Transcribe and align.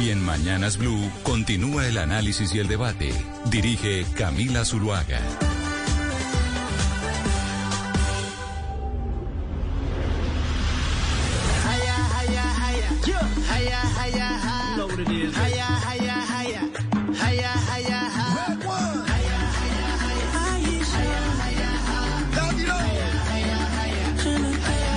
Y 0.00 0.10
en 0.10 0.24
Mañanas 0.24 0.78
Blue 0.78 1.10
continúa 1.24 1.86
el 1.88 1.98
análisis 1.98 2.54
y 2.54 2.60
el 2.60 2.68
debate. 2.68 3.12
Dirige 3.46 4.06
Camila 4.16 4.64
Zuluaga. 4.64 5.20
Hiya, 11.64 11.96
hiya, 12.22 12.44
hiya. 12.70 12.90
Hiya, 13.58 13.82
hiya, 14.06 14.28
hi. 14.38 14.78
Hiya, 15.50 15.68
hiya, 17.76 17.88
hiya. 17.88 18.08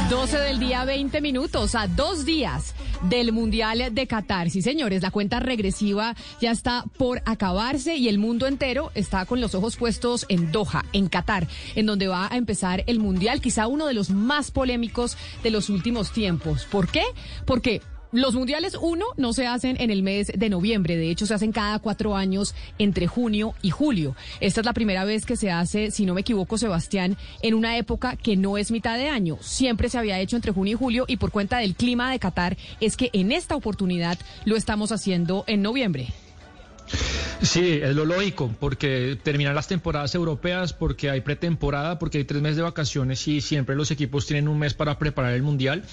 12 0.10 0.38
del 0.38 0.60
día, 0.60 0.86
20 0.86 1.22
minutos, 1.22 1.74
a 1.74 1.88
dos 1.88 2.26
días 2.26 2.76
del 3.10 3.32
Mundial 3.32 3.94
de 3.94 4.08
Qatar. 4.08 4.50
Sí, 4.50 4.62
señores, 4.62 5.02
la 5.02 5.12
cuenta 5.12 5.40
regresiva 5.40 6.16
ya 6.40 6.52
está 6.52 6.86
por 6.98 7.22
acabarse 7.26 7.96
y 7.96 8.08
el 8.08 8.20
mundo 8.20 8.48
entero 8.48 8.92
está 8.96 9.26
con 9.26 9.42
los 9.42 9.56
ojos 9.56 9.76
puestos 9.76 10.26
en 10.30 10.52
Doha, 10.52 10.86
en 10.94 11.08
Qatar, 11.08 11.48
en 11.76 11.86
donde 11.86 12.08
va 12.08 12.28
a 12.32 12.38
empezar 12.38 12.84
el 12.88 13.00
Mundial, 13.00 13.42
quizá 13.42 13.68
uno 13.68 13.88
de 13.88 13.94
los 13.94 14.10
más 14.10 14.52
polémicos 14.52 15.18
de 15.44 15.52
los 15.52 15.70
últimos 15.70 16.12
tiempos. 16.12 16.66
¿Por 16.66 16.88
qué? 16.88 17.04
Porque 17.46 17.82
los 18.12 18.36
mundiales, 18.36 18.78
uno, 18.80 19.06
no 19.18 19.34
se 19.34 19.48
hacen 19.48 19.78
en 19.80 19.90
el 19.90 20.04
mes 20.04 20.32
de 20.36 20.50
noviembre, 20.50 20.98
de 20.98 21.10
hecho 21.10 21.26
se 21.26 21.34
hacen 21.34 21.52
cada 21.52 21.80
cuatro 21.80 22.16
años 22.16 22.54
entre 22.78 23.08
junio 23.08 23.54
y 23.62 23.70
julio. 23.70 24.16
Esta 24.40 24.62
es 24.62 24.66
la 24.66 24.74
primera 24.74 25.06
vez 25.06 25.26
que 25.26 25.38
se 25.38 25.52
hace, 25.52 25.92
si 25.92 26.06
no 26.06 26.14
me 26.14 26.22
equivoco, 26.22 26.58
Sebastián, 26.58 27.18
en 27.42 27.54
una 27.54 27.78
época 27.78 28.16
que 28.16 28.36
no 28.36 28.58
es 28.58 28.72
mitad 28.72 28.98
de 28.98 29.10
año. 29.10 29.38
Siempre 29.42 29.90
se 29.90 29.98
había 29.98 30.20
hecho 30.20 30.36
entre 30.36 30.52
junio 30.52 30.74
y 30.74 30.78
julio 30.78 31.06
y 31.08 31.18
por 31.18 31.32
cuenta 31.32 31.60
del 31.60 31.76
clima 31.76 32.12
de 32.12 32.20
Qatar 32.20 32.58
es 32.80 32.98
que 32.98 33.10
en 33.14 33.32
esta 33.32 33.56
oportunidad 33.56 34.18
lo 34.46 34.56
estamos 34.56 34.92
haciendo 34.92 35.44
en 35.48 35.62
noviembre. 35.62 36.10
Sí, 37.42 37.80
es 37.82 37.96
lo 37.96 38.06
lógico, 38.06 38.54
porque 38.60 39.18
terminan 39.22 39.56
las 39.56 39.68
temporadas 39.68 40.14
europeas, 40.14 40.74
porque 40.74 41.10
hay 41.10 41.22
pretemporada, 41.22 41.98
porque 41.98 42.20
hay 42.20 42.24
tres 42.24 42.40
meses 42.40 42.58
de 42.58 42.62
vacaciones 42.62 43.28
y 43.28 43.42
siempre 43.42 43.76
los 43.76 43.90
equipos 43.90 44.28
tienen 44.28 44.48
un 44.48 44.60
mes 44.60 44.76
para 44.76 45.00
preparar 45.00 45.34
el 45.34 45.42
Mundial. 45.42 45.84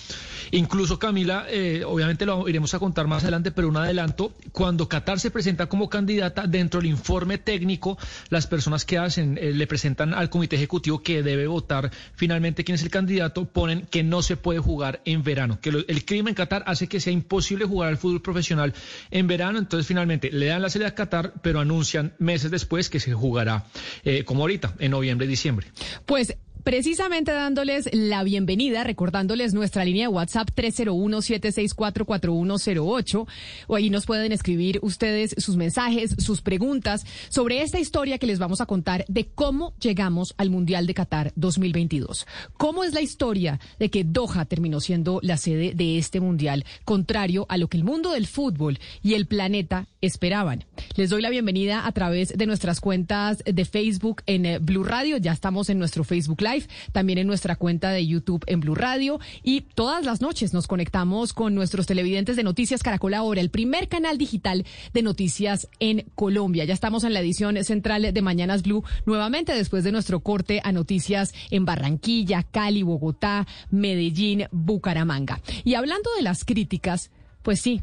Incluso 0.50 0.98
Camila, 0.98 1.46
eh, 1.48 1.84
obviamente 1.86 2.26
lo 2.26 2.46
iremos 2.50 2.74
a 2.74 2.78
contar 2.78 3.06
más 3.06 3.22
adelante, 3.22 3.50
pero 3.50 3.68
un 3.68 3.78
adelanto, 3.78 4.34
cuando 4.52 4.88
Qatar 4.88 5.20
se 5.20 5.30
presenta 5.30 5.66
como 5.66 5.88
candidata, 5.88 6.46
dentro 6.46 6.80
del 6.80 6.90
informe 6.90 7.38
técnico, 7.38 7.96
las 8.28 8.46
personas 8.46 8.84
que 8.84 8.98
hacen, 8.98 9.38
eh, 9.38 9.52
le 9.54 9.66
presentan 9.66 10.12
al 10.12 10.28
comité 10.28 10.56
ejecutivo 10.56 11.02
que 11.02 11.22
debe 11.22 11.46
votar 11.46 11.90
finalmente 12.14 12.62
quién 12.62 12.74
es 12.74 12.82
el 12.82 12.90
candidato, 12.90 13.46
ponen 13.46 13.86
que 13.90 14.02
no 14.02 14.20
se 14.20 14.36
puede 14.36 14.58
jugar 14.58 15.00
en 15.06 15.22
verano, 15.22 15.58
que 15.62 15.72
lo, 15.72 15.78
el 15.88 16.04
clima 16.04 16.28
en 16.28 16.34
Qatar 16.34 16.62
hace 16.66 16.88
que 16.88 17.00
sea 17.00 17.12
imposible 17.12 17.64
jugar 17.64 17.88
al 17.88 17.96
fútbol 17.96 18.20
profesional 18.20 18.74
en 19.10 19.26
verano, 19.26 19.58
entonces 19.58 19.86
finalmente 19.86 20.30
le 20.30 20.46
dan 20.46 20.60
la 20.60 20.68
serie 20.68 20.86
a 20.86 20.94
Qatar, 20.94 21.37
pero 21.42 21.60
anuncian 21.60 22.14
meses 22.18 22.50
después 22.50 22.88
que 22.90 23.00
se 23.00 23.12
jugará, 23.12 23.66
eh, 24.04 24.24
como 24.24 24.42
ahorita, 24.42 24.74
en 24.78 24.90
noviembre 24.90 25.26
diciembre. 25.26 25.68
Pues 26.06 26.36
precisamente 26.68 27.32
dándoles 27.32 27.88
la 27.94 28.22
bienvenida, 28.24 28.84
recordándoles 28.84 29.54
nuestra 29.54 29.86
línea 29.86 30.06
de 30.06 30.14
WhatsApp 30.14 30.50
301-764-4108. 30.54 33.26
O 33.68 33.74
ahí 33.74 33.88
nos 33.88 34.04
pueden 34.04 34.32
escribir 34.32 34.78
ustedes 34.82 35.34
sus 35.38 35.56
mensajes, 35.56 36.14
sus 36.18 36.42
preguntas 36.42 37.06
sobre 37.30 37.62
esta 37.62 37.80
historia 37.80 38.18
que 38.18 38.26
les 38.26 38.38
vamos 38.38 38.60
a 38.60 38.66
contar 38.66 39.06
de 39.08 39.28
cómo 39.28 39.72
llegamos 39.80 40.34
al 40.36 40.50
Mundial 40.50 40.86
de 40.86 40.92
Qatar 40.92 41.32
2022. 41.36 42.26
¿Cómo 42.58 42.84
es 42.84 42.92
la 42.92 43.00
historia 43.00 43.58
de 43.78 43.88
que 43.88 44.04
Doha 44.04 44.44
terminó 44.44 44.80
siendo 44.80 45.20
la 45.22 45.38
sede 45.38 45.72
de 45.74 45.96
este 45.96 46.20
Mundial, 46.20 46.66
contrario 46.84 47.46
a 47.48 47.56
lo 47.56 47.68
que 47.68 47.78
el 47.78 47.84
mundo 47.84 48.12
del 48.12 48.26
fútbol 48.26 48.78
y 49.02 49.14
el 49.14 49.26
planeta 49.26 49.88
esperaban? 50.02 50.66
Les 50.96 51.08
doy 51.08 51.22
la 51.22 51.30
bienvenida 51.30 51.86
a 51.86 51.92
través 51.92 52.36
de 52.36 52.44
nuestras 52.44 52.82
cuentas 52.82 53.42
de 53.42 53.64
Facebook 53.64 54.20
en 54.26 54.44
eh, 54.44 54.58
Blue 54.58 54.84
Radio. 54.84 55.16
Ya 55.16 55.32
estamos 55.32 55.70
en 55.70 55.78
nuestro 55.78 56.04
Facebook 56.04 56.42
Live, 56.42 56.57
también 56.92 57.18
en 57.18 57.26
nuestra 57.26 57.56
cuenta 57.56 57.90
de 57.90 58.06
YouTube 58.06 58.44
en 58.46 58.60
Blue 58.60 58.74
Radio. 58.74 59.20
Y 59.42 59.62
todas 59.62 60.04
las 60.04 60.20
noches 60.20 60.54
nos 60.54 60.66
conectamos 60.66 61.32
con 61.32 61.54
nuestros 61.54 61.86
televidentes 61.86 62.36
de 62.36 62.42
Noticias 62.42 62.82
Caracol 62.82 63.14
Ahora, 63.14 63.40
el 63.40 63.50
primer 63.50 63.88
canal 63.88 64.18
digital 64.18 64.64
de 64.92 65.02
noticias 65.02 65.68
en 65.80 66.06
Colombia. 66.14 66.64
Ya 66.64 66.74
estamos 66.74 67.04
en 67.04 67.12
la 67.12 67.20
edición 67.20 67.62
central 67.64 68.12
de 68.12 68.22
Mañanas 68.22 68.62
Blue, 68.62 68.84
nuevamente 69.06 69.54
después 69.54 69.84
de 69.84 69.92
nuestro 69.92 70.20
corte 70.20 70.60
a 70.64 70.72
noticias 70.72 71.32
en 71.50 71.64
Barranquilla, 71.64 72.42
Cali, 72.42 72.82
Bogotá, 72.82 73.46
Medellín, 73.70 74.46
Bucaramanga. 74.50 75.40
Y 75.64 75.74
hablando 75.74 76.10
de 76.16 76.22
las 76.22 76.44
críticas, 76.44 77.10
pues 77.42 77.60
sí, 77.60 77.82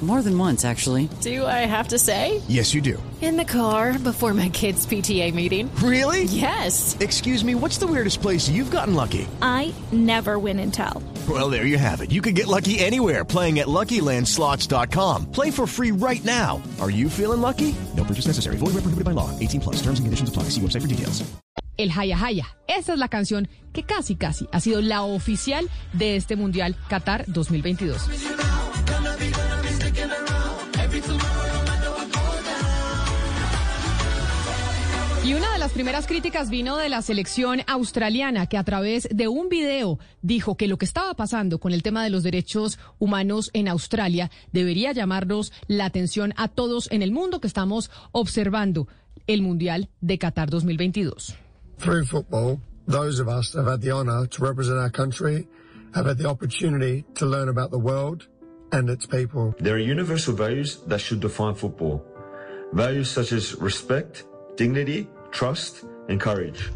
More 0.00 0.22
than 0.22 0.38
once, 0.38 0.64
actually. 0.64 1.08
Do 1.22 1.44
I 1.44 1.66
have 1.66 1.88
to 1.88 1.98
say? 1.98 2.40
Yes, 2.46 2.72
you 2.72 2.80
do. 2.80 3.02
In 3.20 3.36
the 3.36 3.44
car 3.44 3.98
before 3.98 4.32
my 4.32 4.48
kids' 4.48 4.86
PTA 4.86 5.34
meeting. 5.34 5.68
Really? 5.82 6.22
Yes. 6.24 6.96
Excuse 7.00 7.44
me, 7.44 7.56
what's 7.56 7.78
the 7.78 7.86
weirdest 7.88 8.22
place 8.22 8.48
you've 8.48 8.70
gotten 8.70 8.94
lucky? 8.94 9.26
I 9.42 9.74
never 9.90 10.38
win 10.38 10.60
and 10.60 10.72
tell. 10.72 11.02
Well, 11.28 11.50
there 11.50 11.66
you 11.66 11.78
have 11.78 12.00
it. 12.00 12.12
You 12.12 12.22
can 12.22 12.34
get 12.34 12.46
lucky 12.46 12.78
anywhere 12.78 13.24
playing 13.24 13.58
at 13.58 13.66
LuckyLandSlots.com. 13.66 15.32
Play 15.32 15.50
for 15.50 15.66
free 15.66 15.90
right 15.90 16.24
now. 16.24 16.62
Are 16.80 16.90
you 16.90 17.10
feeling 17.10 17.40
lucky? 17.40 17.74
No 17.96 18.04
purchase 18.04 18.28
necessary. 18.28 18.56
Void 18.56 18.74
where 18.74 18.82
prohibited 18.86 19.04
by 19.04 19.10
law. 19.10 19.36
18 19.40 19.60
plus. 19.60 19.82
Terms 19.82 19.98
and 19.98 20.06
conditions 20.06 20.28
apply. 20.28 20.44
See 20.54 20.60
website 20.60 20.82
for 20.82 20.88
details. 20.88 21.28
el 21.78 21.90
Haya 21.90 22.16
Haya. 22.16 22.46
Esa 22.66 22.92
es 22.92 22.98
la 22.98 23.08
canción 23.08 23.48
que 23.72 23.84
casi 23.84 24.16
casi 24.16 24.48
ha 24.52 24.60
sido 24.60 24.80
la 24.82 25.02
oficial 25.02 25.70
de 25.92 26.16
este 26.16 26.36
Mundial 26.36 26.76
Qatar 26.88 27.24
2022. 27.28 28.47
Y 35.28 35.34
una 35.34 35.52
de 35.52 35.58
las 35.58 35.72
primeras 35.72 36.06
críticas 36.06 36.48
vino 36.48 36.78
de 36.78 36.88
la 36.88 37.02
selección 37.02 37.60
australiana, 37.66 38.46
que 38.46 38.56
a 38.56 38.64
través 38.64 39.06
de 39.12 39.28
un 39.28 39.50
video 39.50 39.98
dijo 40.22 40.56
que 40.56 40.66
lo 40.66 40.78
que 40.78 40.86
estaba 40.86 41.12
pasando 41.12 41.58
con 41.58 41.74
el 41.74 41.82
tema 41.82 42.02
de 42.02 42.08
los 42.08 42.22
derechos 42.22 42.78
humanos 42.98 43.50
en 43.52 43.68
Australia 43.68 44.30
debería 44.52 44.92
llamarnos 44.92 45.52
la 45.66 45.84
atención 45.84 46.32
a 46.38 46.48
todos 46.48 46.90
en 46.90 47.02
el 47.02 47.12
mundo 47.12 47.42
que 47.42 47.46
estamos 47.46 47.90
observando 48.12 48.88
el 49.26 49.42
Mundial 49.42 49.90
de 50.00 50.16
Qatar 50.18 50.48
2022. 50.48 51.36
Through 51.76 52.06
football, 52.06 52.58
those 52.86 53.20
of 53.20 53.28
us 53.28 53.54
have 53.54 53.70
had 53.70 53.82
the 53.82 53.92
honour 53.92 54.26
to 54.28 54.42
represent 54.42 54.78
our 54.78 54.90
country, 54.90 55.46
have 55.92 56.08
had 56.08 56.16
the 56.16 56.26
opportunity 56.26 57.04
to 57.16 57.26
learn 57.26 57.50
about 57.50 57.70
the 57.70 57.78
world 57.78 58.26
and 58.72 58.88
its 58.88 59.06
people. 59.06 59.54
There 59.58 59.74
are 59.74 59.78
universal 59.78 60.34
values 60.34 60.78
that 60.86 61.02
should 61.02 61.20
define 61.20 61.54
football. 61.54 62.02
Values 62.72 63.10
such 63.10 63.32
as 63.32 63.54
respect, 63.60 64.24
dignity, 64.56 65.06
trust, 65.32 65.84
and 66.08 66.20
courage. 66.20 66.70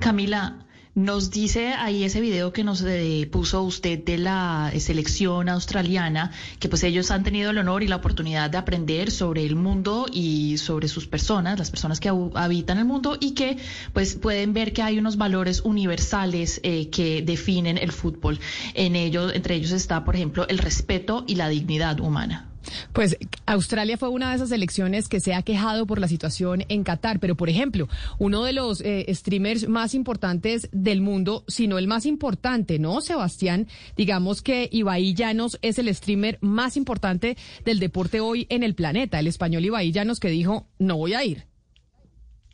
Camila, 0.00 0.64
nos 0.94 1.32
dice 1.32 1.72
ahí 1.72 2.04
ese 2.04 2.20
video 2.20 2.52
que 2.52 2.62
nos 2.62 2.80
eh, 2.82 3.28
puso 3.32 3.62
usted 3.62 4.04
de 4.04 4.16
la 4.16 4.72
selección 4.78 5.48
australiana, 5.48 6.30
que 6.60 6.68
pues 6.68 6.84
ellos 6.84 7.10
han 7.10 7.24
tenido 7.24 7.50
el 7.50 7.58
honor 7.58 7.82
y 7.82 7.88
la 7.88 7.96
oportunidad 7.96 8.48
de 8.48 8.58
aprender 8.58 9.10
sobre 9.10 9.44
el 9.44 9.56
mundo 9.56 10.06
y 10.12 10.56
sobre 10.58 10.86
sus 10.86 11.08
personas, 11.08 11.58
las 11.58 11.72
personas 11.72 11.98
que 11.98 12.10
habitan 12.34 12.78
el 12.78 12.84
mundo 12.84 13.16
y 13.18 13.32
que 13.32 13.56
pues 13.92 14.14
pueden 14.14 14.52
ver 14.52 14.72
que 14.72 14.82
hay 14.82 14.98
unos 14.98 15.16
valores 15.16 15.62
universales 15.62 16.60
eh, 16.62 16.90
que 16.90 17.22
definen 17.22 17.76
el 17.76 17.90
fútbol. 17.90 18.38
En 18.74 18.94
ellos, 18.94 19.32
entre 19.34 19.56
ellos 19.56 19.72
está, 19.72 20.04
por 20.04 20.14
ejemplo, 20.14 20.46
el 20.46 20.58
respeto 20.58 21.24
y 21.26 21.34
la 21.34 21.48
dignidad 21.48 21.98
humana. 21.98 22.53
Pues 22.92 23.16
Australia 23.46 23.96
fue 23.96 24.08
una 24.08 24.30
de 24.30 24.36
esas 24.36 24.50
elecciones 24.52 25.08
que 25.08 25.20
se 25.20 25.34
ha 25.34 25.42
quejado 25.42 25.86
por 25.86 25.98
la 25.98 26.08
situación 26.08 26.64
en 26.68 26.84
Qatar, 26.84 27.20
pero 27.20 27.36
por 27.36 27.48
ejemplo, 27.48 27.88
uno 28.18 28.44
de 28.44 28.52
los 28.52 28.80
eh, 28.80 29.06
streamers 29.08 29.68
más 29.68 29.94
importantes 29.94 30.68
del 30.72 31.00
mundo, 31.00 31.44
si 31.48 31.66
no 31.66 31.78
el 31.78 31.86
más 31.86 32.06
importante, 32.06 32.78
¿no, 32.78 33.00
Sebastián? 33.00 33.68
Digamos 33.96 34.42
que 34.42 34.68
Ibai 34.70 35.14
Llanos 35.14 35.58
es 35.62 35.78
el 35.78 35.92
streamer 35.94 36.38
más 36.40 36.76
importante 36.76 37.36
del 37.64 37.78
deporte 37.78 38.20
hoy 38.20 38.46
en 38.50 38.62
el 38.62 38.74
planeta, 38.74 39.18
el 39.18 39.26
español 39.26 39.64
Ibai 39.64 39.92
Llanos 39.92 40.20
que 40.20 40.28
dijo, 40.28 40.66
no 40.78 40.96
voy 40.96 41.14
a 41.14 41.24
ir. 41.24 41.53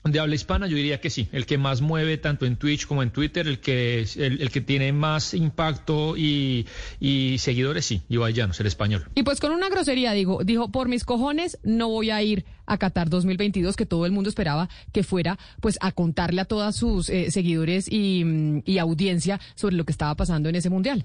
De 0.02 0.18
habla 0.18 0.34
hispana, 0.34 0.66
yo 0.66 0.76
diría 0.76 0.98
que 0.98 1.10
sí, 1.10 1.28
el 1.30 1.44
que 1.44 1.58
más 1.58 1.82
mueve 1.82 2.16
tanto 2.16 2.46
en 2.46 2.56
Twitch 2.56 2.86
como 2.86 3.02
en 3.02 3.10
Twitter, 3.10 3.46
el 3.46 3.60
que, 3.60 4.06
el, 4.16 4.40
el 4.40 4.50
que 4.50 4.62
tiene 4.62 4.92
más 4.94 5.34
impacto 5.34 6.16
y, 6.16 6.66
y 6.98 7.36
seguidores, 7.38 7.84
sí, 7.84 8.02
Ibai 8.08 8.32
Llanos, 8.32 8.58
el 8.60 8.66
español. 8.66 9.04
Y 9.14 9.24
pues 9.24 9.40
con 9.40 9.52
una 9.52 9.68
grosería, 9.68 10.12
digo, 10.12 10.42
dijo, 10.42 10.70
por 10.70 10.88
mis 10.88 11.04
cojones 11.04 11.58
no 11.64 11.90
voy 11.90 12.10
a 12.10 12.22
ir 12.22 12.46
a 12.64 12.78
Qatar 12.78 13.10
2022, 13.10 13.76
que 13.76 13.84
todo 13.84 14.06
el 14.06 14.12
mundo 14.12 14.30
esperaba 14.30 14.70
que 14.90 15.02
fuera, 15.02 15.38
pues 15.60 15.76
a 15.82 15.92
contarle 15.92 16.40
a 16.40 16.44
todos 16.46 16.74
sus 16.76 17.10
eh, 17.10 17.30
seguidores 17.30 17.86
y, 17.86 18.24
mm, 18.24 18.62
y 18.64 18.78
audiencia 18.78 19.38
sobre 19.54 19.76
lo 19.76 19.84
que 19.84 19.92
estaba 19.92 20.14
pasando 20.14 20.48
en 20.48 20.54
ese 20.54 20.70
mundial. 20.70 21.04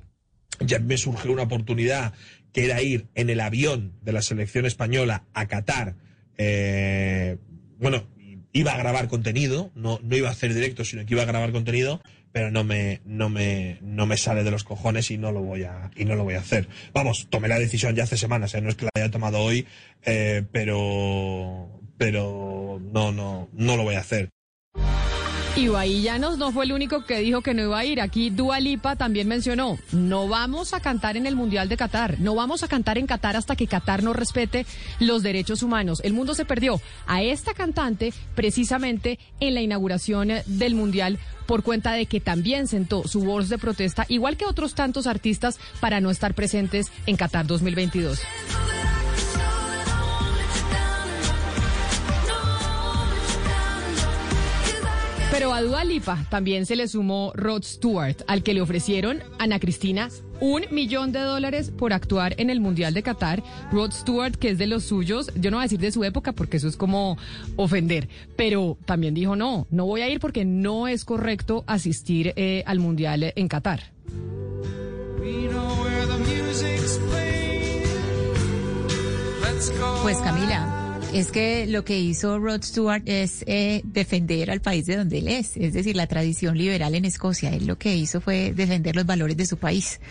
Ya 0.62 0.80
me 0.80 0.98
surgió 0.98 1.34
una 1.34 1.44
oportunidad 1.44 2.14
que 2.54 2.64
era 2.64 2.82
ir 2.82 3.08
en 3.16 3.30
el 3.30 3.42
avión 3.42 3.92
de 4.02 4.14
la 4.14 4.22
selección 4.22 4.66
española 4.66 5.26
a 5.34 5.48
Qatar. 5.48 5.98
Eh, 6.38 7.38
bueno, 7.78 8.08
iba 8.56 8.72
a 8.72 8.78
grabar 8.78 9.10
contenido, 9.10 9.70
no, 9.76 10.00
no 10.02 10.16
iba 10.16 10.30
a 10.30 10.32
hacer 10.32 10.54
directo, 10.54 10.86
sino 10.86 11.06
que 11.06 11.14
iba 11.14 11.24
a 11.24 11.26
grabar 11.26 11.52
contenido, 11.52 12.02
pero 12.32 12.52
no 12.52 12.64
me, 12.64 13.02
no 13.04 13.30
me, 13.30 13.80
no 13.82 14.06
me 14.06 14.16
sale 14.16 14.46
de 14.46 14.52
los 14.52 14.64
cojones 14.64 15.12
y 15.12 15.18
no 15.18 15.34
lo 15.34 15.42
voy 15.42 15.64
a, 15.64 15.92
y 15.94 16.06
no 16.06 16.16
lo 16.16 16.24
voy 16.24 16.36
a 16.36 16.40
hacer. 16.40 16.70
Vamos, 16.94 17.28
tomé 17.30 17.50
la 17.50 17.60
decisión 17.60 17.96
ya 17.96 18.04
hace 18.04 18.16
semanas, 18.16 18.56
¿eh? 18.56 18.62
no 18.62 18.70
es 18.70 18.76
que 18.76 18.86
la 18.86 18.92
haya 18.96 19.12
tomado 19.12 19.40
hoy, 19.40 19.68
eh, 20.06 20.44
pero, 20.54 21.82
pero 21.98 22.82
no, 22.94 23.12
no, 23.12 23.50
no 23.52 23.76
lo 23.76 23.84
voy 23.84 23.96
a 23.96 24.00
hacer. 24.00 24.30
Llanos 25.58 26.38
no 26.38 26.52
fue 26.52 26.66
el 26.66 26.74
único 26.74 27.06
que 27.06 27.20
dijo 27.20 27.42
que 27.42 27.54
no 27.54 27.64
iba 27.64 27.80
a 27.80 27.86
ir. 27.86 28.02
Aquí 28.02 28.30
Dua 28.30 28.60
Lipa 28.60 28.98
también 28.98 29.28
mencionó, 29.28 29.78
no 29.94 30.28
vamos 30.28 30.74
a 30.74 30.82
cantar 30.82 31.16
en 31.16 31.26
el 31.26 31.36
Mundial 31.36 31.70
de 31.70 31.78
Qatar, 31.78 32.20
no 32.20 32.36
vamos 32.36 32.62
a 32.64 32.68
cantar 32.68 32.98
en 32.98 33.08
Qatar 33.08 33.38
hasta 33.38 33.56
que 33.56 33.66
Qatar 33.66 34.04
no 34.04 34.12
respete 34.12 34.66
los 35.00 35.24
derechos 35.24 35.64
humanos. 35.64 36.02
El 36.04 36.14
mundo 36.14 36.36
se 36.36 36.44
perdió 36.44 36.82
a 37.08 37.24
esta 37.24 37.54
cantante 37.54 38.14
precisamente 38.36 39.18
en 39.40 39.54
la 39.54 39.62
inauguración 39.62 40.30
del 40.46 40.76
Mundial 40.76 41.20
por 41.46 41.64
cuenta 41.64 41.94
de 41.94 42.06
que 42.06 42.20
también 42.20 42.68
sentó 42.68 43.08
su 43.08 43.22
voz 43.22 43.48
de 43.48 43.58
protesta, 43.58 44.06
igual 44.10 44.36
que 44.36 44.46
otros 44.46 44.76
tantos 44.76 45.08
artistas, 45.08 45.58
para 45.80 46.02
no 46.02 46.12
estar 46.12 46.34
presentes 46.34 46.92
en 47.06 47.16
Qatar 47.16 47.48
2022. 47.48 48.20
Pero 55.38 55.54
a 55.54 55.62
Dua 55.62 55.84
Lipa 55.84 56.26
también 56.30 56.66
se 56.66 56.78
le 56.78 56.88
sumó 56.88 57.34
Rod 57.36 57.64
Stewart, 57.64 58.16
al 58.26 58.42
que 58.42 58.54
le 58.54 58.62
ofrecieron, 58.62 59.22
Ana 59.38 59.60
Cristina, 59.60 60.08
un 60.40 60.64
millón 60.72 61.12
de 61.12 61.20
dólares 61.20 61.74
por 61.78 61.92
actuar 61.92 62.36
en 62.38 62.50
el 62.50 62.62
Mundial 62.62 62.94
de 62.94 63.04
Qatar. 63.04 63.44
Rod 63.70 63.92
Stewart, 63.92 64.38
que 64.38 64.52
es 64.52 64.58
de 64.58 64.66
los 64.66 64.86
suyos, 64.86 65.30
yo 65.36 65.52
no 65.52 65.58
voy 65.58 65.64
a 65.64 65.66
decir 65.66 65.82
de 65.82 65.92
su 65.92 66.06
época 66.06 66.32
porque 66.32 66.56
eso 66.56 66.70
es 66.70 66.78
como 66.78 67.18
ofender, 67.58 68.08
pero 68.38 68.78
también 68.86 69.14
dijo 69.14 69.36
no, 69.36 69.68
no 69.72 69.86
voy 69.86 70.04
a 70.04 70.10
ir 70.10 70.22
porque 70.22 70.46
no 70.46 70.88
es 70.88 71.04
correcto 71.04 71.66
asistir 71.68 72.32
eh, 72.38 72.64
al 72.66 72.80
Mundial 72.80 73.34
en 73.36 73.50
Qatar. 73.50 73.92
Pues 80.02 80.18
Camila. 80.20 80.85
Es 81.14 81.32
que 81.32 81.66
lo 81.66 81.86
que 81.86 81.98
hizo 81.98 82.40
Rod 82.40 82.64
Stewart 82.64 83.04
es 83.06 83.44
eh, 83.48 83.82
defender 83.86 84.52
al 84.52 84.60
país 84.60 84.86
de 84.86 84.98
donde 84.98 85.20
él 85.20 85.30
es, 85.30 85.56
es 85.56 85.74
decir, 85.74 85.96
la 85.96 86.08
tradición 86.08 86.58
liberal 86.58 86.94
en 86.94 87.06
Escocia. 87.06 87.52
Él 87.52 87.68
lo 87.68 87.78
que 87.78 87.96
hizo 87.96 88.20
fue 88.20 88.54
defender 88.54 88.96
los 88.98 89.06
valores 89.06 89.38
de 89.38 89.46
su 89.46 89.58
país. 89.58 90.02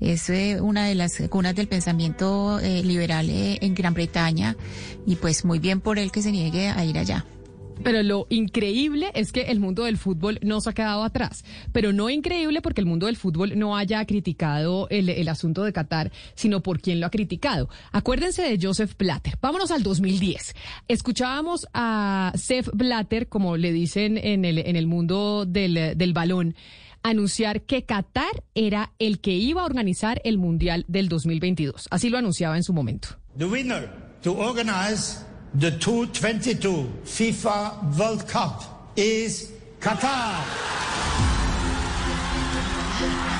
Es 0.00 0.28
eh, 0.30 0.60
una 0.60 0.86
de 0.86 0.94
las 0.94 1.22
cunas 1.28 1.54
del 1.54 1.68
pensamiento 1.68 2.58
eh, 2.60 2.82
liberal 2.82 3.28
eh, 3.30 3.58
en 3.60 3.74
Gran 3.74 3.94
Bretaña 3.94 4.56
y 5.06 5.16
pues 5.16 5.44
muy 5.44 5.58
bien 5.58 5.80
por 5.80 5.98
él 5.98 6.10
que 6.10 6.22
se 6.22 6.32
niegue 6.32 6.68
a 6.68 6.84
ir 6.84 6.98
allá. 6.98 7.24
Pero 7.82 8.02
lo 8.02 8.26
increíble 8.28 9.10
es 9.14 9.32
que 9.32 9.42
el 9.42 9.58
mundo 9.58 9.84
del 9.84 9.96
fútbol 9.96 10.38
no 10.42 10.60
se 10.60 10.70
ha 10.70 10.72
quedado 10.72 11.02
atrás. 11.02 11.44
Pero 11.72 11.92
no 11.92 12.10
increíble 12.10 12.60
porque 12.60 12.80
el 12.80 12.86
mundo 12.86 13.06
del 13.06 13.16
fútbol 13.16 13.58
no 13.58 13.76
haya 13.76 14.04
criticado 14.04 14.86
el, 14.90 15.08
el 15.08 15.28
asunto 15.28 15.64
de 15.64 15.72
Qatar, 15.72 16.12
sino 16.34 16.62
por 16.62 16.80
quien 16.80 17.00
lo 17.00 17.06
ha 17.06 17.10
criticado. 17.10 17.68
Acuérdense 17.92 18.42
de 18.42 18.58
Joseph 18.60 18.92
Blatter. 18.98 19.38
Vámonos 19.40 19.70
al 19.70 19.82
2010. 19.82 20.54
Escuchábamos 20.88 21.66
a 21.72 22.32
Seth 22.34 22.70
Blatter, 22.72 23.28
como 23.28 23.56
le 23.56 23.72
dicen 23.72 24.18
en 24.18 24.44
el, 24.44 24.58
en 24.58 24.76
el 24.76 24.86
mundo 24.86 25.46
del, 25.46 25.96
del 25.96 26.12
balón, 26.12 26.54
anunciar 27.02 27.62
que 27.62 27.84
Qatar 27.84 28.44
era 28.54 28.92
el 28.98 29.20
que 29.20 29.32
iba 29.32 29.62
a 29.62 29.64
organizar 29.64 30.20
el 30.24 30.38
Mundial 30.38 30.84
del 30.88 31.08
2022. 31.08 31.88
Así 31.90 32.10
lo 32.10 32.18
anunciaba 32.18 32.56
en 32.56 32.62
su 32.62 32.72
momento. 32.72 33.08
The 33.38 33.46
winner 33.46 33.88
to 34.22 34.36
organize 34.36 35.24
the 35.54 35.70
2022 35.72 36.88
FIFA 37.04 37.98
World 37.98 38.28
Cup 38.28 38.62
is 38.96 39.52
Qatar. 39.80 40.44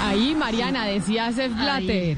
Ahí, 0.02 0.34
Mariana, 0.34 0.86
decía 0.86 1.30
Seth 1.32 1.54
Blatter. 1.54 2.16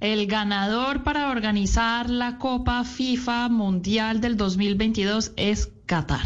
El 0.00 0.26
ganador 0.28 1.02
para 1.02 1.30
organizar 1.30 2.08
la 2.08 2.38
Copa 2.38 2.84
FIFA 2.84 3.48
Mundial 3.48 4.20
del 4.20 4.36
2022 4.36 5.32
es 5.36 5.72
Qatar. 5.88 6.20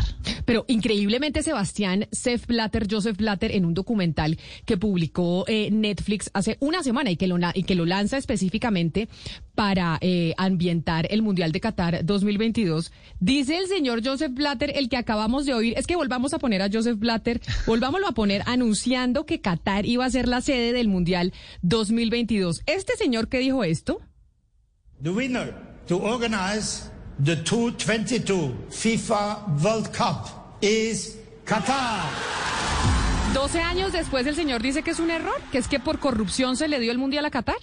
Pero 0.45 0.65
increíblemente, 0.69 1.43
Sebastián, 1.43 2.09
Seth 2.11 2.47
Blatter, 2.47 2.87
Joseph 2.91 3.17
Blatter, 3.17 3.53
en 3.53 3.65
un 3.65 3.73
documental 3.73 4.39
que 4.67 4.77
publicó 4.77 5.45
eh, 5.47 5.71
Netflix 5.71 6.31
hace 6.35 6.59
una 6.61 6.83
semana 6.83 7.11
y 7.11 7.17
que 7.17 7.29
lo, 7.29 7.39
y 7.55 7.63
que 7.63 7.75
lo 7.75 7.87
lanza 7.87 8.19
específicamente 8.19 9.09
para 9.55 9.99
eh, 10.01 10.35
ambientar 10.37 11.07
el 11.11 11.23
Mundial 11.23 11.53
de 11.53 11.61
Qatar 11.61 12.05
2022, 12.05 12.93
dice 13.21 13.57
el 13.59 13.69
señor 13.69 14.05
Joseph 14.05 14.33
Blatter, 14.35 14.73
el 14.77 14.89
que 14.89 14.97
acabamos 14.97 15.47
de 15.47 15.55
oír, 15.55 15.75
es 15.77 15.87
que 15.87 15.97
volvamos 15.97 16.35
a 16.35 16.39
poner 16.39 16.61
a 16.61 16.69
Joseph 16.71 16.99
Blatter, 16.99 17.41
volvámoslo 17.67 18.09
a 18.09 18.13
poner 18.13 18.43
anunciando 18.47 19.25
que 19.25 19.41
Qatar 19.41 19.87
iba 19.87 20.05
a 20.05 20.11
ser 20.11 20.29
la 20.29 20.41
sede 20.41 20.73
del 20.73 20.89
Mundial 20.89 21.33
2022. 21.63 22.63
¿Este 22.67 22.97
señor 22.97 23.29
que 23.29 23.39
dijo 23.39 23.63
esto? 23.63 24.01
The 25.03 25.11
winner 25.11 25.55
to 25.87 25.99
organize 25.99 26.92
the 27.25 27.37
2022 27.37 28.67
FIFA 28.71 29.63
World 29.63 29.93
Cup 29.93 30.27
is 30.61 31.19
Qatar. 31.45 32.11
12 33.33 33.61
años 33.61 33.93
después 33.93 34.27
el 34.27 34.35
señor 34.35 34.61
dice 34.61 34.83
que 34.83 34.91
es 34.91 34.99
un 34.99 35.11
error, 35.11 35.41
que 35.53 35.59
es 35.59 35.69
que 35.69 35.79
por 35.79 35.99
corrupción 36.01 36.57
se 36.57 36.69
le 36.69 36.81
dio 36.81 36.91
el 36.91 36.99
Mundial 36.99 37.25
a 37.25 37.31
Qatar. 37.31 37.57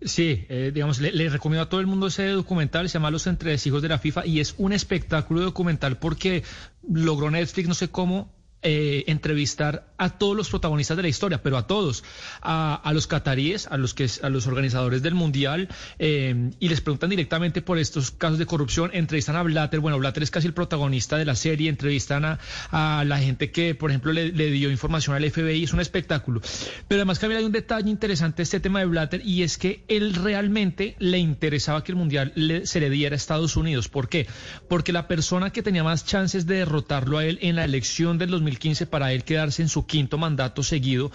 Sí, 0.00 0.46
eh, 0.48 0.70
digamos, 0.72 1.00
le, 1.00 1.10
le, 1.10 1.28
recomiendo 1.28 1.64
a 1.64 1.68
todo 1.68 1.80
el 1.80 1.88
mundo 1.88 2.06
ese 2.06 2.28
documental, 2.28 2.88
se 2.88 2.94
llama 2.94 3.10
Los 3.10 3.26
Entresijos 3.26 3.82
de 3.82 3.88
la 3.88 3.98
FIFA 3.98 4.24
y 4.26 4.38
es 4.38 4.54
un 4.56 4.72
espectáculo 4.72 5.40
documental 5.40 5.98
porque 5.98 6.44
logró 6.88 7.32
Netflix, 7.32 7.66
no 7.66 7.74
sé 7.74 7.88
cómo, 7.88 8.32
eh, 8.62 9.04
entrevistar 9.06 9.86
a 9.98 10.10
todos 10.18 10.36
los 10.36 10.48
protagonistas 10.48 10.96
de 10.96 11.04
la 11.04 11.08
historia, 11.08 11.42
pero 11.42 11.58
a 11.58 11.68
todos, 11.68 12.02
a, 12.42 12.90
los 12.92 13.06
cataríes, 13.06 13.68
a 13.68 13.76
los 13.76 13.94
que 13.94 14.08
a 14.22 14.28
los 14.28 14.48
organizadores 14.48 15.00
del 15.02 15.14
mundial, 15.14 15.68
eh, 16.00 16.50
y 16.58 16.68
les 16.68 16.80
preguntan 16.80 17.10
directamente 17.10 17.62
por 17.62 17.78
estos 17.78 18.10
casos 18.10 18.38
de 18.38 18.46
corrupción, 18.46 18.90
entrevistan 18.94 19.36
a 19.36 19.42
Blatter, 19.42 19.78
bueno, 19.78 19.98
Blatter 19.98 20.24
es 20.24 20.32
casi 20.32 20.48
el 20.48 20.54
protagonista 20.54 21.16
de 21.16 21.24
la 21.24 21.36
serie, 21.36 21.68
entrevistan 21.68 22.24
a, 22.24 23.04
la 23.04 23.18
gente 23.18 23.50
que, 23.52 23.76
por 23.76 23.90
ejemplo, 23.90 24.12
le, 24.12 24.30
dio 24.30 24.70
información 24.70 25.14
al 25.14 25.30
FBI, 25.30 25.62
es 25.62 25.72
un 25.72 25.80
espectáculo. 25.80 26.40
Pero 26.88 27.00
además, 27.00 27.20
Camila, 27.20 27.38
hay 27.38 27.46
un 27.46 27.52
detalle 27.52 27.90
interesante 27.90 28.42
este 28.42 28.58
tema 28.58 28.80
de 28.80 28.86
Blatter, 28.86 29.22
y 29.24 29.44
es 29.44 29.56
que 29.56 29.84
él 29.86 30.14
realmente 30.14 30.96
le 30.98 31.18
interesaba 31.18 31.84
que 31.84 31.92
el 31.92 31.96
mundial 31.96 32.32
se 32.64 32.80
le 32.80 32.90
diera 32.90 33.14
a 33.14 33.16
Estados 33.16 33.56
Unidos. 33.56 33.88
¿Por 33.88 34.08
qué? 34.08 34.26
Porque 34.68 34.92
la 34.92 35.06
persona 35.06 35.50
que 35.50 35.62
tenía 35.62 35.84
más 35.84 36.04
chances 36.04 36.46
de 36.46 36.56
derrotarlo 36.56 37.18
a 37.18 37.24
él 37.24 37.38
en 37.42 37.54
la 37.54 37.64
elección 37.64 38.18
del 38.18 38.30
2015 38.58 38.86
para 38.86 39.12
él 39.12 39.24
quedarse 39.24 39.62
en 39.62 39.68
su 39.68 39.86
quinto 39.86 40.18
mandato 40.18 40.62
seguido 40.62 41.10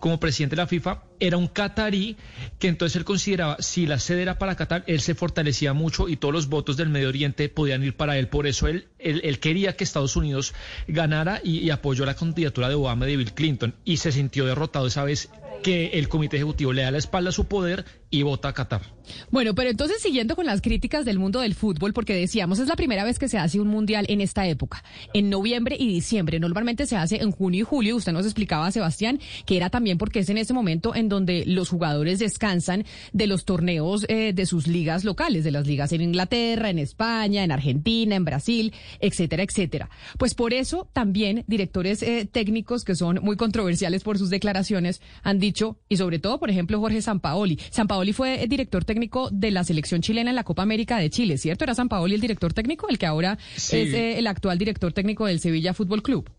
como 0.00 0.20
presidente 0.20 0.56
de 0.56 0.62
la 0.62 0.66
FIFA 0.66 1.02
era 1.20 1.36
un 1.36 1.46
catarí 1.46 2.16
que 2.58 2.68
entonces 2.68 2.96
él 2.96 3.04
consideraba 3.04 3.56
si 3.60 3.86
la 3.86 3.98
sede 3.98 4.22
era 4.22 4.38
para 4.38 4.56
Qatar, 4.56 4.84
él 4.86 5.00
se 5.00 5.14
fortalecía 5.14 5.72
mucho 5.72 6.08
y 6.08 6.16
todos 6.16 6.34
los 6.34 6.48
votos 6.48 6.76
del 6.76 6.88
Medio 6.88 7.08
Oriente 7.08 7.48
podían 7.48 7.82
ir 7.82 7.96
para 7.96 8.18
él. 8.18 8.28
Por 8.28 8.46
eso 8.46 8.68
él, 8.68 8.88
él, 8.98 9.38
quería 9.40 9.76
que 9.76 9.84
Estados 9.84 10.16
Unidos 10.16 10.54
ganara 10.86 11.40
y, 11.42 11.58
y 11.58 11.70
apoyó 11.70 12.04
la 12.04 12.14
candidatura 12.14 12.68
de 12.68 12.74
Obama 12.74 13.06
y 13.06 13.10
de 13.10 13.16
Bill 13.16 13.32
Clinton 13.32 13.74
y 13.84 13.96
se 13.96 14.12
sintió 14.12 14.46
derrotado 14.46 14.86
esa 14.86 15.04
vez 15.04 15.30
que 15.62 15.90
el 15.94 16.08
comité 16.08 16.36
ejecutivo 16.36 16.72
le 16.72 16.82
da 16.82 16.90
la 16.90 16.98
espalda 16.98 17.30
a 17.30 17.32
su 17.32 17.46
poder 17.46 17.84
y 18.10 18.22
vota 18.22 18.48
a 18.48 18.54
Qatar. 18.54 18.82
Bueno, 19.30 19.54
pero 19.54 19.70
entonces 19.70 20.00
siguiendo 20.02 20.36
con 20.36 20.46
las 20.46 20.60
críticas 20.60 21.04
del 21.04 21.18
mundo 21.18 21.40
del 21.40 21.54
fútbol, 21.54 21.92
porque 21.92 22.14
decíamos, 22.14 22.58
es 22.58 22.68
la 22.68 22.76
primera 22.76 23.04
vez 23.04 23.18
que 23.18 23.28
se 23.28 23.38
hace 23.38 23.60
un 23.60 23.68
mundial 23.68 24.06
en 24.08 24.20
esta 24.20 24.46
época, 24.46 24.84
en 25.14 25.30
noviembre 25.30 25.76
y 25.78 25.88
diciembre. 25.88 26.40
Normalmente 26.40 26.86
se 26.86 26.96
hace 26.96 27.22
en 27.22 27.30
junio 27.30 27.62
y 27.62 27.64
julio. 27.64 27.96
Usted 27.96 28.12
nos 28.12 28.26
explicaba, 28.26 28.70
Sebastián, 28.70 29.20
que 29.46 29.56
era 29.56 29.70
también 29.70 29.98
porque 29.98 30.20
es 30.20 30.28
en 30.28 30.38
ese 30.38 30.52
momento 30.52 30.94
en 30.94 31.08
donde 31.08 31.44
los 31.46 31.68
jugadores 31.68 32.18
descansan 32.18 32.84
de 33.12 33.26
los 33.26 33.44
torneos 33.44 34.04
eh, 34.08 34.32
de 34.32 34.46
sus 34.46 34.66
ligas 34.66 35.04
locales, 35.04 35.44
de 35.44 35.50
las 35.50 35.66
ligas 35.66 35.92
en 35.92 36.02
Inglaterra, 36.02 36.70
en 36.70 36.78
España, 36.78 37.44
en 37.44 37.52
Argentina, 37.52 38.16
en 38.16 38.24
Brasil, 38.24 38.72
etcétera, 39.00 39.42
etcétera. 39.42 39.90
Pues 40.18 40.34
por 40.34 40.52
eso 40.52 40.88
también 40.92 41.44
directores 41.46 42.02
eh, 42.02 42.28
técnicos 42.30 42.84
que 42.84 42.94
son 42.94 43.20
muy 43.22 43.36
controversiales 43.36 44.02
por 44.02 44.18
sus 44.18 44.30
declaraciones 44.30 45.00
han 45.22 45.38
dicho, 45.38 45.78
y 45.88 45.96
sobre 45.96 46.18
todo, 46.18 46.38
por 46.38 46.50
ejemplo, 46.50 46.80
Jorge 46.80 47.02
Sampaoli. 47.02 47.58
Sampaoli 47.70 47.97
fue 48.12 48.46
director 48.48 48.84
técnico 48.84 49.28
de 49.30 49.50
la 49.50 49.64
selección 49.64 50.00
chilena 50.00 50.30
en 50.30 50.36
la 50.36 50.44
Copa 50.44 50.62
América 50.62 50.98
de 50.98 51.10
Chile, 51.10 51.38
¿cierto? 51.38 51.64
Era 51.64 51.74
Sampaoli 51.74 52.14
el 52.14 52.20
director 52.20 52.52
técnico, 52.52 52.88
el 52.88 52.98
que 52.98 53.06
ahora 53.06 53.38
Sí. 53.56 53.76
es 53.76 53.94
eh, 53.94 54.18
el 54.18 54.26
actual 54.26 54.58
director 54.58 54.92
técnico 54.92 55.26
del 55.26 55.40
Sevilla 55.40 55.74
Fútbol 55.74 56.02
Club. 56.02 56.30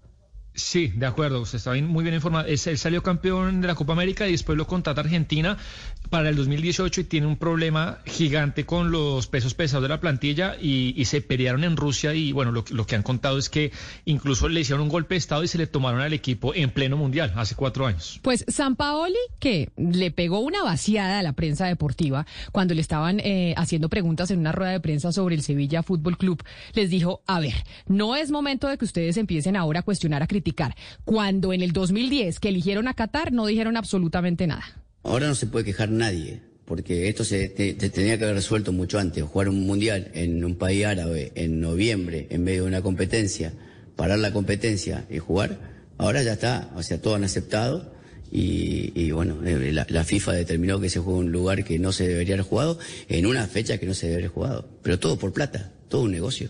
Sí, 0.53 0.91
de 0.95 1.05
acuerdo, 1.05 1.39
usted 1.41 1.57
está 1.57 1.71
bien- 1.71 1.87
muy 1.87 2.03
bien 2.03 2.15
informado. 2.15 2.45
Él 2.47 2.57
salió 2.57 3.01
campeón 3.01 3.61
de 3.61 3.67
la 3.67 3.75
Copa 3.75 3.93
América 3.93 4.27
y 4.27 4.31
después 4.31 4.57
lo 4.57 4.67
contrata 4.67 4.99
Argentina 5.01 5.57
para 6.09 6.27
el 6.29 6.35
2018 6.35 7.01
y 7.01 7.03
tiene 7.05 7.27
un 7.27 7.37
problema 7.37 7.99
gigante 8.05 8.65
con 8.65 8.91
los 8.91 9.27
pesos 9.27 9.53
pesados 9.53 9.83
de 9.83 9.89
la 9.89 10.01
plantilla 10.01 10.55
y, 10.59 11.05
se 11.05 11.21
pelearon 11.21 11.63
en 11.63 11.77
Rusia 11.77 12.13
y 12.13 12.31
bueno, 12.33 12.51
lo, 12.51 12.65
que- 12.65 12.73
lo 12.73 12.85
que 12.85 12.95
han 12.95 13.03
contado 13.03 13.37
es 13.37 13.49
que 13.49 13.71
incluso 14.05 14.49
le 14.49 14.59
hicieron 14.61 14.81
un 14.83 14.89
golpe 14.89 15.15
de 15.15 15.19
Estado 15.19 15.43
y 15.43 15.47
se 15.47 15.57
le 15.57 15.65
tomaron 15.65 16.01
al 16.01 16.13
equipo 16.13 16.53
en 16.53 16.69
pleno 16.71 16.97
mundial 16.97 17.31
hace 17.35 17.55
cuatro 17.55 17.85
años. 17.87 18.19
Pues 18.21 18.43
Sampaoli, 18.47 19.15
que 19.39 19.69
le 19.77 20.11
pegó 20.11 20.39
una 20.39 20.61
vaciada 20.63 21.19
a 21.19 21.23
la 21.23 21.33
prensa 21.33 21.67
deportiva 21.67 22.25
cuando 22.51 22.73
le 22.73 22.81
estaban 22.81 23.19
eh, 23.21 23.53
haciendo 23.57 23.87
preguntas 23.89 24.29
en 24.31 24.39
una 24.39 24.51
rueda 24.51 24.71
de 24.71 24.79
prensa 24.81 25.11
sobre 25.11 25.35
el 25.35 25.41
Sevilla 25.41 25.83
Fútbol 25.83 26.17
Club, 26.17 26.43
les 26.73 26.89
dijo, 26.89 27.21
a 27.27 27.39
ver, 27.39 27.53
no 27.87 28.15
es 28.15 28.29
momento 28.29 28.67
de 28.67 28.77
que 28.77 28.85
ustedes 28.85 29.15
empiecen 29.17 29.55
ahora 29.55 29.79
a 29.79 29.83
cuestionar, 29.83 30.21
a 30.21 30.27
Cuando 31.05 31.53
en 31.53 31.61
el 31.61 31.71
2010 31.71 32.39
que 32.39 32.49
eligieron 32.49 32.87
a 32.87 32.93
Qatar 32.93 33.31
no 33.31 33.45
dijeron 33.45 33.77
absolutamente 33.77 34.47
nada. 34.47 34.63
Ahora 35.03 35.27
no 35.27 35.35
se 35.35 35.47
puede 35.47 35.65
quejar 35.65 35.89
nadie, 35.89 36.41
porque 36.65 37.07
esto 37.09 37.23
se, 37.23 37.49
te- 37.49 37.73
te 37.73 37.89
tenía 37.89 38.17
que 38.17 38.25
haber 38.25 38.35
resuelto 38.35 38.71
mucho 38.71 38.99
antes. 38.99 39.23
Jugar 39.23 39.49
un 39.49 39.65
mundial 39.65 40.11
en 40.13 40.43
un 40.43 40.55
país 40.55 40.85
árabe 40.85 41.31
en 41.35 41.61
noviembre 41.61 42.27
en 42.29 42.43
medio 42.43 42.63
de 42.63 42.67
una 42.69 42.81
competencia, 42.81 43.53
parar 43.95 44.19
la 44.19 44.31
competencia 44.33 45.05
y 45.09 45.17
jugar, 45.19 45.57
ahora 45.97 46.21
ya 46.23 46.33
está, 46.33 46.69
o 46.75 46.83
sea, 46.83 47.01
todos 47.01 47.15
han 47.17 47.23
aceptado 47.23 47.93
y, 48.31 49.09
bueno, 49.11 49.39
eh, 49.45 49.71
la, 49.73 50.03
FIFA 50.03 50.33
determinó 50.33 50.79
que 50.79 50.89
se 50.89 50.99
juega 50.99 51.19
en 51.19 51.25
un 51.27 51.31
lugar 51.31 51.63
que 51.63 51.79
no 51.79 51.91
se 51.91 52.07
debería 52.07 52.35
haber 52.35 52.45
jugado, 52.45 52.77
en 53.07 53.25
una 53.25 53.47
fecha 53.47 53.77
que 53.79 53.85
no 53.87 53.93
se 53.95 54.07
debería 54.07 54.27
haber 54.27 54.33
jugado, 54.35 54.69
pero 54.83 54.99
todo 54.99 55.17
por 55.17 55.33
plata, 55.33 55.71
todo 55.87 56.03
un 56.03 56.11
negocio. 56.11 56.49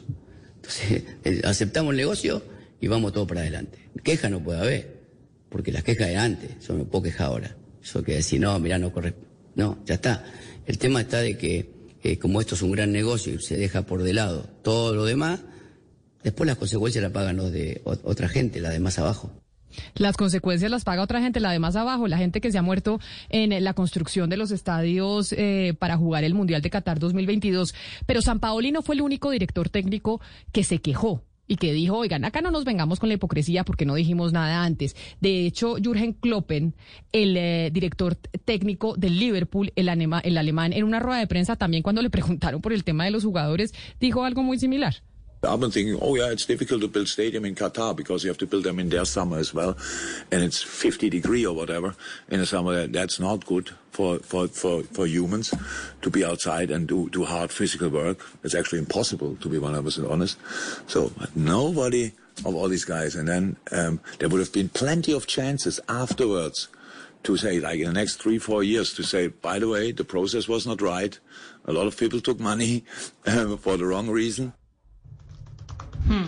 Entonces, 0.57 1.03
eh, 1.23 1.41
aceptamos 1.45 1.91
el 1.91 1.97
negocio 1.97 2.43
y 2.81 2.87
vamos 2.87 3.13
todo 3.13 3.27
para 3.27 3.41
adelante. 3.41 3.77
Queja 4.03 4.29
no 4.29 4.41
puede 4.41 4.59
haber, 4.59 4.99
porque 5.49 5.71
las 5.71 5.83
quejas 5.83 6.07
eran 6.09 6.25
antes, 6.33 6.67
yo 6.67 6.73
no 6.75 6.85
puedo 6.85 7.03
quejar 7.03 7.27
ahora. 7.27 7.55
Eso 7.81 8.03
que 8.03 8.15
decir, 8.15 8.39
no, 8.41 8.57
mira, 8.59 8.77
no 8.77 8.91
corre. 8.91 9.13
No, 9.55 9.79
ya 9.85 9.95
está. 9.95 10.23
El 10.65 10.77
tema 10.77 11.01
está 11.01 11.19
de 11.19 11.37
que, 11.37 11.71
eh, 12.03 12.17
como 12.19 12.39
esto 12.39 12.55
es 12.55 12.61
un 12.61 12.71
gran 12.71 12.91
negocio 12.91 13.33
y 13.33 13.39
se 13.41 13.57
deja 13.57 13.83
por 13.85 14.03
de 14.03 14.13
lado 14.13 14.43
todo 14.63 14.93
lo 14.95 15.05
demás, 15.05 15.41
después 16.23 16.47
las 16.47 16.57
consecuencias 16.57 17.01
las 17.01 17.11
pagan 17.11 17.37
los 17.37 17.51
de 17.51 17.81
ot- 17.85 18.01
otra 18.03 18.27
gente, 18.29 18.59
la 18.61 18.69
de 18.69 18.79
más 18.79 18.99
abajo. 18.99 19.31
Las 19.95 20.17
consecuencias 20.17 20.71
las 20.71 20.83
paga 20.83 21.03
otra 21.03 21.21
gente, 21.21 21.39
la 21.39 21.51
de 21.51 21.59
más 21.59 21.75
abajo, 21.75 22.07
la 22.07 22.17
gente 22.17 22.41
que 22.41 22.51
se 22.51 22.57
ha 22.57 22.61
muerto 22.63 22.99
en 23.29 23.63
la 23.63 23.73
construcción 23.73 24.27
de 24.29 24.35
los 24.37 24.49
estadios 24.51 25.31
eh, 25.33 25.75
para 25.77 25.95
jugar 25.95 26.23
el 26.23 26.33
Mundial 26.33 26.61
de 26.63 26.69
Qatar 26.71 26.97
2022. 26.99 27.75
Pero 28.07 28.21
San 28.23 28.39
Paoli 28.39 28.71
no 28.71 28.81
fue 28.81 28.95
el 28.95 29.01
único 29.01 29.29
director 29.29 29.69
técnico 29.69 30.21
que 30.51 30.63
se 30.63 30.79
quejó 30.79 31.23
y 31.49 31.57
que 31.57 31.73
dijo, 31.73 31.97
oigan, 31.97 32.23
acá 32.23 32.41
no 32.41 32.51
nos 32.51 32.63
vengamos 32.63 32.99
con 32.99 33.09
la 33.09 33.15
hipocresía 33.15 33.65
porque 33.65 33.85
no 33.85 33.95
dijimos 33.95 34.31
nada 34.31 34.63
antes. 34.63 34.95
De 35.19 35.45
hecho, 35.45 35.75
Jürgen 35.83 36.13
Kloppen, 36.13 36.75
el 37.11 37.35
eh, 37.35 37.71
director 37.73 38.15
técnico 38.45 38.95
del 38.95 39.19
Liverpool, 39.19 39.73
el, 39.75 39.89
anema- 39.89 40.21
el 40.23 40.37
alemán, 40.37 40.71
en 40.71 40.83
una 40.85 40.99
rueda 40.99 41.19
de 41.19 41.27
prensa 41.27 41.55
también 41.57 41.83
cuando 41.83 42.01
le 42.01 42.09
preguntaron 42.09 42.61
por 42.61 42.71
el 42.71 42.83
tema 42.83 43.03
de 43.03 43.11
los 43.11 43.25
jugadores, 43.25 43.73
dijo 43.99 44.23
algo 44.23 44.43
muy 44.43 44.59
similar. 44.59 45.01
I've 45.41 45.59
been 45.61 45.71
thinking, 45.71 45.97
oh 46.01 46.15
yeah, 46.15 46.31
it's 46.31 46.45
difficult 46.45 46.81
to 46.81 46.89
build 46.89 47.07
stadium 47.07 47.45
in 47.45 47.55
Qatar 47.55 47.95
because 47.95 48.23
you 48.23 48.29
have 48.29 48.37
to 48.39 48.45
build 48.45 48.65
them 48.65 48.77
in 48.77 48.89
their 48.89 49.05
summer 49.05 49.37
as 49.37 49.53
well, 49.53 49.77
and 50.31 50.43
it's 50.43 50.61
50 50.61 51.09
degree 51.09 51.45
or 51.45 51.55
whatever 51.55 51.95
in 52.29 52.39
the 52.39 52.45
summer. 52.45 52.87
That's 52.87 53.21
not 53.21 53.45
good 53.45 53.71
for 53.91 54.19
for 54.19 54.49
for 54.49 54.83
for 54.83 55.07
humans 55.07 55.53
to 56.01 56.09
be 56.09 56.25
outside 56.25 56.71
and 56.71 56.87
do 56.87 57.09
do 57.09 57.23
hard 57.23 57.51
physical 57.51 57.87
work. 57.87 58.19
It's 58.43 58.53
actually 58.53 58.79
impossible 58.79 59.37
to 59.37 59.47
be 59.47 59.57
100% 59.57 60.11
honest. 60.11 60.37
So 60.87 61.11
nobody 61.35 62.11
of 62.45 62.55
all 62.55 62.67
these 62.67 62.85
guys, 62.85 63.15
and 63.15 63.27
then 63.27 63.55
um, 63.71 64.01
there 64.19 64.27
would 64.27 64.39
have 64.39 64.53
been 64.53 64.69
plenty 64.69 65.13
of 65.13 65.25
chances 65.25 65.79
afterwards 65.87 66.67
to 67.23 67.37
say, 67.37 67.59
like 67.59 67.79
in 67.79 67.87
the 67.87 67.93
next 67.93 68.17
three, 68.17 68.39
four 68.39 68.63
years, 68.63 68.93
to 68.93 69.03
say, 69.03 69.27
by 69.27 69.59
the 69.59 69.67
way, 69.67 69.91
the 69.91 70.03
process 70.03 70.47
was 70.47 70.65
not 70.65 70.81
right. 70.81 71.17
A 71.65 71.73
lot 71.73 71.87
of 71.87 71.97
people 71.97 72.19
took 72.21 72.39
money 72.39 72.79
for 73.59 73.77
the 73.77 73.85
wrong 73.85 74.09
reason. 74.09 74.53
Hmm. 76.09 76.25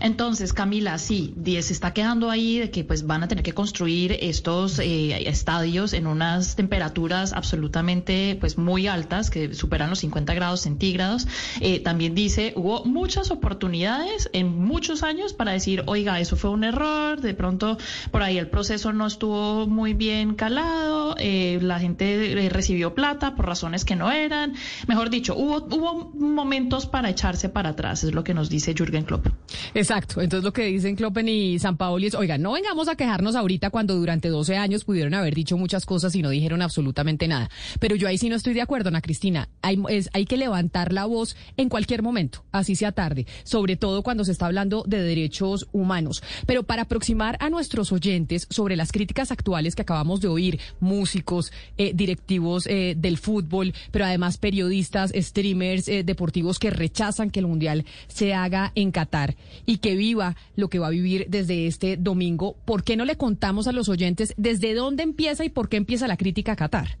Entonces, 0.00 0.52
Camila, 0.52 0.98
sí, 0.98 1.34
se 1.44 1.72
está 1.72 1.92
quedando 1.92 2.30
ahí 2.30 2.58
de 2.58 2.70
que 2.70 2.84
pues 2.84 3.06
van 3.06 3.22
a 3.22 3.28
tener 3.28 3.44
que 3.44 3.52
construir 3.52 4.16
estos 4.20 4.78
eh, 4.78 5.28
estadios 5.28 5.92
en 5.92 6.06
unas 6.06 6.56
temperaturas 6.56 7.32
absolutamente 7.32 8.36
pues 8.40 8.58
muy 8.58 8.86
altas 8.86 9.30
que 9.30 9.54
superan 9.54 9.90
los 9.90 10.00
50 10.00 10.34
grados 10.34 10.60
centígrados. 10.60 11.26
Eh, 11.60 11.80
también 11.80 12.14
dice, 12.14 12.52
hubo 12.56 12.84
muchas 12.84 13.30
oportunidades 13.30 14.30
en 14.32 14.58
muchos 14.58 15.02
años 15.02 15.32
para 15.32 15.52
decir, 15.52 15.82
oiga, 15.86 16.20
eso 16.20 16.36
fue 16.36 16.50
un 16.50 16.64
error, 16.64 17.20
de 17.20 17.34
pronto 17.34 17.78
por 18.10 18.22
ahí 18.22 18.38
el 18.38 18.48
proceso 18.48 18.92
no 18.92 19.06
estuvo 19.06 19.66
muy 19.66 19.94
bien 19.94 20.34
calado, 20.34 21.14
eh, 21.18 21.58
la 21.62 21.78
gente 21.78 22.44
eh, 22.46 22.48
recibió 22.48 22.94
plata 22.94 23.34
por 23.34 23.46
razones 23.46 23.84
que 23.84 23.96
no 23.96 24.10
eran. 24.10 24.54
Mejor 24.86 25.10
dicho, 25.10 25.34
hubo, 25.36 25.56
hubo 25.70 26.12
momentos 26.14 26.86
para 26.86 27.10
echarse 27.10 27.48
para 27.48 27.70
atrás, 27.70 28.04
es 28.04 28.14
lo 28.14 28.24
que 28.24 28.34
nos 28.34 28.48
dice 28.48 28.74
Jürgen 28.74 29.04
Klopp. 29.04 29.28
Exacto. 29.90 30.20
Entonces 30.22 30.44
lo 30.44 30.52
que 30.52 30.66
dicen 30.66 30.94
Kloppen 30.94 31.28
y 31.28 31.58
San 31.58 31.76
Paoli 31.76 32.06
es, 32.06 32.14
oiga, 32.14 32.38
no 32.38 32.52
vengamos 32.52 32.86
a 32.86 32.94
quejarnos 32.94 33.34
ahorita 33.34 33.70
cuando 33.70 33.96
durante 33.96 34.28
12 34.28 34.56
años 34.56 34.84
pudieron 34.84 35.14
haber 35.14 35.34
dicho 35.34 35.56
muchas 35.58 35.84
cosas 35.84 36.14
y 36.14 36.22
no 36.22 36.30
dijeron 36.30 36.62
absolutamente 36.62 37.26
nada. 37.26 37.50
Pero 37.80 37.96
yo 37.96 38.06
ahí 38.06 38.16
sí 38.16 38.28
no 38.28 38.36
estoy 38.36 38.54
de 38.54 38.62
acuerdo, 38.62 38.88
Ana 38.90 39.00
Cristina. 39.00 39.48
Hay, 39.62 39.82
es- 39.88 40.08
hay 40.12 40.26
que 40.26 40.36
levantar 40.36 40.92
la 40.92 41.06
voz 41.06 41.34
en 41.56 41.68
cualquier 41.68 42.02
momento, 42.04 42.44
así 42.52 42.76
sea 42.76 42.92
tarde, 42.92 43.26
sobre 43.42 43.74
todo 43.74 44.04
cuando 44.04 44.24
se 44.24 44.30
está 44.30 44.46
hablando 44.46 44.84
de 44.86 45.02
derechos 45.02 45.66
humanos. 45.72 46.22
Pero 46.46 46.62
para 46.62 46.82
aproximar 46.82 47.36
a 47.40 47.50
nuestros 47.50 47.90
oyentes 47.90 48.46
sobre 48.48 48.76
las 48.76 48.92
críticas 48.92 49.32
actuales 49.32 49.74
que 49.74 49.82
acabamos 49.82 50.20
de 50.20 50.28
oír, 50.28 50.60
músicos, 50.78 51.50
eh, 51.78 51.90
directivos 51.96 52.68
eh, 52.68 52.94
del 52.96 53.18
fútbol, 53.18 53.74
pero 53.90 54.04
además 54.04 54.38
periodistas, 54.38 55.12
streamers 55.16 55.88
eh, 55.88 56.04
deportivos 56.04 56.60
que 56.60 56.70
rechazan 56.70 57.30
que 57.30 57.40
el 57.40 57.48
Mundial 57.48 57.84
se 58.06 58.34
haga 58.34 58.70
en 58.76 58.92
Qatar 58.92 59.34
y 59.66 59.79
que 59.80 59.96
viva 59.96 60.36
lo 60.56 60.68
que 60.68 60.78
va 60.78 60.88
a 60.88 60.90
vivir 60.90 61.26
desde 61.28 61.66
este 61.66 61.96
domingo. 61.96 62.56
¿Por 62.64 62.84
qué 62.84 62.96
no 62.96 63.04
le 63.04 63.16
contamos 63.16 63.66
a 63.66 63.72
los 63.72 63.88
oyentes 63.88 64.34
desde 64.36 64.74
dónde 64.74 65.02
empieza 65.02 65.44
y 65.44 65.48
por 65.48 65.68
qué 65.68 65.76
empieza 65.76 66.08
la 66.08 66.16
crítica 66.16 66.52
a 66.52 66.56
Qatar? 66.56 66.98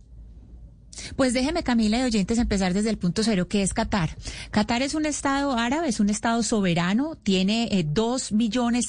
Pues 1.16 1.32
déjeme, 1.32 1.62
Camila 1.62 1.98
y 1.98 2.02
oyentes, 2.02 2.38
empezar 2.38 2.74
desde 2.74 2.90
el 2.90 2.98
punto 2.98 3.22
cero, 3.22 3.48
que 3.48 3.62
es 3.62 3.74
Qatar. 3.74 4.16
Qatar 4.50 4.82
es 4.82 4.94
un 4.94 5.06
estado 5.06 5.56
árabe, 5.56 5.88
es 5.88 6.00
un 6.00 6.10
estado 6.10 6.42
soberano, 6.42 7.16
tiene 7.22 7.68
eh, 7.70 7.84
dos 7.86 8.32
millones 8.32 8.88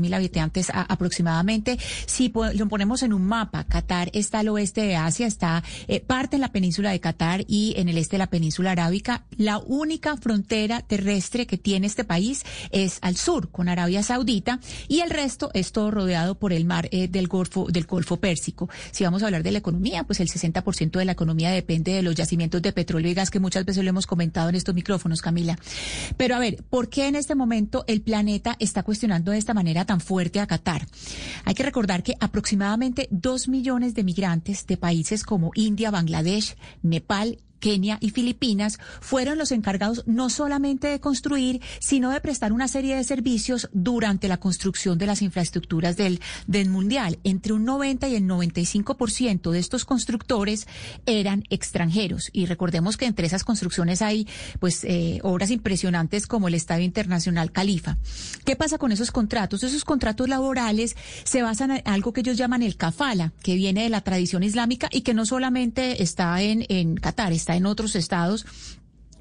mil 0.00 0.14
habitantes 0.14 0.68
aproximadamente. 0.72 1.78
Si 2.06 2.32
lo 2.54 2.68
ponemos 2.68 3.02
en 3.02 3.12
un 3.12 3.24
mapa, 3.24 3.64
Qatar 3.64 4.10
está 4.12 4.40
al 4.40 4.48
oeste 4.48 4.82
de 4.82 4.96
Asia, 4.96 5.26
está 5.26 5.62
eh, 5.88 6.00
parte 6.00 6.36
en 6.36 6.42
la 6.42 6.52
península 6.52 6.90
de 6.90 7.00
Qatar 7.00 7.44
y 7.46 7.74
en 7.76 7.88
el 7.88 7.98
este 7.98 8.16
de 8.16 8.18
la 8.18 8.26
península 8.28 8.72
arábica. 8.72 9.24
La 9.36 9.58
única 9.58 10.16
frontera 10.16 10.80
terrestre 10.80 11.46
que 11.46 11.58
tiene 11.58 11.86
este 11.86 12.04
país 12.04 12.44
es 12.70 12.98
al 13.02 13.16
sur, 13.16 13.50
con 13.50 13.68
Arabia 13.68 14.02
Saudita, 14.02 14.60
y 14.88 15.00
el 15.00 15.10
resto 15.10 15.50
es 15.54 15.72
todo 15.72 15.90
rodeado 15.90 16.36
por 16.36 16.52
el 16.52 16.64
mar 16.64 16.88
eh, 16.90 17.08
del 17.08 17.28
Golfo, 17.28 17.66
del 17.70 17.84
Golfo 17.84 18.18
Pérsico. 18.18 18.68
Si 18.90 19.04
vamos 19.04 19.22
a 19.22 19.26
hablar 19.26 19.42
de 19.42 19.52
la 19.52 19.58
economía, 19.58 20.04
pues 20.04 20.20
el 20.20 20.28
60% 20.28 20.85
de 20.90 21.04
la 21.04 21.12
economía 21.12 21.50
depende 21.50 21.92
de 21.92 22.02
los 22.02 22.14
yacimientos 22.14 22.62
de 22.62 22.72
petróleo 22.72 23.10
y 23.10 23.14
gas 23.14 23.30
que 23.30 23.40
muchas 23.40 23.64
veces 23.64 23.84
lo 23.84 23.90
hemos 23.90 24.06
comentado 24.06 24.48
en 24.48 24.54
estos 24.54 24.74
micrófonos, 24.74 25.20
Camila. 25.20 25.58
Pero 26.16 26.34
a 26.34 26.38
ver, 26.38 26.62
¿por 26.64 26.88
qué 26.88 27.08
en 27.08 27.16
este 27.16 27.34
momento 27.34 27.84
el 27.86 28.02
planeta 28.02 28.56
está 28.58 28.82
cuestionando 28.82 29.32
de 29.32 29.38
esta 29.38 29.54
manera 29.54 29.84
tan 29.84 30.00
fuerte 30.00 30.40
a 30.40 30.46
Qatar? 30.46 30.86
Hay 31.44 31.54
que 31.54 31.62
recordar 31.62 32.02
que 32.02 32.14
aproximadamente 32.20 33.08
dos 33.10 33.48
millones 33.48 33.94
de 33.94 34.04
migrantes 34.04 34.66
de 34.66 34.76
países 34.76 35.22
como 35.22 35.50
India, 35.54 35.90
Bangladesh, 35.90 36.56
Nepal 36.82 37.38
Kenia 37.60 37.98
y 38.00 38.10
Filipinas 38.10 38.78
fueron 39.00 39.38
los 39.38 39.52
encargados 39.52 40.02
no 40.06 40.30
solamente 40.30 40.88
de 40.88 41.00
construir, 41.00 41.60
sino 41.80 42.10
de 42.10 42.20
prestar 42.20 42.52
una 42.52 42.68
serie 42.68 42.96
de 42.96 43.04
servicios 43.04 43.68
durante 43.72 44.28
la 44.28 44.38
construcción 44.38 44.98
de 44.98 45.06
las 45.06 45.22
infraestructuras 45.22 45.96
del, 45.96 46.20
del 46.46 46.68
Mundial. 46.68 47.18
Entre 47.24 47.52
un 47.52 47.64
90 47.64 48.08
y 48.08 48.14
el 48.16 48.24
95% 48.24 49.50
de 49.50 49.58
estos 49.58 49.84
constructores 49.84 50.66
eran 51.06 51.44
extranjeros. 51.50 52.30
Y 52.32 52.46
recordemos 52.46 52.96
que 52.96 53.06
entre 53.06 53.26
esas 53.26 53.44
construcciones 53.44 54.02
hay 54.02 54.26
pues 54.60 54.84
eh, 54.84 55.20
obras 55.22 55.50
impresionantes 55.50 56.26
como 56.26 56.48
el 56.48 56.54
Estadio 56.54 56.84
Internacional 56.84 57.52
Califa. 57.52 57.98
¿Qué 58.44 58.56
pasa 58.56 58.78
con 58.78 58.92
esos 58.92 59.10
contratos? 59.10 59.62
Esos 59.62 59.84
contratos 59.84 60.28
laborales 60.28 60.96
se 61.24 61.42
basan 61.42 61.70
en 61.70 61.82
algo 61.84 62.12
que 62.12 62.20
ellos 62.20 62.36
llaman 62.36 62.62
el 62.62 62.76
kafala, 62.76 63.32
que 63.42 63.54
viene 63.54 63.84
de 63.84 63.90
la 63.90 64.00
tradición 64.00 64.42
islámica 64.42 64.88
y 64.90 65.02
que 65.02 65.14
no 65.14 65.26
solamente 65.26 66.02
está 66.02 66.40
en, 66.42 66.64
en 66.68 66.96
Qatar, 66.96 67.32
está 67.46 67.54
en 67.54 67.66
otros 67.66 67.94
estados 67.94 68.44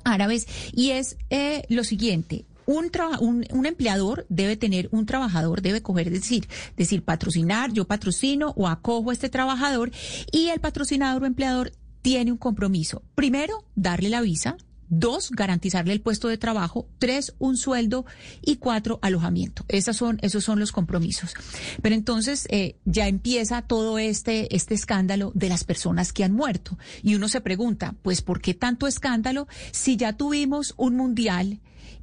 árabes. 0.03 0.47
Y 0.73 0.91
es 0.91 1.17
eh, 1.29 1.63
lo 1.69 1.83
siguiente, 1.83 2.45
un, 2.65 2.89
un, 3.19 3.45
un, 3.51 3.65
empleador 3.67 4.25
debe 4.29 4.57
tener 4.57 4.89
un 4.91 5.05
trabajador, 5.05 5.61
debe 5.61 5.83
coger, 5.83 6.09
decir, 6.09 6.47
decir, 6.75 7.03
patrocinar, 7.03 7.71
yo 7.71 7.85
patrocino 7.85 8.53
o 8.55 8.67
acojo 8.67 9.11
a 9.11 9.13
este 9.13 9.29
trabajador 9.29 9.91
y 10.31 10.47
el 10.47 10.59
patrocinador 10.59 11.21
o 11.21 11.25
empleador 11.27 11.71
tiene 12.01 12.31
un 12.31 12.39
compromiso. 12.39 13.03
Primero, 13.13 13.63
darle 13.75 14.09
la 14.09 14.21
visa. 14.21 14.57
Dos, 14.87 15.31
garantizarle 15.31 15.93
el 15.93 16.01
puesto 16.01 16.27
de 16.27 16.37
trabajo. 16.37 16.87
Tres, 16.99 17.33
un 17.39 17.57
sueldo. 17.57 18.05
Y 18.41 18.57
cuatro, 18.57 18.99
alojamiento. 19.01 19.65
Esas 19.67 19.97
son, 19.97 20.19
esos 20.21 20.43
son 20.43 20.59
los 20.59 20.71
compromisos. 20.71 21.33
Pero 21.81 21.95
entonces 21.95 22.47
eh, 22.49 22.75
ya 22.85 23.07
empieza 23.07 23.61
todo 23.61 23.97
este, 23.97 24.55
este 24.55 24.73
escándalo 24.73 25.31
de 25.35 25.49
las 25.49 25.63
personas 25.63 26.13
que 26.13 26.23
han 26.23 26.33
muerto. 26.33 26.77
Y 27.01 27.15
uno 27.15 27.27
se 27.27 27.41
pregunta, 27.41 27.95
pues, 28.01 28.21
¿por 28.21 28.41
qué 28.41 28.53
tanto 28.53 28.87
escándalo 28.87 29.47
si 29.71 29.97
ya 29.97 30.13
tuvimos 30.13 30.73
un 30.77 30.95
mundial? 30.95 31.59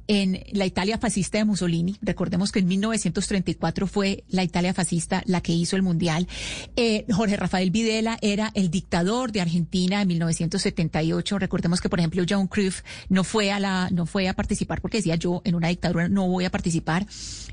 En 0.07 0.43
la 0.51 0.65
Italia 0.65 0.97
fascista 0.97 1.37
de 1.37 1.45
Mussolini. 1.45 1.97
Recordemos 2.01 2.51
que 2.51 2.59
en 2.59 2.67
1934 2.67 3.87
fue 3.87 4.23
la 4.29 4.43
Italia 4.43 4.73
fascista 4.73 5.23
la 5.25 5.41
que 5.41 5.53
hizo 5.53 5.75
el 5.75 5.81
Mundial. 5.81 6.27
Eh, 6.75 7.05
Jorge 7.11 7.37
Rafael 7.37 7.71
Videla 7.71 8.17
era 8.21 8.51
el 8.53 8.69
dictador 8.69 9.31
de 9.31 9.41
Argentina 9.41 10.01
en 10.01 10.07
1978. 10.07 11.39
Recordemos 11.39 11.81
que, 11.81 11.89
por 11.89 11.99
ejemplo, 11.99 12.23
John 12.27 12.47
Cruyff 12.47 12.81
no 13.09 13.23
fue 13.23 13.51
a 13.51 13.59
la, 13.59 13.89
no 13.91 14.05
fue 14.05 14.27
a 14.27 14.33
participar 14.33 14.81
porque 14.81 14.97
decía 14.97 15.15
yo 15.15 15.41
en 15.45 15.55
una 15.55 15.69
dictadura 15.69 16.09
no 16.09 16.27
voy 16.27 16.45
a 16.45 16.51
participar. 16.51 17.05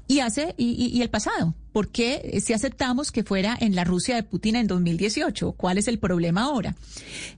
Y 0.07 0.21
hace, 0.21 0.55
y, 0.57 0.87
y 0.87 1.03
el 1.03 1.11
pasado. 1.11 1.55
¿Por 1.73 1.89
qué 1.89 2.41
si 2.45 2.53
aceptamos 2.53 3.13
que 3.13 3.25
fuera 3.25 3.57
en 3.61 3.75
la 3.75 3.85
Rusia 3.85 4.17
de 4.17 4.23
Putin 4.23 4.57
en 4.57 4.67
2018? 4.67 5.53
¿Cuál 5.53 5.79
es 5.79 5.89
el 5.89 5.99
problema 5.99 6.43
ahora? 6.43 6.75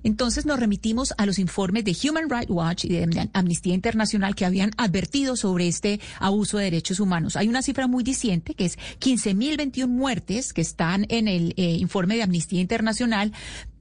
Entonces 0.02 0.46
nos 0.46 0.58
remitimos 0.58 1.14
a 1.18 1.26
los 1.26 1.38
informes 1.38 1.84
de 1.84 1.96
Human 2.02 2.30
Rights 2.30 2.50
Watch 2.50 2.84
y 2.84 2.88
de 2.88 3.28
Amnistía 3.32 3.74
Internacional 3.74 4.34
que 4.34 4.44
habían 4.44 4.70
advertido 4.76 5.36
sobre 5.36 5.68
este 5.68 6.00
abuso 6.18 6.58
de 6.58 6.64
derechos 6.64 7.00
humanos. 7.00 7.36
Hay 7.36 7.48
una 7.48 7.62
cifra 7.62 7.86
muy 7.86 8.04
diciente 8.04 8.54
que 8.54 8.64
es 8.64 8.78
15.021 9.00 9.86
muertes 9.86 10.52
que 10.52 10.60
están 10.60 11.06
en 11.08 11.28
el 11.28 11.54
eh, 11.56 11.76
informe 11.78 12.16
de 12.16 12.22
Amnistía 12.22 12.60
Internacional, 12.60 13.32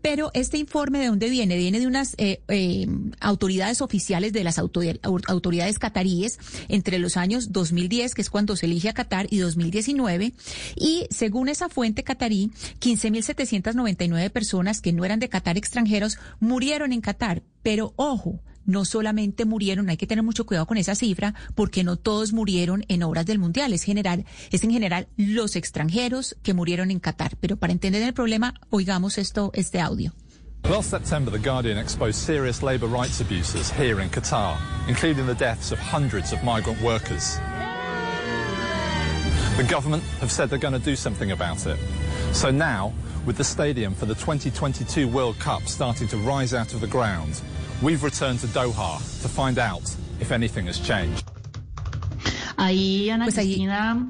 pero 0.02 0.32
este 0.34 0.58
informe 0.58 1.00
de 1.00 1.08
dónde 1.08 1.30
viene? 1.30 1.58
Viene 1.58 1.80
de 1.80 1.88
unas 1.88 2.16
eh, 2.18 2.42
eh, 2.48 2.88
autoridades 3.20 3.82
oficiales 3.82 4.34
de 4.34 4.44
las 4.44 4.58
autoridades 4.60 5.80
cataríes 5.80 6.40
entre 6.68 7.00
los 7.00 7.18
años 7.18 7.52
2010, 7.52 8.16
que 8.16 8.22
es 8.22 8.30
cuando 8.30 8.56
se 8.56 8.66
elige 8.66 8.90
a 8.90 8.94
Qatar, 8.94 9.28
y 9.30 9.38
2019. 9.38 10.34
Y 10.76 11.08
según 11.10 11.50
esa 11.50 11.70
fuente 11.70 12.04
catarí, 12.04 12.52
15.799 12.80 14.30
personas 14.32 14.82
que 14.82 14.94
no 14.94 15.06
eran 15.06 15.20
de 15.20 15.30
Qatar 15.30 15.58
extranjeros 15.58 16.18
murieron 16.40 16.94
en 16.94 17.02
Qatar. 17.02 17.44
Pero 17.64 17.94
ojo, 17.96 18.42
no 18.66 18.86
solamente 18.86 19.46
murieron, 19.46 19.90
hay 19.90 19.98
que 19.98 20.08
tener 20.08 20.24
mucho 20.24 20.46
cuidado 20.46 20.66
con 20.66 20.78
esa 20.78 20.96
cifra, 20.96 21.34
porque 21.56 21.84
no 21.84 21.96
todos 21.96 22.34
murieron 22.34 22.84
en 22.88 23.04
obras 23.04 23.26
del 23.26 23.40
Mundial, 23.40 23.74
es 23.74 23.84
general, 23.84 24.26
es 24.52 24.64
en 24.64 24.72
general 24.72 25.08
los 25.18 25.56
extranjeros 25.56 26.36
que 26.44 26.54
murieron 26.54 26.92
en 26.92 27.00
Qatar. 27.00 27.38
Pero 27.40 27.58
para 27.58 27.74
entender 27.74 28.02
el 28.04 28.14
problema, 28.14 28.54
oigamos 28.70 29.18
esto, 29.18 29.52
este 29.54 29.80
audio. 29.80 30.14
Last 30.70 30.92
September, 30.92 31.32
The 31.32 31.40
Guardian 31.40 31.80
exposed 31.80 32.16
serious 32.16 32.62
labour 32.62 32.88
rights 32.88 33.20
abuses 33.20 33.72
here 33.72 34.00
in 34.00 34.10
Qatar, 34.10 34.58
including 34.88 35.26
the 35.26 35.34
deaths 35.34 35.72
of 35.72 35.80
hundreds 35.80 36.34
of 36.34 36.44
migrant 36.44 36.80
workers. 36.82 37.40
The 39.58 39.64
government 39.64 40.04
have 40.20 40.32
said 40.32 40.50
they're 40.50 40.60
going 40.60 40.80
to 40.80 40.80
do 40.80 40.96
something 40.96 41.32
about 41.32 41.66
it. 41.66 41.78
So 42.32 42.52
now, 42.52 42.94
with 43.26 43.38
the 43.38 43.44
stadium 43.44 43.94
for 43.94 44.06
the 44.06 44.16
2022 44.16 45.08
World 45.08 45.38
Cup 45.40 45.64
starting 45.64 46.08
to 46.08 46.18
rise 46.18 46.54
out 46.54 46.74
of 46.74 46.82
the 46.82 46.88
ground, 46.88 47.42
We've 47.82 48.04
returned 48.04 48.40
to 48.42 48.48
Doha 48.48 49.00
to 49.24 49.28
find 49.28 49.58
out 49.58 49.82
if 50.20 50.32
anything 50.32 50.68
has 50.68 50.78
changed. 50.78 51.26
Ahí, 52.58 53.10
Ana 53.10 53.26
pues 53.26 53.36
Cristina, 53.36 54.06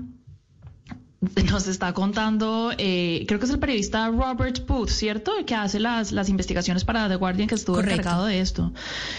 nos 1.21 1.67
está 1.67 1.93
contando, 1.93 2.71
eh, 2.79 3.25
creo 3.27 3.39
que 3.39 3.45
es 3.45 3.51
el 3.51 3.59
periodista 3.59 4.07
Robert 4.07 4.65
Booth, 4.65 4.89
¿cierto? 4.89 5.31
Que 5.45 5.53
hace 5.53 5.79
las, 5.79 6.11
las 6.11 6.29
investigaciones 6.29 6.83
para 6.83 7.07
The 7.07 7.15
Guardian, 7.15 7.47
que 7.47 7.53
estuvo 7.53 7.79
encargado 7.79 8.25
de 8.25 8.39
esto. 8.39 8.73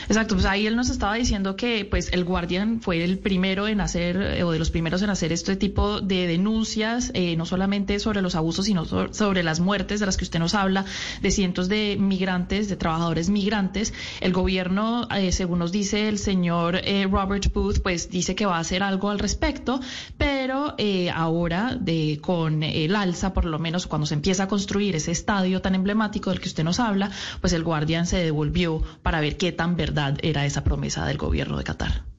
Exacto, 0.09 0.35
pues 0.35 0.45
ahí 0.45 0.67
él 0.67 0.75
nos 0.75 0.91
estaba 0.91 1.15
diciendo 1.15 1.55
que 1.55 1.85
pues 1.85 2.13
el 2.13 2.25
Guardian 2.25 2.81
fue 2.81 3.05
el 3.05 3.21
primero 3.21 3.69
en 3.69 3.81
hacer, 3.81 4.17
eh, 4.17 4.43
o 4.43 4.51
de 4.51 4.59
los 4.59 4.71
primeros 4.71 5.01
en 5.03 5.11
hacer 5.11 5.33
este 5.33 5.55
tipo 5.55 6.01
de 6.01 6.27
denuncias, 6.27 7.13
eh, 7.15 7.37
no 7.37 7.47
solamente 7.47 8.01
sobre 8.01 8.21
los 8.21 8.35
abusos, 8.35 8.67
sino 8.67 8.85
sobre 8.85 9.45
las 9.45 9.61
muertes 9.61 10.01
de 10.01 10.07
las 10.07 10.17
que 10.17 10.25
usted 10.25 10.41
nos 10.41 10.57
habla, 10.57 10.85
de 11.21 11.31
cientos 11.31 11.69
de 11.69 11.97
migrantes, 12.01 12.69
de 12.69 12.75
trabajadores 12.75 13.31
migrantes. 13.31 13.95
El 14.21 14.33
gobierno, 14.33 15.07
según 15.31 15.61
nos 15.61 15.71
dice 15.71 16.09
el 16.09 16.19
señor 16.19 16.81
Robert 17.11 17.53
Booth, 17.53 17.79
pues 17.81 18.11
dice 18.11 18.35
que 18.35 18.45
va 18.45 18.57
a 18.57 18.61
hacer 18.61 18.83
algo 18.83 19.11
al 19.11 19.21
respecto, 19.21 19.81
pero 20.23 20.77
ahora, 21.13 21.79
con 22.21 22.63
el 22.63 22.97
alza, 22.97 23.33
por 23.33 23.45
lo 23.45 23.59
menos 23.59 23.87
cuando 23.87 24.07
se 24.07 24.15
empieza 24.15 24.45
a 24.45 24.49
construir 24.49 24.95
ese 24.95 25.11
estadio 25.11 25.61
tan 25.61 25.75
emblemático 25.75 26.31
del 26.31 26.41
que 26.41 26.49
usted 26.49 26.65
nos 26.65 26.79
habla, 26.79 27.11
pues 27.41 27.53
el 27.53 27.65
Guardian 27.65 28.07
se 28.07 28.19
devolvió 28.19 28.83
para 29.03 29.21
ver 29.21 29.37
qué 29.37 29.51
tan 29.53 29.77
verdad 29.77 30.19
era 30.23 30.47
esa 30.47 30.65
promesa 30.65 31.07
del 31.07 31.19
gobierno 31.19 31.59
de 31.59 31.65
Qatar. 31.65 32.12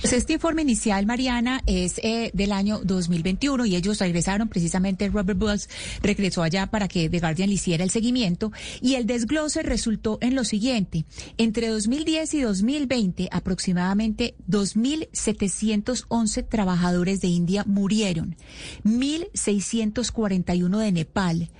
Pues 0.00 0.12
este 0.12 0.34
informe 0.34 0.62
inicial, 0.62 1.06
Mariana, 1.06 1.60
es 1.66 1.98
eh, 2.04 2.30
del 2.32 2.52
año 2.52 2.78
2021 2.84 3.66
y 3.66 3.74
ellos 3.74 3.98
regresaron, 3.98 4.48
precisamente 4.48 5.08
Robert 5.08 5.36
Bulls 5.36 5.68
regresó 6.02 6.44
allá 6.44 6.68
para 6.68 6.86
que 6.86 7.08
The 7.08 7.18
Guardian 7.18 7.48
le 7.48 7.56
hiciera 7.56 7.82
el 7.82 7.90
seguimiento 7.90 8.52
y 8.80 8.94
el 8.94 9.06
desglose 9.06 9.64
resultó 9.64 10.18
en 10.20 10.36
lo 10.36 10.44
siguiente. 10.44 11.04
Entre 11.36 11.66
2010 11.66 12.34
y 12.34 12.42
2020, 12.42 13.28
aproximadamente 13.32 14.36
2.711 14.48 16.48
trabajadores 16.48 17.20
de 17.20 17.28
India 17.28 17.64
murieron, 17.66 18.36
1.641 18.84 20.78
de 20.78 20.92
Nepal, 20.92 21.50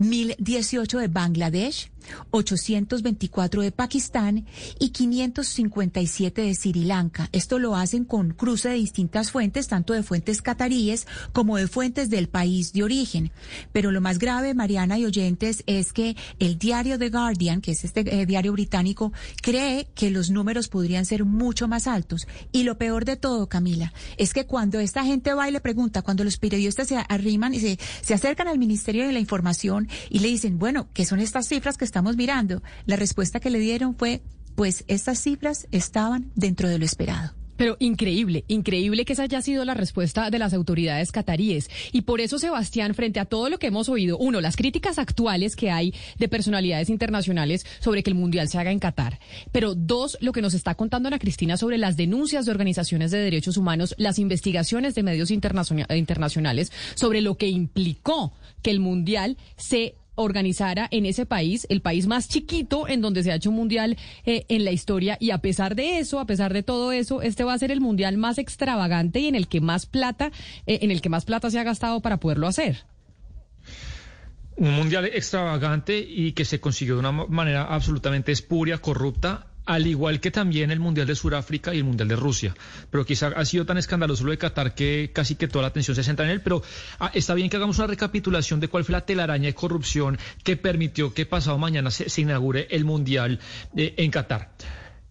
1.018 0.00 1.00
de 1.00 1.08
Bangladesh, 1.08 1.90
824 2.30 3.62
de 3.62 3.72
Pakistán 3.72 4.46
y 4.78 4.90
557 4.90 6.42
de 6.42 6.54
Sri 6.54 6.84
Lanka. 6.84 7.28
Esto 7.32 7.58
lo 7.58 7.76
hacen 7.76 8.04
con 8.04 8.32
cruce 8.32 8.68
de 8.68 8.74
distintas 8.76 9.30
fuentes, 9.30 9.68
tanto 9.68 9.92
de 9.92 10.02
fuentes 10.02 10.42
cataríes 10.42 11.06
como 11.32 11.56
de 11.56 11.66
fuentes 11.66 12.10
del 12.10 12.28
país 12.28 12.72
de 12.72 12.82
origen. 12.82 13.30
Pero 13.72 13.90
lo 13.90 14.00
más 14.00 14.18
grave, 14.18 14.54
Mariana 14.54 14.98
y 14.98 15.04
oyentes, 15.04 15.62
es 15.66 15.92
que 15.92 16.16
el 16.38 16.58
diario 16.58 16.98
The 16.98 17.10
Guardian, 17.10 17.60
que 17.60 17.72
es 17.72 17.84
este 17.84 18.20
eh, 18.20 18.26
diario 18.26 18.52
británico, 18.52 19.12
cree 19.42 19.88
que 19.94 20.10
los 20.10 20.30
números 20.30 20.68
podrían 20.68 21.06
ser 21.06 21.24
mucho 21.24 21.68
más 21.68 21.86
altos. 21.86 22.26
Y 22.52 22.62
lo 22.62 22.78
peor 22.78 23.04
de 23.04 23.16
todo, 23.16 23.48
Camila, 23.48 23.92
es 24.16 24.32
que 24.32 24.46
cuando 24.46 24.80
esta 24.80 25.04
gente 25.04 25.32
va 25.34 25.48
y 25.48 25.52
le 25.52 25.60
pregunta, 25.60 26.02
cuando 26.02 26.24
los 26.24 26.36
periodistas 26.36 26.88
se 26.88 26.96
arriman 27.08 27.54
y 27.54 27.60
se, 27.60 27.78
se 28.02 28.14
acercan 28.14 28.48
al 28.48 28.58
Ministerio 28.58 29.06
de 29.06 29.12
la 29.12 29.20
Información 29.20 29.88
y 30.10 30.20
le 30.20 30.28
dicen, 30.28 30.58
bueno, 30.58 30.88
¿qué 30.92 31.04
son 31.04 31.20
estas 31.20 31.48
cifras 31.48 31.76
que 31.76 31.84
están 31.84 31.95
estamos 31.96 32.18
mirando, 32.18 32.62
la 32.84 32.96
respuesta 32.96 33.40
que 33.40 33.48
le 33.48 33.58
dieron 33.58 33.94
fue, 33.94 34.20
pues 34.54 34.84
estas 34.86 35.18
cifras 35.18 35.66
estaban 35.72 36.30
dentro 36.34 36.68
de 36.68 36.78
lo 36.78 36.84
esperado. 36.84 37.32
Pero 37.56 37.78
increíble, 37.78 38.44
increíble 38.48 39.06
que 39.06 39.14
esa 39.14 39.22
haya 39.22 39.40
sido 39.40 39.64
la 39.64 39.72
respuesta 39.72 40.28
de 40.28 40.38
las 40.38 40.52
autoridades 40.52 41.10
cataríes. 41.10 41.70
Y 41.92 42.02
por 42.02 42.20
eso, 42.20 42.38
Sebastián, 42.38 42.94
frente 42.94 43.18
a 43.18 43.24
todo 43.24 43.48
lo 43.48 43.58
que 43.58 43.68
hemos 43.68 43.88
oído, 43.88 44.18
uno, 44.18 44.42
las 44.42 44.56
críticas 44.56 44.98
actuales 44.98 45.56
que 45.56 45.70
hay 45.70 45.94
de 46.18 46.28
personalidades 46.28 46.90
internacionales 46.90 47.64
sobre 47.80 48.02
que 48.02 48.10
el 48.10 48.14
Mundial 48.14 48.50
se 48.50 48.58
haga 48.58 48.72
en 48.72 48.78
Qatar. 48.78 49.18
Pero 49.50 49.74
dos, 49.74 50.18
lo 50.20 50.32
que 50.32 50.42
nos 50.42 50.52
está 50.52 50.74
contando 50.74 51.06
Ana 51.06 51.18
Cristina 51.18 51.56
sobre 51.56 51.78
las 51.78 51.96
denuncias 51.96 52.44
de 52.44 52.50
organizaciones 52.50 53.10
de 53.10 53.20
derechos 53.20 53.56
humanos, 53.56 53.94
las 53.96 54.18
investigaciones 54.18 54.94
de 54.94 55.02
medios 55.02 55.30
internacionales 55.30 56.72
sobre 56.94 57.22
lo 57.22 57.38
que 57.38 57.48
implicó 57.48 58.34
que 58.60 58.70
el 58.70 58.80
Mundial 58.80 59.38
se 59.56 59.94
organizara 60.16 60.88
en 60.90 61.06
ese 61.06 61.26
país, 61.26 61.66
el 61.70 61.80
país 61.80 62.06
más 62.06 62.28
chiquito 62.28 62.88
en 62.88 63.00
donde 63.00 63.22
se 63.22 63.32
ha 63.32 63.36
hecho 63.36 63.50
un 63.50 63.56
mundial 63.56 63.96
eh, 64.24 64.44
en 64.48 64.64
la 64.64 64.72
historia 64.72 65.16
y 65.20 65.30
a 65.30 65.38
pesar 65.38 65.76
de 65.76 65.98
eso, 65.98 66.18
a 66.18 66.26
pesar 66.26 66.52
de 66.52 66.62
todo 66.62 66.92
eso, 66.92 67.22
este 67.22 67.44
va 67.44 67.54
a 67.54 67.58
ser 67.58 67.70
el 67.70 67.80
mundial 67.80 68.16
más 68.16 68.38
extravagante 68.38 69.20
y 69.20 69.28
en 69.28 69.34
el 69.34 69.48
que 69.48 69.60
más 69.60 69.86
plata, 69.86 70.32
eh, 70.66 70.80
en 70.82 70.90
el 70.90 71.00
que 71.00 71.08
más 71.08 71.24
plata 71.24 71.50
se 71.50 71.58
ha 71.58 71.64
gastado 71.64 72.00
para 72.00 72.18
poderlo 72.18 72.46
hacer. 72.46 72.84
Un 74.56 74.72
mundial 74.72 75.04
extravagante 75.04 75.98
y 75.98 76.32
que 76.32 76.46
se 76.46 76.60
consiguió 76.60 76.94
de 76.94 77.00
una 77.00 77.12
manera 77.12 77.64
absolutamente 77.64 78.32
espuria, 78.32 78.78
corrupta, 78.78 79.48
al 79.66 79.86
igual 79.86 80.20
que 80.20 80.30
también 80.30 80.70
el 80.70 80.80
Mundial 80.80 81.06
de 81.06 81.14
Sudáfrica 81.14 81.74
y 81.74 81.78
el 81.78 81.84
Mundial 81.84 82.08
de 82.08 82.16
Rusia. 82.16 82.54
Pero 82.90 83.04
quizá 83.04 83.28
ha 83.28 83.44
sido 83.44 83.66
tan 83.66 83.76
escandaloso 83.78 84.24
lo 84.24 84.30
de 84.30 84.38
Qatar 84.38 84.74
que 84.74 85.10
casi 85.12 85.34
que 85.34 85.48
toda 85.48 85.62
la 85.62 85.68
atención 85.68 85.94
se 85.94 86.04
centra 86.04 86.24
en 86.24 86.30
él. 86.30 86.40
Pero 86.40 86.62
ah, 87.00 87.10
está 87.12 87.34
bien 87.34 87.50
que 87.50 87.56
hagamos 87.56 87.78
una 87.78 87.88
recapitulación 87.88 88.60
de 88.60 88.68
cuál 88.68 88.84
fue 88.84 88.92
la 88.92 89.04
telaraña 89.04 89.46
de 89.46 89.54
corrupción 89.54 90.18
que 90.44 90.56
permitió 90.56 91.12
que 91.12 91.26
pasado 91.26 91.58
mañana 91.58 91.90
se, 91.90 92.20
inaugure 92.20 92.68
el 92.70 92.84
Mundial 92.84 93.40
eh, 93.76 93.94
en 93.98 94.10
Qatar. 94.10 94.52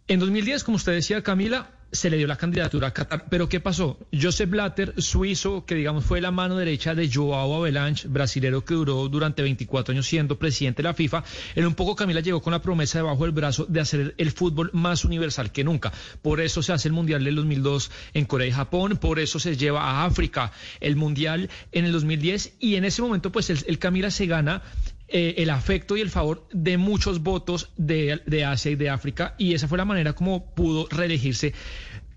En 0.07 0.19
2010, 0.19 0.63
como 0.63 0.77
usted 0.77 0.93
decía, 0.93 1.21
Camila, 1.23 1.71
se 1.95 2.09
le 2.09 2.17
dio 2.17 2.27
la 2.27 2.37
candidatura 2.37 2.89
a 2.89 2.91
Qatar. 2.91 3.25
Pero 3.29 3.49
¿qué 3.49 3.59
pasó? 3.59 3.97
Joseph 4.13 4.49
Blatter, 4.49 4.93
suizo, 5.01 5.65
que 5.65 5.75
digamos 5.75 6.05
fue 6.05 6.21
la 6.21 6.31
mano 6.31 6.57
derecha 6.57 6.93
de 6.93 7.09
Joao 7.11 7.55
Avalanche, 7.55 8.07
brasilero 8.07 8.63
que 8.63 8.73
duró 8.73 9.07
durante 9.09 9.41
24 9.41 9.93
años 9.93 10.05
siendo 10.05 10.37
presidente 10.37 10.81
de 10.81 10.89
la 10.89 10.93
FIFA, 10.93 11.23
en 11.55 11.65
un 11.65 11.75
poco 11.75 11.95
Camila 11.95 12.19
llegó 12.19 12.41
con 12.41 12.51
la 12.51 12.61
promesa 12.61 12.99
debajo 12.99 13.23
del 13.23 13.31
brazo 13.31 13.65
de 13.65 13.79
hacer 13.79 14.15
el 14.17 14.31
fútbol 14.31 14.69
más 14.73 15.05
universal 15.05 15.51
que 15.51 15.63
nunca. 15.63 15.91
Por 16.21 16.41
eso 16.41 16.61
se 16.61 16.73
hace 16.73 16.87
el 16.87 16.93
Mundial 16.93 17.23
del 17.23 17.35
2002 17.35 17.91
en 18.13 18.25
Corea 18.25 18.47
y 18.47 18.51
Japón, 18.51 18.97
por 18.97 19.19
eso 19.19 19.39
se 19.39 19.57
lleva 19.57 19.81
a 19.81 20.05
África 20.05 20.51
el 20.79 20.95
Mundial 20.95 21.49
en 21.71 21.85
el 21.85 21.91
2010 21.91 22.53
y 22.59 22.75
en 22.75 22.85
ese 22.85 23.01
momento 23.01 23.31
pues 23.31 23.49
el 23.49 23.79
Camila 23.79 24.11
se 24.11 24.25
gana 24.25 24.61
eh, 25.17 25.41
el 25.41 25.49
afecto 25.49 25.95
y 25.95 26.01
el 26.01 26.09
favor 26.09 26.45
de 26.51 26.77
muchos 26.77 27.23
votos 27.23 27.69
de, 27.77 28.21
de, 28.25 28.43
Asia 28.43 28.71
y 28.71 28.75
de 28.75 28.89
África 28.89 29.33
y 29.37 29.53
esa 29.53 29.69
fue 29.69 29.77
la 29.77 29.85
manera 29.85 30.11
como 30.11 30.53
pudo 30.53 30.89
reelegirse 30.89 31.53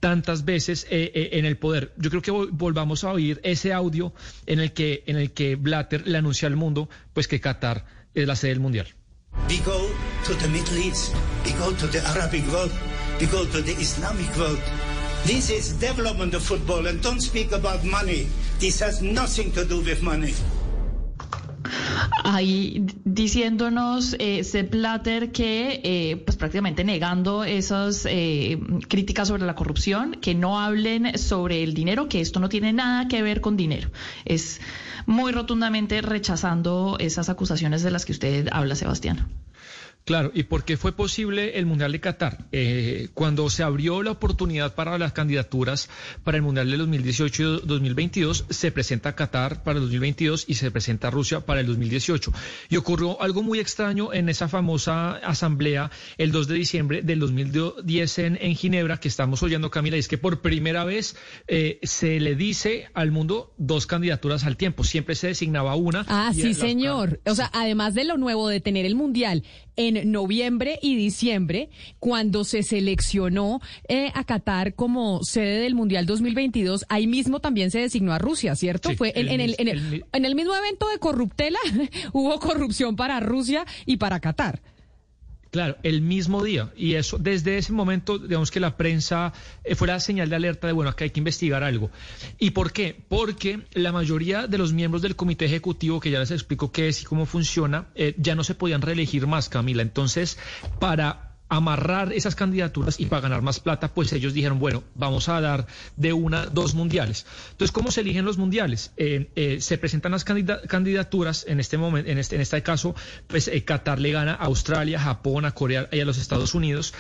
tantas 0.01 0.45
veces 0.45 0.85
eh, 0.91 1.13
eh, 1.15 1.29
en 1.35 1.45
el 1.45 1.57
poder. 1.57 1.93
Yo 1.97 2.11
creo 2.11 2.23
que 2.23 2.33
volvamos 2.33 3.05
a 3.05 3.13
oír 3.13 3.41
ese 3.45 3.73
audio 3.73 4.13
en 4.47 4.59
el 4.59 4.73
que 4.73 5.05
en 5.07 5.15
el 5.15 5.31
que 5.31 5.55
Blatter 5.55 6.09
le 6.09 6.19
anuncia 6.19 6.49
al 6.49 6.57
mundo 6.57 6.89
pues 7.15 7.29
que 7.29 7.41
Qatar 7.41 7.85
es 8.15 8.27
la 8.27 8.35
sede 8.35 8.51
del 8.51 8.61
mundial. 8.61 8.89
We 9.49 9.59
go 9.59 9.79
to 10.27 10.35
the 10.35 10.49
Middle 10.49 10.79
East, 10.79 11.15
we 11.47 11.53
go 11.53 11.73
to 11.75 11.87
the 11.87 12.01
Arabic 12.01 12.45
world, 12.51 12.73
we 13.21 13.27
go 13.27 13.47
to 13.47 13.63
the 13.63 13.81
Islamic 13.81 14.37
world. 14.37 14.59
This 15.25 15.51
is 15.51 15.79
development 15.79 16.35
of 16.35 16.43
football 16.43 16.85
and 16.89 17.01
don't 17.01 17.21
speak 17.21 17.53
about 17.53 17.85
money. 17.85 18.27
This 18.59 18.81
has 18.81 19.01
nothing 19.03 19.53
to 19.53 19.65
do 19.65 19.83
with 19.83 20.03
money 20.03 20.35
ahí 22.25 22.87
diciéndonos 23.05 24.17
eh, 24.19 24.45
Sepp 24.45 24.73
Blatter 24.73 25.33
que 25.33 25.81
eh, 25.85 26.17
pues 26.17 26.37
prácticamente 26.37 26.85
negando 26.85 27.45
esas 27.45 28.07
eh, 28.09 28.59
críticas 28.89 29.29
sobre 29.29 29.45
la 29.45 29.55
corrupción, 29.55 30.13
que 30.21 30.35
no 30.35 30.61
hablen 30.61 31.19
sobre 31.19 31.63
el 31.63 31.75
dinero, 31.75 32.09
que 32.09 32.21
esto 32.21 32.41
no 32.41 32.49
tiene 32.49 32.73
nada 32.73 33.09
que 33.09 33.23
ver 33.23 33.41
con 33.41 33.57
dinero. 33.57 33.91
Es 34.25 34.61
muy 35.07 35.33
rotundamente 35.33 36.03
rechazando 36.03 36.97
esas 36.99 37.29
acusaciones 37.29 37.83
de 37.83 37.91
las 37.91 38.05
que 38.05 38.13
usted 38.13 38.49
habla, 38.53 38.75
Sebastián. 38.75 39.29
Claro, 40.09 40.31
¿y 40.33 40.45
por 40.45 40.65
qué 40.65 40.79
fue 40.79 40.93
posible 40.93 41.59
el 41.59 41.67
Mundial 41.67 41.93
de 41.93 42.01
Qatar? 42.01 42.47
Eh, 42.51 43.11
cuando 43.13 43.51
se 43.51 43.63
abrió 43.63 44.03
la 44.03 44.13
oportunidad 44.13 44.75
para 44.75 44.97
las 44.97 45.13
candidaturas 45.13 45.91
para 46.25 46.39
el 46.39 46.43
Mundial 46.43 46.71
de 46.71 46.79
2018 46.79 47.43
y 47.43 47.67
2022, 47.67 48.47
se 48.49 48.73
presenta 48.73 49.15
Qatar 49.15 49.63
para 49.63 49.77
el 49.77 49.85
2022 49.85 50.47
y 50.49 50.55
se 50.55 50.71
presenta 50.71 51.11
Rusia 51.11 51.41
para 51.41 51.61
el 51.61 51.67
2018. 51.67 52.33
Y 52.71 52.79
ocurrió 52.79 53.21
algo 53.21 53.43
muy 53.43 53.59
extraño 53.59 54.15
en 54.15 54.31
esa 54.31 54.49
famosa 54.49 55.11
asamblea 55.11 55.91
el 56.17 56.33
2 56.33 56.49
de 56.49 56.55
diciembre 56.55 57.03
del 57.03 57.21
2010 57.21 58.19
en, 58.21 58.39
en 58.41 58.55
Ginebra, 58.55 59.01
que 59.01 59.09
estamos 59.09 59.43
oyendo, 59.43 59.71
Camila, 59.71 59.97
y 59.97 60.01
es 60.01 60.09
que 60.09 60.17
por 60.17 60.41
primera 60.41 60.85
vez 60.85 61.17
eh, 61.49 61.81
se 61.83 62.19
le 62.19 62.35
dice 62.35 62.89
al 62.95 63.11
mundo 63.11 63.53
dos 63.59 63.87
candidaturas 63.87 64.47
al 64.47 64.57
tiempo. 64.57 64.85
Siempre 64.85 65.15
se 65.17 65.27
designaba 65.27 65.75
una. 65.75 66.07
Ah, 66.09 66.33
sí, 66.35 66.55
señor. 66.55 67.21
O 67.27 67.35
sea, 67.35 67.51
además 67.53 67.93
de 67.93 68.05
lo 68.05 68.17
nuevo 68.17 68.49
de 68.49 68.63
tener 68.63 68.87
el 68.87 68.95
Mundial 68.95 69.45
en 69.79 70.11
noviembre 70.11 70.79
y 70.83 70.97
diciembre, 70.97 71.71
cuando 72.01 72.45
se 72.45 72.63
seleccionó 72.63 73.61
eh, 73.89 74.11
a 74.15 74.25
Qatar 74.25 74.75
como 74.75 75.23
sede 75.23 75.61
del 75.61 75.75
Mundial 75.77 76.05
2022, 76.05 76.85
ahí 76.89 77.07
mismo 77.07 77.41
también 77.41 77.71
se 77.71 77.79
designó 77.79 78.13
a 78.13 78.19
Rusia, 78.19 78.57
¿cierto? 78.57 78.93
Fue 78.95 79.13
en, 79.15 79.29
el, 79.41 79.55
en, 79.59 79.69
el, 79.69 80.05
en 80.13 80.25
el 80.25 80.35
mismo 80.35 80.55
evento 80.55 80.89
de 80.89 80.99
corruptela, 80.99 81.61
hubo 82.13 82.39
corrupción 82.41 82.97
para 82.97 83.21
Rusia 83.21 83.65
y 83.87 83.97
para 83.97 84.21
Qatar. 84.21 84.61
Claro, 85.51 85.77
el 85.83 86.03
mismo 86.03 86.43
día. 86.43 86.71
Y 86.77 86.95
eso, 86.95 87.17
desde 87.19 87.57
ese 87.57 87.73
momento, 87.73 88.19
digamos 88.19 88.51
que 88.51 88.61
la 88.61 88.77
prensa 88.77 89.33
eh, 89.65 89.75
fue 89.75 89.89
la 89.89 89.99
señal 89.99 90.29
de 90.29 90.37
alerta 90.37 90.67
de, 90.67 90.75
bueno, 90.75 90.91
acá 90.91 91.05
hay 91.05 91.11
que 91.11 91.21
investigar 91.21 91.63
algo. 91.65 91.91
¿Y 92.39 92.51
por 92.51 92.73
qué? 92.73 92.97
Porque 93.09 93.61
la 93.73 93.93
mayoría 93.93 94.47
de 94.47 94.59
los 94.59 94.73
miembros 94.73 95.01
del 95.03 95.17
comité 95.17 95.47
ejecutivo, 95.47 96.01
que 96.01 96.11
ya 96.11 96.19
les 96.19 96.31
explico 96.31 96.71
qué 96.71 96.89
es 96.89 97.03
y 97.03 97.05
cómo 97.05 97.25
funciona, 97.25 97.87
eh, 97.95 98.15
ya 98.19 98.35
no 98.35 98.45
se 98.45 98.55
podían 98.55 98.83
reelegir 98.83 99.27
más, 99.27 99.49
Camila. 99.49 99.81
Entonces, 99.83 100.39
para 100.79 101.28
amarrar 101.49 102.13
esas 102.13 102.35
candidaturas 102.35 103.01
y 103.01 103.07
para 103.07 103.23
ganar 103.23 103.43
más 103.43 103.61
plata, 103.61 103.93
pues 103.95 104.13
ellos 104.13 104.35
dijeron, 104.35 104.59
bueno, 104.59 104.83
vamos 104.95 105.29
a 105.29 105.41
dar 105.41 105.67
de 105.97 106.13
una, 106.13 106.47
dos 106.47 106.75
mundiales. 106.75 107.27
Entonces, 107.53 107.73
¿cómo 107.73 107.91
se 107.91 108.03
eligen 108.03 108.25
los 108.25 108.37
mundiales? 108.37 108.93
Eh, 108.97 109.31
eh, 109.35 109.61
se 109.61 109.79
presentan 109.79 110.13
las 110.13 110.25
candidaturas, 110.25 111.47
en 111.49 111.61
este 111.61 111.79
momento, 111.79 112.11
en 112.11 112.19
este, 112.19 112.37
en 112.37 112.43
este 112.43 112.63
caso, 112.63 112.95
pues 113.27 113.49
eh, 113.49 113.65
Qatar 113.65 113.99
le 113.99 114.13
gana 114.13 114.35
a 114.35 114.45
Australia, 114.45 115.01
Japón, 115.01 115.45
a 115.45 115.53
Corea 115.53 115.89
y 115.91 116.01
a 116.01 116.05
los 116.05 116.19
Estados 116.19 116.55
Unidos, 116.55 116.93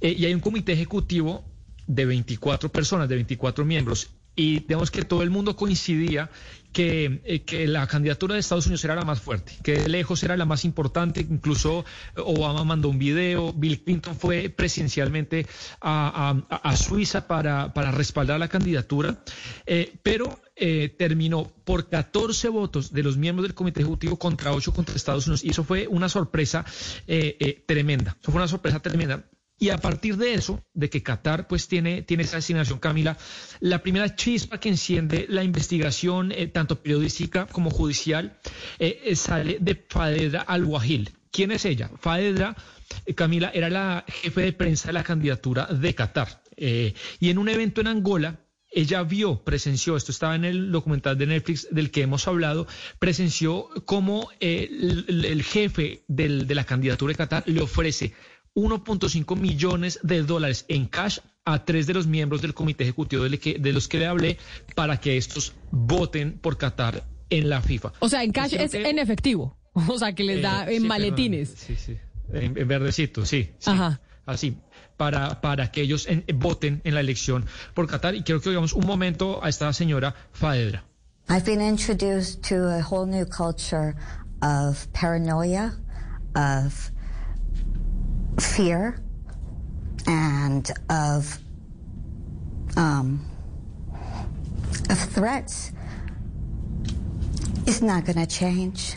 y 0.00 0.24
hay 0.24 0.34
un 0.34 0.40
comité 0.40 0.72
ejecutivo 0.72 1.44
de 1.86 2.04
24 2.06 2.70
personas, 2.70 3.08
de 3.08 3.14
24 3.14 3.64
miembros, 3.64 4.10
y 4.34 4.60
digamos 4.60 4.90
que 4.90 5.02
todo 5.02 5.22
el 5.22 5.30
mundo 5.30 5.54
coincidía 5.56 6.30
que, 6.72 7.20
eh, 7.24 7.42
que, 7.42 7.66
la 7.66 7.86
candidatura 7.86 8.34
de 8.34 8.40
Estados 8.40 8.66
Unidos 8.66 8.84
era 8.84 8.94
la 8.94 9.04
más 9.04 9.20
fuerte, 9.20 9.52
que 9.62 9.72
de 9.74 9.88
lejos 9.88 10.22
era 10.22 10.36
la 10.36 10.44
más 10.44 10.64
importante, 10.64 11.20
incluso 11.20 11.84
Obama 12.16 12.64
mandó 12.64 12.88
un 12.88 12.98
video, 12.98 13.52
Bill 13.52 13.82
Clinton 13.82 14.16
fue 14.16 14.48
presidencialmente 14.48 15.46
a, 15.80 16.34
a, 16.48 16.76
Suiza 16.76 17.26
para, 17.26 17.72
para, 17.74 17.90
respaldar 17.90 18.40
la 18.40 18.48
candidatura, 18.48 19.22
eh, 19.66 19.94
pero 20.02 20.38
eh, 20.54 20.94
terminó 20.98 21.50
por 21.64 21.88
14 21.88 22.48
votos 22.50 22.92
de 22.92 23.02
los 23.02 23.16
miembros 23.16 23.48
del 23.48 23.54
Comité 23.54 23.80
Ejecutivo 23.80 24.18
contra 24.18 24.52
8 24.52 24.74
contra 24.74 24.94
Estados 24.94 25.26
Unidos, 25.26 25.44
y 25.44 25.50
eso 25.50 25.64
fue 25.64 25.88
una 25.88 26.08
sorpresa 26.10 26.64
eh, 27.06 27.36
eh, 27.40 27.64
tremenda, 27.66 28.16
eso 28.20 28.30
fue 28.30 28.40
una 28.40 28.48
sorpresa 28.48 28.78
tremenda. 28.80 29.24
Y 29.62 29.70
a 29.70 29.78
partir 29.78 30.16
de 30.16 30.34
eso, 30.34 30.60
de 30.74 30.90
que 30.90 31.04
Qatar 31.04 31.46
pues 31.46 31.68
tiene, 31.68 32.02
tiene 32.02 32.24
esa 32.24 32.38
asignación, 32.38 32.80
Camila, 32.80 33.16
la 33.60 33.80
primera 33.80 34.16
chispa 34.16 34.58
que 34.58 34.68
enciende 34.68 35.26
la 35.28 35.44
investigación, 35.44 36.32
eh, 36.32 36.48
tanto 36.48 36.82
periodística 36.82 37.46
como 37.46 37.70
judicial, 37.70 38.40
eh, 38.80 39.00
eh 39.04 39.14
sale 39.14 39.58
de 39.60 39.76
Fadedra 39.88 40.40
Al-Wahil. 40.40 41.10
¿Quién 41.30 41.52
es 41.52 41.64
ella? 41.64 41.92
Fadedra, 42.00 42.56
Camila, 43.14 43.52
era 43.54 43.70
la 43.70 44.04
jefe 44.08 44.40
de 44.40 44.52
prensa 44.52 44.88
de 44.88 44.94
la 44.94 45.04
candidatura 45.04 45.66
de 45.66 45.94
Qatar. 45.94 46.42
Y 46.56 47.30
en 47.30 47.38
un 47.38 47.48
evento 47.48 47.82
en 47.82 47.86
Angola, 47.86 48.40
ella 48.68 49.04
vio, 49.04 49.44
presenció, 49.44 49.96
esto 49.96 50.10
estaba 50.10 50.34
en 50.34 50.44
el 50.44 50.72
documental 50.72 51.16
de 51.16 51.26
Netflix 51.26 51.68
del 51.70 51.92
que 51.92 52.02
hemos 52.02 52.26
hablado, 52.26 52.66
presenció 52.98 53.68
cómo 53.84 54.28
el, 54.40 55.44
jefe 55.44 56.02
de 56.08 56.54
la 56.54 56.64
candidatura 56.64 57.12
de 57.12 57.16
Qatar 57.16 57.44
le 57.46 57.60
ofrece 57.60 58.12
1.5 58.54 59.36
millones 59.36 59.98
de 60.02 60.22
dólares 60.22 60.64
en 60.68 60.86
cash 60.86 61.18
a 61.44 61.64
tres 61.64 61.86
de 61.86 61.94
los 61.94 62.06
miembros 62.06 62.42
del 62.42 62.54
comité 62.54 62.84
ejecutivo 62.84 63.24
de, 63.24 63.38
que, 63.38 63.58
de 63.58 63.72
los 63.72 63.88
que 63.88 63.98
le 63.98 64.06
hablé 64.06 64.38
para 64.74 64.98
que 64.98 65.16
estos 65.16 65.54
voten 65.70 66.38
por 66.38 66.58
Qatar 66.58 67.04
en 67.30 67.48
la 67.48 67.62
FIFA. 67.62 67.92
O 67.98 68.08
sea, 68.08 68.22
en 68.22 68.32
cash 68.32 68.54
es 68.54 68.74
en 68.74 68.98
efectivo. 68.98 69.56
O 69.88 69.98
sea, 69.98 70.14
que 70.14 70.22
les 70.22 70.38
eh, 70.38 70.42
da 70.42 70.70
en 70.70 70.82
sí, 70.82 70.86
maletines. 70.86 71.54
sí, 71.56 71.76
sí. 71.76 71.96
En, 72.30 72.58
en, 72.58 72.68
verdecito, 72.68 73.24
sí. 73.24 73.48
sí. 73.58 73.70
Ajá. 73.70 74.02
Así, 74.26 74.58
para, 74.98 75.40
para 75.40 75.72
que 75.72 75.80
ellos 75.80 76.06
en, 76.06 76.24
voten 76.34 76.82
en 76.84 76.94
la 76.94 77.00
elección 77.00 77.46
por 77.72 77.86
Qatar. 77.86 78.14
Y 78.14 78.22
quiero 78.22 78.42
que 78.42 78.50
oigamos 78.50 78.74
un 78.74 78.86
momento 78.86 79.42
a 79.42 79.48
esta 79.48 79.72
señora 79.72 80.14
Faedra. 80.32 80.84
I've 81.28 81.44
been 81.44 81.62
introduced 81.62 82.42
to 82.48 82.68
a 82.68 82.82
whole 82.82 83.06
new 83.06 83.24
culture 83.24 83.94
of 84.42 84.86
paranoia, 84.92 85.72
of 86.34 86.92
fear 88.38 89.00
and 90.06 90.70
of 90.88 91.38
um, 92.76 93.24
of 94.90 94.98
threats 94.98 95.72
is 97.66 97.82
not 97.82 98.04
going 98.04 98.18
to 98.18 98.26
change. 98.26 98.96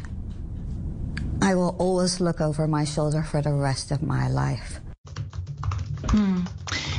I 1.41 1.55
will 1.55 1.75
always 1.77 2.19
look 2.19 2.41
over 2.41 2.67
my 2.67 2.85
shoulder 2.85 3.21
for 3.21 3.41
the 3.41 3.53
rest 3.53 3.91
of 3.91 4.01
my 4.01 4.27
life. 4.29 4.79
Hmm. 6.09 6.43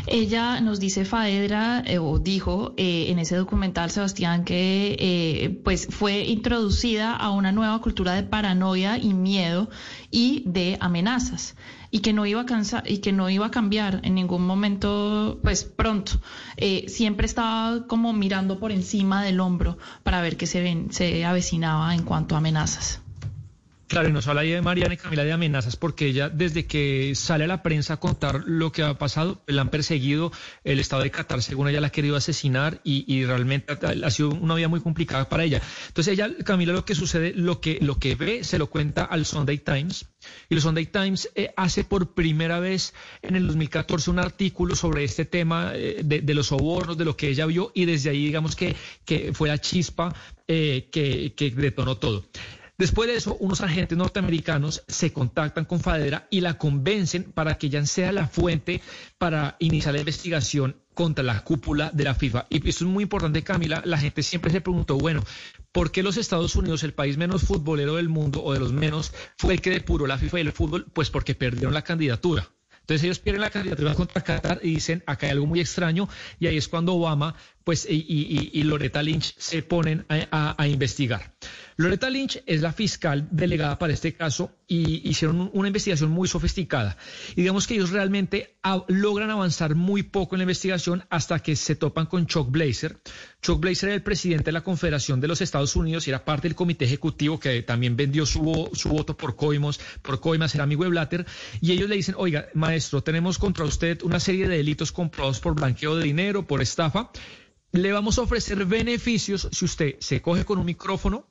Ella 0.08 0.60
nos 0.60 0.78
dice 0.78 1.04
Faedra, 1.04 1.82
eh, 1.84 1.98
o 1.98 2.20
dijo 2.20 2.74
eh, 2.76 3.06
en 3.10 3.18
ese 3.18 3.34
documental, 3.34 3.90
Sebastián, 3.90 4.44
que 4.44 4.96
eh, 5.00 5.60
pues 5.64 5.88
fue 5.90 6.20
introducida 6.20 7.16
a 7.16 7.30
una 7.30 7.50
nueva 7.50 7.80
cultura 7.80 8.12
de 8.12 8.22
paranoia 8.22 8.98
y 8.98 9.14
miedo 9.14 9.68
y 10.12 10.44
de 10.46 10.78
amenazas 10.80 11.56
y 11.90 12.00
que 12.00 12.12
no 12.12 12.26
iba 12.26 12.42
a 12.42 12.46
cansar 12.46 12.82
y 12.90 12.98
que 12.98 13.12
no 13.12 13.30
iba 13.30 13.46
a 13.46 13.50
cambiar 13.50 14.00
en 14.02 14.14
ningún 14.14 14.46
momento 14.46 15.38
pues 15.42 15.64
pronto. 15.64 16.12
Eh, 16.56 16.86
siempre 16.88 17.26
estaba 17.26 17.86
como 17.86 18.12
mirando 18.12 18.58
por 18.58 18.72
encima 18.72 19.22
del 19.22 19.40
hombro 19.40 19.78
para 20.02 20.20
ver 20.20 20.36
qué 20.36 20.46
se 20.46 20.60
ven, 20.60 20.92
se 20.92 21.24
avecinaba 21.24 21.94
en 21.94 22.02
cuanto 22.02 22.34
a 22.34 22.38
amenazas 22.38 23.00
Claro, 23.88 24.08
y 24.08 24.12
nos 24.12 24.26
habla 24.26 24.40
ahí 24.40 24.50
de 24.50 24.62
Mariana 24.62 24.94
y 24.94 24.96
Camila 24.96 25.22
de 25.22 25.32
amenazas 25.32 25.76
porque 25.76 26.06
ella 26.06 26.28
desde 26.28 26.66
que 26.66 27.14
sale 27.14 27.44
a 27.44 27.46
la 27.46 27.62
prensa 27.62 27.94
a 27.94 27.96
contar 27.98 28.42
lo 28.44 28.72
que 28.72 28.82
ha 28.82 28.98
pasado, 28.98 29.40
la 29.46 29.62
han 29.62 29.68
perseguido, 29.70 30.32
el 30.64 30.80
Estado 30.80 31.04
de 31.04 31.12
Qatar 31.12 31.40
según 31.40 31.68
ella 31.68 31.80
la 31.80 31.86
ha 31.86 31.90
querido 31.90 32.16
asesinar 32.16 32.80
y, 32.82 33.24
realmente 33.24 33.78
ha, 34.02 34.10
sido 34.10 34.30
una 34.30 34.56
vida 34.56 34.66
muy 34.66 34.80
complicada 34.80 35.28
para 35.28 35.44
ella. 35.44 35.62
Entonces 35.86 36.14
ella, 36.14 36.28
Camila, 36.44 36.72
lo 36.72 36.84
que 36.84 36.96
sucede, 36.96 37.32
lo 37.34 37.60
que, 37.60 37.78
lo 37.80 37.98
que 38.00 38.16
ve, 38.16 38.42
se 38.42 38.58
lo 38.58 38.68
cuenta 38.68 39.04
al 39.04 39.24
Sunday 39.24 39.58
Times 39.58 40.06
y 40.48 40.54
el 40.54 40.60
Sunday 40.60 40.86
Times 40.86 41.30
eh, 41.36 41.52
hace 41.56 41.84
por 41.84 42.14
primera 42.14 42.58
vez 42.58 42.92
en 43.22 43.36
el 43.36 43.46
2014 43.46 44.10
un 44.10 44.18
artículo 44.18 44.74
sobre 44.74 45.04
este 45.04 45.24
tema 45.24 45.70
eh, 45.74 46.00
de, 46.04 46.34
los 46.34 46.48
sobornos, 46.48 46.98
de 46.98 47.04
lo 47.04 47.16
que 47.16 47.28
ella 47.28 47.46
vio 47.46 47.70
y 47.72 47.84
desde 47.84 48.10
ahí 48.10 48.26
digamos 48.26 48.56
que, 48.56 48.74
que 49.04 49.32
fue 49.32 49.48
la 49.48 49.58
chispa 49.58 50.12
eh, 50.48 50.88
que, 50.90 51.34
que 51.36 51.50
detonó 51.50 51.98
todo. 51.98 52.24
Después 52.78 53.08
de 53.08 53.16
eso, 53.16 53.36
unos 53.40 53.62
agentes 53.62 53.96
norteamericanos 53.96 54.84
se 54.86 55.10
contactan 55.12 55.64
con 55.64 55.80
Fadera 55.80 56.28
y 56.30 56.42
la 56.42 56.58
convencen 56.58 57.24
para 57.24 57.56
que 57.56 57.68
ella 57.68 57.84
sea 57.86 58.12
la 58.12 58.28
fuente 58.28 58.82
para 59.16 59.56
iniciar 59.60 59.94
la 59.94 60.00
investigación 60.00 60.76
contra 60.92 61.24
la 61.24 61.42
cúpula 61.42 61.90
de 61.94 62.04
la 62.04 62.14
FIFA. 62.14 62.46
Y 62.50 62.56
esto 62.68 62.84
es 62.84 62.90
muy 62.90 63.04
importante, 63.04 63.42
Camila. 63.42 63.80
La 63.86 63.96
gente 63.96 64.22
siempre 64.22 64.50
se 64.50 64.60
preguntó, 64.60 64.98
bueno, 64.98 65.24
¿por 65.72 65.90
qué 65.90 66.02
los 66.02 66.18
Estados 66.18 66.54
Unidos, 66.54 66.82
el 66.82 66.92
país 66.92 67.16
menos 67.16 67.44
futbolero 67.44 67.96
del 67.96 68.10
mundo 68.10 68.42
o 68.44 68.52
de 68.52 68.60
los 68.60 68.72
menos, 68.74 69.12
fue 69.38 69.54
el 69.54 69.62
que 69.62 69.70
depuró 69.70 70.06
la 70.06 70.18
FIFA 70.18 70.38
y 70.38 70.42
el 70.42 70.52
fútbol? 70.52 70.86
Pues 70.92 71.08
porque 71.08 71.34
perdieron 71.34 71.72
la 71.72 71.82
candidatura. 71.82 72.50
Entonces 72.80 73.04
ellos 73.04 73.18
pierden 73.18 73.40
la 73.40 73.50
candidatura 73.50 73.94
contra 73.94 74.22
Qatar 74.22 74.60
y 74.62 74.74
dicen, 74.74 75.02
acá 75.06 75.26
hay 75.26 75.32
algo 75.32 75.46
muy 75.46 75.60
extraño, 75.60 76.08
y 76.38 76.46
ahí 76.46 76.56
es 76.56 76.68
cuando 76.68 76.94
Obama 76.94 77.34
pues, 77.64 77.84
y, 77.90 78.62
Loretta 78.62 79.02
Lynch 79.02 79.34
se 79.38 79.62
ponen 79.62 80.06
a 80.08 80.66
investigar. 80.68 81.34
Loretta 81.78 82.08
Lynch 82.08 82.42
es 82.46 82.62
la 82.62 82.72
fiscal 82.72 83.28
delegada 83.30 83.78
para 83.78 83.92
este 83.92 84.14
caso 84.14 84.50
y 84.66 85.06
hicieron 85.06 85.50
una 85.52 85.68
investigación 85.68 86.10
muy 86.10 86.26
sofisticada. 86.26 86.96
Y 87.32 87.42
digamos 87.42 87.66
que 87.66 87.74
ellos 87.74 87.90
realmente 87.90 88.56
logran 88.88 89.28
avanzar 89.28 89.74
muy 89.74 90.02
poco 90.02 90.34
en 90.34 90.38
la 90.38 90.44
investigación 90.44 91.04
hasta 91.10 91.38
que 91.40 91.54
se 91.54 91.76
topan 91.76 92.06
con 92.06 92.26
Chuck 92.26 92.50
Blazer. 92.50 92.98
Chuck 93.42 93.60
Blazer 93.60 93.90
era 93.90 93.96
el 93.96 94.02
presidente 94.02 94.46
de 94.46 94.52
la 94.52 94.64
Confederación 94.64 95.20
de 95.20 95.28
los 95.28 95.42
Estados 95.42 95.76
Unidos 95.76 96.06
y 96.06 96.10
era 96.10 96.24
parte 96.24 96.48
del 96.48 96.54
comité 96.54 96.86
ejecutivo 96.86 97.38
que 97.38 97.62
también 97.62 97.94
vendió 97.94 98.24
su, 98.24 98.70
su 98.72 98.88
voto 98.88 99.14
por 99.14 99.36
Coimos, 99.36 99.78
por 100.00 100.18
Coimas, 100.18 100.54
era 100.54 100.64
amigo 100.64 100.84
de 100.84 100.90
Blatter. 100.90 101.26
Y 101.60 101.72
ellos 101.72 101.90
le 101.90 101.96
dicen, 101.96 102.14
oiga, 102.16 102.46
maestro, 102.54 103.02
tenemos 103.02 103.36
contra 103.36 103.66
usted 103.66 104.00
una 104.02 104.18
serie 104.18 104.48
de 104.48 104.56
delitos 104.56 104.92
comprobados 104.92 105.40
por 105.40 105.54
blanqueo 105.54 105.94
de 105.94 106.04
dinero, 106.04 106.46
por 106.46 106.62
estafa. 106.62 107.10
Le 107.72 107.92
vamos 107.92 108.16
a 108.16 108.22
ofrecer 108.22 108.64
beneficios 108.64 109.50
si 109.52 109.66
usted 109.66 109.96
se 110.00 110.22
coge 110.22 110.46
con 110.46 110.58
un 110.58 110.64
micrófono 110.64 111.28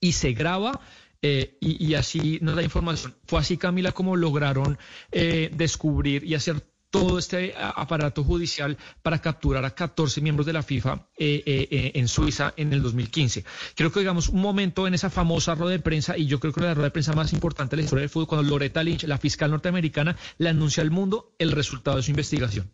y 0.00 0.12
se 0.12 0.32
graba 0.32 0.80
eh, 1.22 1.58
y, 1.60 1.94
así 1.94 2.38
nos 2.40 2.56
da 2.56 2.62
información. 2.62 3.14
Fue 3.26 3.40
así, 3.40 3.58
Camila, 3.58 3.92
como 3.92 4.16
lograron 4.16 4.78
eh, 5.12 5.50
descubrir 5.54 6.24
y 6.24 6.34
hacer 6.34 6.64
todo 6.88 7.18
este 7.18 7.54
aparato 7.56 8.24
judicial 8.24 8.76
para 9.02 9.20
capturar 9.20 9.64
a 9.64 9.70
14 9.70 10.20
miembros 10.22 10.44
de 10.44 10.52
la 10.52 10.64
FIFA 10.64 11.06
eh, 11.18 11.92
en 11.94 12.08
Suiza 12.08 12.52
en 12.56 12.72
el 12.72 12.82
2015. 12.82 13.44
Creo 13.76 13.92
que 13.92 14.00
digamos 14.00 14.28
un 14.28 14.40
momento 14.40 14.88
en 14.88 14.94
esa 14.94 15.08
famosa 15.08 15.54
rueda 15.54 15.72
de 15.72 15.78
prensa, 15.78 16.16
y 16.16 16.26
yo 16.26 16.40
creo 16.40 16.52
que 16.52 16.62
la 16.62 16.74
rueda 16.74 16.88
de 16.88 16.90
prensa 16.90 17.12
más 17.12 17.32
importante 17.32 17.76
de 17.76 17.82
la 17.82 17.84
historia 17.84 18.00
del 18.00 18.10
fútbol, 18.10 18.26
cuando 18.26 18.50
Loretta 18.50 18.82
Lynch, 18.82 19.04
la 19.04 19.18
fiscal 19.18 19.52
norteamericana, 19.52 20.16
le 20.38 20.48
anuncia 20.48 20.82
al 20.82 20.90
mundo 20.90 21.34
el 21.38 21.52
resultado 21.52 21.98
de 21.98 22.02
su 22.02 22.10
investigación. 22.10 22.72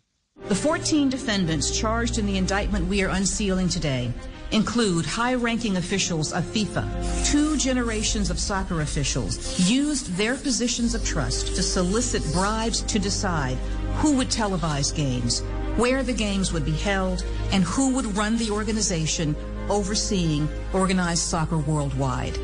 The 0.49 0.55
14 0.55 1.09
defendants 1.09 1.71
charged 1.77 2.17
in 2.17 2.25
the 2.25 2.37
indictment 2.37 2.89
we 2.89 3.03
are 3.03 3.11
unsealing 3.13 3.69
today 3.69 4.11
include 4.51 5.05
high 5.05 5.35
ranking 5.35 5.77
officials 5.77 6.33
of 6.33 6.43
FIFA. 6.43 6.85
Two 7.25 7.57
generations 7.57 8.29
of 8.29 8.39
soccer 8.39 8.81
officials 8.81 9.69
used 9.69 10.15
their 10.15 10.35
positions 10.35 10.95
of 10.95 11.03
trust 11.05 11.55
to 11.55 11.63
solicit 11.63 12.23
bribes 12.33 12.81
to 12.83 12.99
decide 12.99 13.57
who 13.97 14.15
would 14.17 14.29
televise 14.29 14.95
games, 14.95 15.41
where 15.75 16.03
the 16.03 16.13
games 16.13 16.53
would 16.53 16.65
be 16.65 16.71
held, 16.71 17.25
and 17.51 17.63
who 17.63 17.93
would 17.95 18.17
run 18.17 18.37
the 18.37 18.49
organization 18.49 19.35
overseeing 19.69 20.47
organized 20.73 21.23
soccer 21.23 21.57
worldwide. 21.57 22.37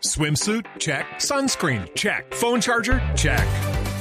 Swimsuit? 0.00 0.64
Check. 0.78 1.06
Sunscreen? 1.18 1.92
Check. 1.94 2.32
Phone 2.34 2.60
charger? 2.60 3.02
Check. 3.16 3.77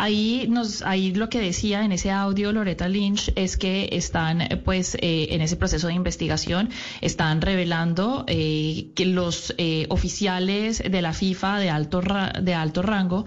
Ahí, 0.00 0.46
nos, 0.48 0.80
ahí 0.80 1.12
lo 1.12 1.28
que 1.28 1.42
decía 1.42 1.84
en 1.84 1.92
ese 1.92 2.10
audio 2.10 2.52
Loretta 2.52 2.88
Lynch 2.88 3.32
es 3.36 3.58
que 3.58 3.90
están, 3.92 4.48
pues, 4.64 4.94
eh, 4.94 5.28
en 5.32 5.42
ese 5.42 5.56
proceso 5.56 5.88
de 5.88 5.92
investigación, 5.92 6.70
están 7.02 7.42
revelando 7.42 8.24
eh, 8.26 8.92
que 8.94 9.04
los 9.04 9.54
eh, 9.58 9.84
oficiales 9.90 10.82
de 10.82 11.02
la 11.02 11.12
FIFA 11.12 11.58
de 11.58 11.68
alto, 11.68 12.00
de 12.40 12.54
alto 12.54 12.80
rango, 12.80 13.26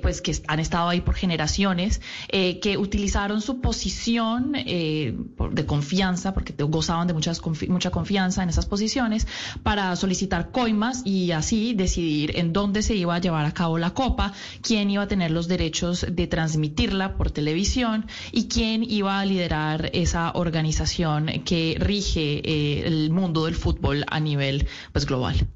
pues, 0.00 0.22
que 0.22 0.34
han 0.46 0.58
estado 0.58 0.88
ahí 0.88 1.02
por 1.02 1.16
generaciones, 1.16 2.00
que 2.30 2.76
utilizaron 2.78 3.42
su 3.42 3.60
posición 3.60 4.52
de 4.52 5.66
confianza, 5.66 6.32
porque 6.32 6.54
gozaban 6.64 7.08
de 7.08 7.12
muchas, 7.12 7.42
mucha 7.68 7.90
confianza 7.90 8.42
en 8.42 8.48
esas 8.48 8.64
posiciones, 8.64 9.26
para 9.62 9.94
solicitar 9.96 10.50
coimas 10.50 11.02
y 11.04 11.32
así 11.32 11.74
decidir 11.74 12.38
en 12.38 12.54
dónde 12.54 12.80
se 12.80 12.94
iba 12.94 13.16
a 13.16 13.18
llevar 13.18 13.44
a 13.44 13.52
cabo 13.52 13.76
la 13.76 13.90
copa, 13.90 14.32
quién 14.62 14.88
iba 14.88 15.02
a 15.02 15.08
tener 15.08 15.30
los 15.30 15.46
derechos 15.46 15.73
de 15.82 16.26
transmitirla 16.28 17.16
por 17.16 17.30
televisión 17.32 18.06
y 18.30 18.46
quién 18.46 18.84
iba 18.84 19.18
a 19.18 19.24
liderar 19.26 19.90
esa 19.92 20.30
organización 20.32 21.26
que 21.44 21.76
rige 21.80 22.40
eh, 22.44 22.86
el 22.86 23.10
mundo 23.10 23.46
del 23.46 23.56
fútbol 23.56 24.04
a 24.06 24.20
nivel 24.20 24.68
pues, 24.92 25.04
global. 25.04 25.48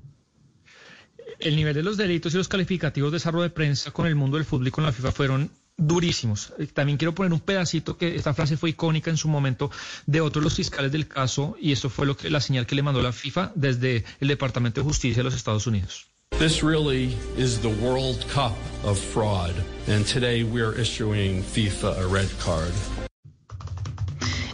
El 1.39 1.55
nivel 1.55 1.75
de 1.75 1.85
los 1.85 1.97
delitos 1.97 2.35
y 2.35 2.37
los 2.37 2.49
calificativos 2.49 3.13
de 3.13 3.19
esa 3.19 3.31
rueda 3.31 3.49
de 3.49 3.55
prensa 3.55 3.93
con 3.93 4.07
el 4.07 4.17
mundo 4.17 4.37
del 4.37 4.45
fútbol 4.45 4.67
y 4.67 4.71
con 4.73 4.83
la 4.83 4.93
FIFA 4.93 5.13
fueron 5.13 5.51
durísimos. 5.77 6.53
Eh, 6.59 6.67
también 6.67 6.99
quiero 6.99 7.15
poner 7.15 7.33
un 7.33 7.41
pedacito 7.41 7.97
que 7.97 8.17
esta 8.17 8.35
frase 8.35 8.57
fue 8.57 8.71
icónica 8.71 9.11
en 9.11 9.17
su 9.17 9.29
momento 9.29 9.71
de 10.07 10.21
otros 10.21 10.43
los 10.43 10.55
fiscales 10.55 10.91
del 10.91 11.07
caso 11.07 11.57
y 11.61 11.71
eso 11.71 11.89
fue 11.89 12.07
lo 12.07 12.17
que 12.17 12.29
la 12.29 12.41
señal 12.41 12.67
que 12.67 12.75
le 12.75 12.83
mandó 12.83 13.01
la 13.01 13.13
FIFA 13.13 13.53
desde 13.55 14.05
el 14.19 14.27
Departamento 14.27 14.81
de 14.81 14.85
Justicia 14.85 15.19
de 15.19 15.25
los 15.25 15.35
Estados 15.35 15.69
Unidos. 15.69 16.09
This 16.39 16.63
really 16.63 17.17
is 17.37 17.59
the 17.61 17.69
World 17.83 18.25
Cup 18.29 18.57
of 18.85 18.97
fraud, 18.97 19.55
and 19.89 20.07
today 20.07 20.45
we 20.45 20.63
are 20.63 20.73
issuing 20.73 21.43
FIFA 21.43 21.99
a 21.99 22.07
red 22.07 22.29
card. 22.39 22.73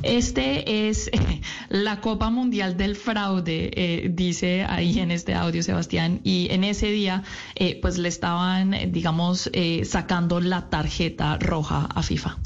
Este 0.02 0.88
es 0.88 1.10
la 1.68 2.00
Copa 2.00 2.30
Mundial 2.30 2.78
del 2.78 2.96
Fraude, 2.96 3.70
eh, 3.74 4.08
dice 4.10 4.64
ahí 4.64 4.98
en 4.98 5.10
este 5.10 5.34
audio 5.34 5.62
Sebastián, 5.62 6.20
y 6.24 6.48
en 6.50 6.64
ese 6.64 6.86
día 6.90 7.22
eh, 7.54 7.78
pues 7.82 7.98
le 7.98 8.08
estaban, 8.08 8.90
digamos, 8.90 9.50
eh, 9.52 9.84
sacando 9.84 10.40
la 10.40 10.70
tarjeta 10.70 11.36
roja 11.38 11.86
a 11.94 12.02
FIFA 12.02 12.38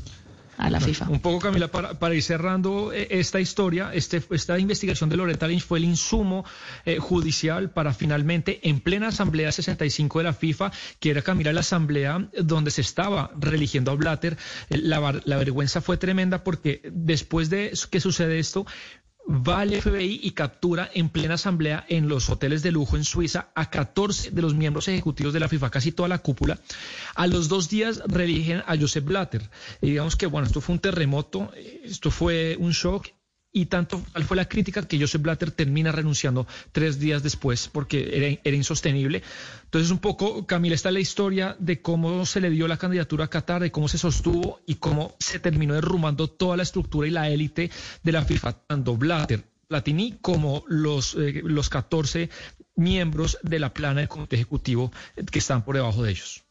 a 0.59 0.71
la 0.71 0.81
FIFA. 0.81 1.09
Un 1.09 1.21
poco, 1.21 1.39
Camila, 1.39 1.69
para, 1.69 2.15
ir 2.15 2.23
cerrando 2.23 2.93
eh, 2.93 3.07
esta 3.11 3.41
historia, 3.41 3.91
este, 3.95 4.23
esta 4.31 4.59
investigación 4.59 5.09
de 5.09 5.17
Loretta 5.17 5.47
Lynch 5.47 5.65
fue 5.65 5.79
el 5.79 5.85
insumo 5.85 6.45
eh, 6.85 6.99
judicial 6.99 7.71
para 7.71 7.95
finalmente, 7.95 8.69
en 8.69 8.81
plena 8.81 9.09
Asamblea 9.09 9.53
65 9.53 10.19
de 10.19 10.25
la 10.25 10.33
FIFA, 10.33 10.73
que 10.99 11.11
era, 11.11 11.23
Camila, 11.23 11.53
la 11.53 11.61
asamblea 11.61 12.29
donde 12.43 12.71
se 12.71 12.81
estaba 12.81 13.31
religiendo 13.39 13.93
a 13.93 13.95
Blatter, 13.95 14.37
eh, 14.69 14.79
la, 14.79 15.21
la 15.25 15.37
vergüenza 15.37 15.81
fue 15.81 15.97
tremenda 15.97 16.43
porque 16.43 16.83
después 16.93 17.51
de 17.51 17.73
que 17.91 18.01
sucede 18.01 18.39
esto, 18.39 18.67
va 19.29 19.61
al 19.61 19.71
FBI 19.71 20.21
y 20.23 20.31
captura 20.31 20.91
en 20.95 21.11
plena 21.11 21.35
asamblea 21.35 21.85
en 21.89 22.09
los 22.09 22.31
hoteles 22.31 22.63
de 22.63 22.73
lujo 22.73 22.97
en 22.97 23.05
Suiza 23.05 23.51
a 23.55 23.71
14 23.71 24.31
de 24.31 24.43
los 24.43 24.55
miembros 24.55 24.89
ejecutivos 24.89 25.35
de 25.35 25.41
la 25.41 25.49
FIFA, 25.49 25.71
casi 25.71 25.93
toda 25.93 26.09
la 26.09 26.19
cúpula. 26.19 26.59
A 27.15 27.27
los 27.27 27.49
dos 27.49 27.69
días 27.69 28.03
religen 28.07 28.63
a 28.67 28.77
Joseph 28.77 29.05
Blatter. 29.05 29.51
Y 29.83 29.91
digamos 29.91 30.17
que, 30.17 30.27
bueno, 30.27 30.47
esto 30.47 30.61
fue 30.61 30.75
un 30.75 30.81
terremoto, 30.81 31.53
esto 31.85 32.11
fue 32.11 32.57
un 32.59 32.73
shock 32.73 33.09
y 33.53 33.67
tanto 33.67 34.03
fue 34.27 34.37
la 34.37 34.49
crítica 34.49 34.87
que 34.87 35.01
Joseph 35.01 35.23
Blatter 35.23 35.51
termina 35.51 35.91
renunciando 35.91 36.47
tres 36.73 36.99
días 36.99 37.23
después 37.23 37.69
porque 37.69 38.39
era, 38.45 38.57
insostenible. 38.57 39.23
Entonces, 39.65 39.91
un 39.91 39.99
poco, 39.99 40.47
Camila, 40.47 40.75
está 40.75 40.91
la 40.91 41.01
historia 41.01 41.57
de 41.59 41.81
cómo 41.81 42.27
se 42.27 42.41
le 42.41 42.51
dio 42.51 42.69
la 42.69 42.77
candidatura 42.77 43.25
a 43.25 43.29
Qatar, 43.29 43.63
de 43.63 43.71
cómo 43.71 43.89
se 43.89 43.99
sostuvo 43.99 44.61
y 44.67 44.77
cómo 44.77 45.15
se 45.19 45.39
terminó 45.39 45.75
derrumbando 45.75 46.29
toda 46.29 46.57
la 46.57 46.63
estructura 46.63 47.09
y 47.09 47.11
la 47.11 47.29
élite 47.31 47.71
de 48.03 48.13
la 48.13 48.25
FIFA, 48.25 48.53
tanto 48.67 48.97
Blatter, 48.97 49.45
Platini, 49.67 50.19
como 50.21 50.65
los, 50.69 51.15
eh, 51.15 51.43
los 51.45 51.69
14 51.69 52.31
miembros 52.77 53.39
de 53.43 53.59
la 53.59 53.73
plana 53.75 54.01
del 54.01 54.09
comité 54.09 54.37
ejecutivo 54.37 54.93
que 55.31 55.39
están 55.39 55.65
por 55.65 55.75
debajo 55.77 56.03
de 56.03 56.13
ellos. 56.13 56.45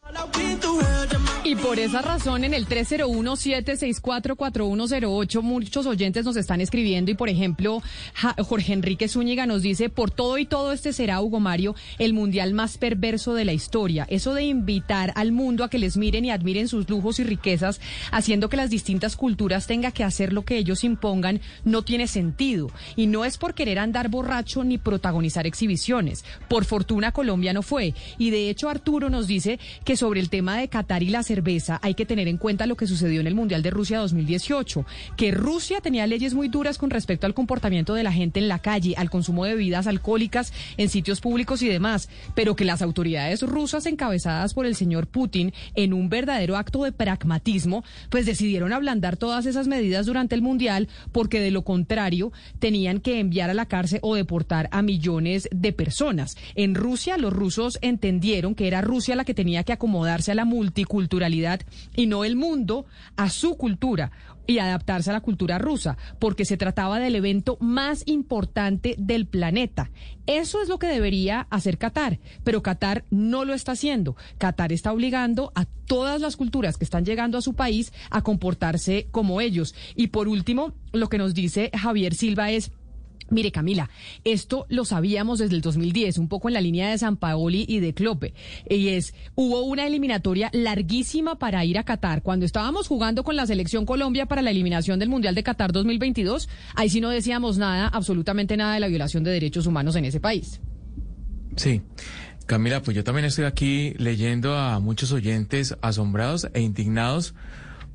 Y 1.48 1.56
por 1.56 1.80
esa 1.80 2.02
razón, 2.02 2.44
en 2.44 2.54
el 2.54 2.68
301-764-4108, 2.68 5.42
muchos 5.42 5.86
oyentes 5.86 6.26
nos 6.26 6.36
están 6.36 6.60
escribiendo 6.60 7.10
y, 7.10 7.14
por 7.14 7.30
ejemplo, 7.30 7.82
Jorge 8.44 8.74
Enrique 8.74 9.08
Zúñiga 9.08 9.46
nos 9.46 9.62
dice, 9.62 9.88
por 9.88 10.12
todo 10.12 10.38
y 10.40 10.46
todo 10.46 10.74
este 10.74 10.92
será, 10.92 11.22
Hugo 11.22 11.40
Mario, 11.40 11.74
el 12.00 12.12
mundial 12.12 12.54
más 12.54 12.78
perverso 12.78 13.34
de 13.34 13.46
la 13.46 13.54
historia. 13.54 14.06
Eso 14.10 14.34
de 14.34 14.44
invitar 14.44 15.14
al 15.16 15.32
mundo 15.32 15.64
a 15.64 15.70
que 15.70 15.80
les 15.80 15.96
miren 15.96 16.26
y 16.26 16.32
admiren 16.32 16.68
sus 16.68 16.90
lujos 16.90 17.18
y 17.20 17.24
riquezas, 17.24 17.80
haciendo 18.12 18.50
que 18.50 18.58
las 18.58 18.70
distintas 18.70 19.16
culturas 19.16 19.68
tengan 19.68 19.94
que 19.94 20.04
hacer 20.04 20.34
lo 20.34 20.44
que 20.44 20.58
ellos 20.58 20.84
impongan, 20.84 21.40
no 21.64 21.82
tiene 21.82 22.08
sentido. 22.08 22.70
Y 22.98 23.08
no 23.08 23.24
es 23.24 23.38
por 23.38 23.54
querer 23.54 23.80
andar 23.80 24.10
borracho 24.10 24.66
ni 24.66 24.78
protagonizar 24.78 25.48
exhibiciones. 25.48 26.26
Por 26.50 26.66
fortuna, 26.66 27.14
Colombia 27.14 27.54
no 27.54 27.62
fue. 27.62 27.94
Y 28.18 28.32
de 28.32 28.50
hecho, 28.50 28.68
Arturo 28.68 29.10
nos 29.10 29.28
dice 29.28 29.62
que 29.86 29.96
sobre 29.96 30.20
el 30.20 30.30
tema 30.30 30.58
de 30.58 30.68
Qatar 30.68 31.04
y 31.04 31.10
la 31.10 31.24
hay 31.82 31.94
que 31.94 32.06
tener 32.06 32.28
en 32.28 32.38
cuenta 32.38 32.66
lo 32.66 32.76
que 32.76 32.88
sucedió 32.88 33.22
en 33.22 33.28
el 33.28 33.36
Mundial 33.36 33.62
de 33.62 33.70
Rusia 33.70 34.00
2018, 34.00 34.86
que 35.16 35.32
Rusia 35.32 35.82
tenía 35.82 36.08
leyes 36.08 36.34
muy 36.34 36.48
duras 36.48 36.78
con 36.78 36.90
respecto 36.90 37.26
al 37.26 37.34
comportamiento 37.34 37.94
de 37.94 38.04
la 38.04 38.12
gente 38.12 38.40
en 38.40 38.48
la 38.48 38.60
calle, 38.60 38.96
al 38.98 39.10
consumo 39.10 39.46
de 39.46 39.54
bebidas 39.54 39.88
alcohólicas 39.88 40.54
en 40.78 40.90
sitios 40.90 41.22
públicos 41.22 41.62
y 41.62 41.68
demás, 41.68 42.10
pero 42.36 42.56
que 42.56 42.66
las 42.66 42.82
autoridades 42.82 43.42
rusas 43.42 43.86
encabezadas 43.86 44.54
por 44.54 44.66
el 44.66 44.76
señor 44.76 45.08
Putin 45.08 45.54
en 45.76 45.94
un 45.94 46.10
verdadero 46.10 46.58
acto 46.58 46.84
de 46.84 46.92
pragmatismo, 46.92 47.84
pues 48.10 48.26
decidieron 48.26 48.74
ablandar 48.74 49.18
todas 49.18 49.46
esas 49.46 49.68
medidas 49.68 50.06
durante 50.06 50.36
el 50.36 50.42
Mundial 50.42 50.88
porque 51.12 51.40
de 51.40 51.52
lo 51.52 51.64
contrario 51.64 52.32
tenían 52.60 53.00
que 53.00 53.20
enviar 53.20 53.50
a 53.50 53.54
la 53.54 53.66
cárcel 53.68 54.00
o 54.02 54.16
deportar 54.16 54.70
a 54.72 54.82
millones 54.82 55.50
de 55.52 55.74
personas. 55.74 56.38
En 56.56 56.76
Rusia 56.76 57.18
los 57.18 57.34
rusos 57.34 57.78
entendieron 57.82 58.56
que 58.56 58.68
era 58.68 58.82
Rusia 58.82 59.16
la 59.16 59.26
que 59.26 59.34
tenía 59.34 59.64
que 59.64 59.74
acomodarse 59.74 60.32
a 60.32 60.36
la 60.36 60.46
multiculturalidad 60.46 61.17
y 61.96 62.08
no 62.08 62.24
el 62.24 62.36
mundo 62.36 62.86
a 63.16 63.30
su 63.30 63.58
cultura 63.58 64.12
y 64.48 64.60
adaptarse 64.60 65.10
a 65.10 65.14
la 65.14 65.22
cultura 65.22 65.58
rusa, 65.58 65.98
porque 66.20 66.46
se 66.46 66.58
trataba 66.58 67.00
del 67.00 67.16
evento 67.16 67.58
más 67.60 68.04
importante 68.06 68.96
del 68.98 69.28
planeta. 69.28 69.92
Eso 70.26 70.62
es 70.62 70.70
lo 70.70 70.80
que 70.80 70.88
debería 70.88 71.48
hacer 71.50 71.78
Qatar, 71.78 72.20
pero 72.44 72.64
Qatar 72.64 73.04
no 73.12 73.46
lo 73.46 73.54
está 73.54 73.74
haciendo. 73.74 74.16
Qatar 74.38 74.72
está 74.72 74.94
obligando 74.94 75.52
a 75.54 75.66
todas 75.66 76.22
las 76.22 76.38
culturas 76.38 76.78
que 76.78 76.86
están 76.86 77.06
llegando 77.06 77.38
a 77.38 77.42
su 77.42 77.54
país 77.54 77.92
a 78.10 78.22
comportarse 78.22 79.08
como 79.12 79.42
ellos. 79.42 79.76
Y 79.96 80.08
por 80.08 80.28
último, 80.28 80.74
lo 80.94 81.10
que 81.10 81.18
nos 81.18 81.34
dice 81.34 81.70
Javier 81.74 82.14
Silva 82.14 82.52
es 82.52 82.72
Mire, 83.30 83.52
Camila, 83.52 83.90
esto 84.24 84.66
lo 84.70 84.86
sabíamos 84.86 85.40
desde 85.40 85.56
el 85.56 85.62
2010, 85.62 86.18
un 86.18 86.28
poco 86.28 86.48
en 86.48 86.54
la 86.54 86.62
línea 86.62 86.90
de 86.90 86.98
San 86.98 87.18
Paoli 87.18 87.66
y 87.68 87.80
de 87.80 87.94
Clope. 87.94 88.34
Y 88.70 88.90
es, 88.90 89.14
hubo 89.36 89.64
una 89.64 89.86
eliminatoria 89.86 90.50
larguísima 90.54 91.38
para 91.38 91.66
ir 91.66 91.78
a 91.78 91.84
Qatar. 91.84 92.22
Cuando 92.22 92.46
estábamos 92.46 92.88
jugando 92.88 93.24
con 93.24 93.36
la 93.36 93.46
selección 93.46 93.86
Colombia 93.86 94.28
para 94.28 94.42
la 94.42 94.52
eliminación 94.52 95.00
del 95.00 95.10
Mundial 95.10 95.36
de 95.36 95.44
Qatar 95.44 95.74
2022, 95.74 96.48
ahí 96.76 96.90
sí 96.90 97.02
no 97.02 97.10
decíamos 97.10 97.58
nada, 97.58 97.88
absolutamente 97.88 98.56
nada 98.56 98.74
de 98.74 98.80
la 98.80 98.88
violación 98.88 99.24
de 99.24 99.32
derechos 99.32 99.68
humanos 99.68 99.96
en 99.96 100.06
ese 100.06 100.20
país. 100.20 100.62
Sí. 101.56 101.82
Camila, 102.46 102.82
pues 102.82 102.96
yo 102.96 103.04
también 103.04 103.26
estoy 103.26 103.44
aquí 103.44 103.94
leyendo 103.98 104.56
a 104.56 104.80
muchos 104.80 105.12
oyentes 105.12 105.76
asombrados 105.82 106.48
e 106.54 106.62
indignados 106.62 107.36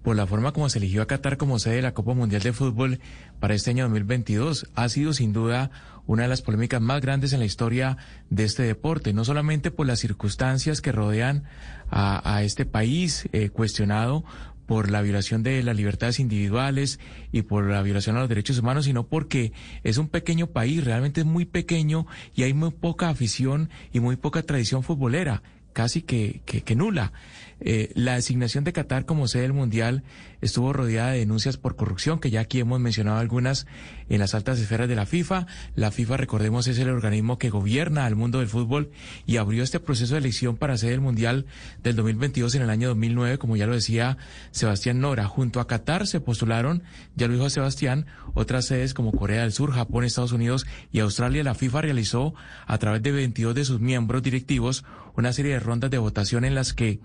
por 0.03 0.17
la 0.17 0.27
forma 0.27 0.53
como 0.53 0.69
se 0.69 0.79
eligió 0.79 1.03
a 1.03 1.07
Qatar 1.07 1.37
como 1.37 1.59
sede 1.59 1.77
de 1.77 1.83
la 1.83 1.95
Copa 1.95 2.15
Mundial 2.15 2.43
de 2.43 2.53
Fútbol 2.53 3.01
para 3.41 3.55
este 3.55 3.71
año 3.71 3.85
2022. 3.85 4.69
Ha 4.75 4.88
sido 4.88 5.12
sin 5.12 5.33
duda 5.33 5.71
una 6.07 6.25
de 6.25 6.29
las 6.29 6.43
polémicas 6.43 6.81
más 6.81 7.01
grandes 7.01 7.33
en 7.33 7.38
la 7.38 7.47
historia 7.47 7.97
de 8.29 8.45
este 8.45 8.65
deporte, 8.65 9.12
no 9.12 9.25
solamente 9.25 9.71
por 9.71 9.87
las 9.87 10.01
circunstancias 10.01 10.81
que 10.81 10.93
rodean 10.93 11.45
a, 11.91 12.43
este 12.43 12.65
país 12.65 13.29
eh, 13.33 13.51
cuestionado 13.51 14.25
por 14.67 14.91
la 14.91 15.03
violación 15.03 15.43
de 15.43 15.62
las 15.62 15.77
libertades 15.77 16.19
individuales 16.19 16.99
y 17.31 17.43
por 17.43 17.69
la 17.69 17.83
violación 17.83 18.17
a 18.17 18.21
los 18.21 18.29
derechos 18.29 18.59
humanos, 18.59 18.87
sino 18.87 19.07
porque 19.07 19.53
es 19.83 19.99
un 19.99 20.09
pequeño 20.09 20.47
país, 20.47 20.85
realmente 20.85 21.21
es 21.21 21.27
muy 21.27 21.45
pequeño 21.45 22.07
y 22.35 22.45
hay 22.45 22.55
muy 22.55 22.71
poca 22.71 23.11
afición 23.11 23.69
y 23.93 24.01
muy 24.01 24.17
poca 24.17 24.43
tradición 24.43 24.83
futbolera 24.83 25.43
casi 25.73 26.03
que, 26.03 26.43
que, 26.45 26.77
nula. 26.77 27.12
Eh, 27.64 27.90
la 27.94 28.16
designación 28.16 28.64
de 28.64 28.72
Qatar 28.72 29.05
como 29.05 29.29
sede 29.29 29.42
del 29.42 29.53
Mundial 29.53 30.03
estuvo 30.42 30.72
rodeada 30.72 31.12
de 31.12 31.20
denuncias 31.20 31.57
por 31.57 31.76
corrupción, 31.76 32.18
que 32.18 32.31
ya 32.31 32.40
aquí 32.40 32.61
hemos 32.61 32.81
mencionado 32.81 33.18
algunas 33.18 33.66
en 34.11 34.18
las 34.18 34.35
altas 34.35 34.59
esferas 34.59 34.88
de 34.88 34.96
la 34.96 35.07
FIFA. 35.07 35.46
La 35.74 35.90
FIFA, 35.90 36.18
recordemos, 36.18 36.66
es 36.66 36.78
el 36.78 36.90
organismo 36.90 37.38
que 37.38 37.48
gobierna 37.48 38.05
al 38.05 38.16
mundo 38.16 38.40
del 38.40 38.48
fútbol 38.48 38.90
y 39.24 39.38
abrió 39.38 39.62
este 39.62 39.81
proceso 39.81 40.14
de 40.14 40.20
elección 40.20 40.57
para 40.57 40.76
sede 40.76 40.90
del 40.90 41.00
Mundial 41.00 41.46
del 41.83 41.96
2022 41.96 42.55
en 42.57 42.62
el 42.62 42.70
año 42.70 42.88
2009, 42.88 43.38
como 43.38 43.57
ya 43.57 43.66
lo 43.66 43.74
decía 43.74 44.18
Sebastián 44.50 45.00
Nora. 45.00 45.26
Junto 45.26 45.61
a 45.61 45.66
Qatar 45.66 46.07
se 46.07 46.20
postularon, 46.20 46.83
ya 47.16 47.28
lo 47.28 47.35
dijo 47.35 47.48
Sebastián, 47.48 48.07
otras 48.35 48.66
sedes 48.66 48.92
como 48.92 49.12
Corea 49.12 49.42
del 49.42 49.52
Sur, 49.52 49.72
Japón, 49.72 50.05
Estados 50.05 50.33
Unidos 50.33 50.66
y 50.90 51.00
Australia. 51.00 51.44
La 51.44 51.55
FIFA 51.55 51.83
realizó 51.83 52.35
a 52.66 52.78
través 52.78 53.02
de 53.02 53.12
22 53.12 53.55
de 53.55 53.64
sus 53.64 53.81
miembros 53.81 54.22
directivos 54.22 54.85
una 55.14 55.33
serie 55.33 55.52
de 55.52 55.61
rondas 55.61 55.90
de 55.90 55.98
votación 55.98 56.44
en 56.44 56.55
las 56.55 56.72
que 56.72 57.00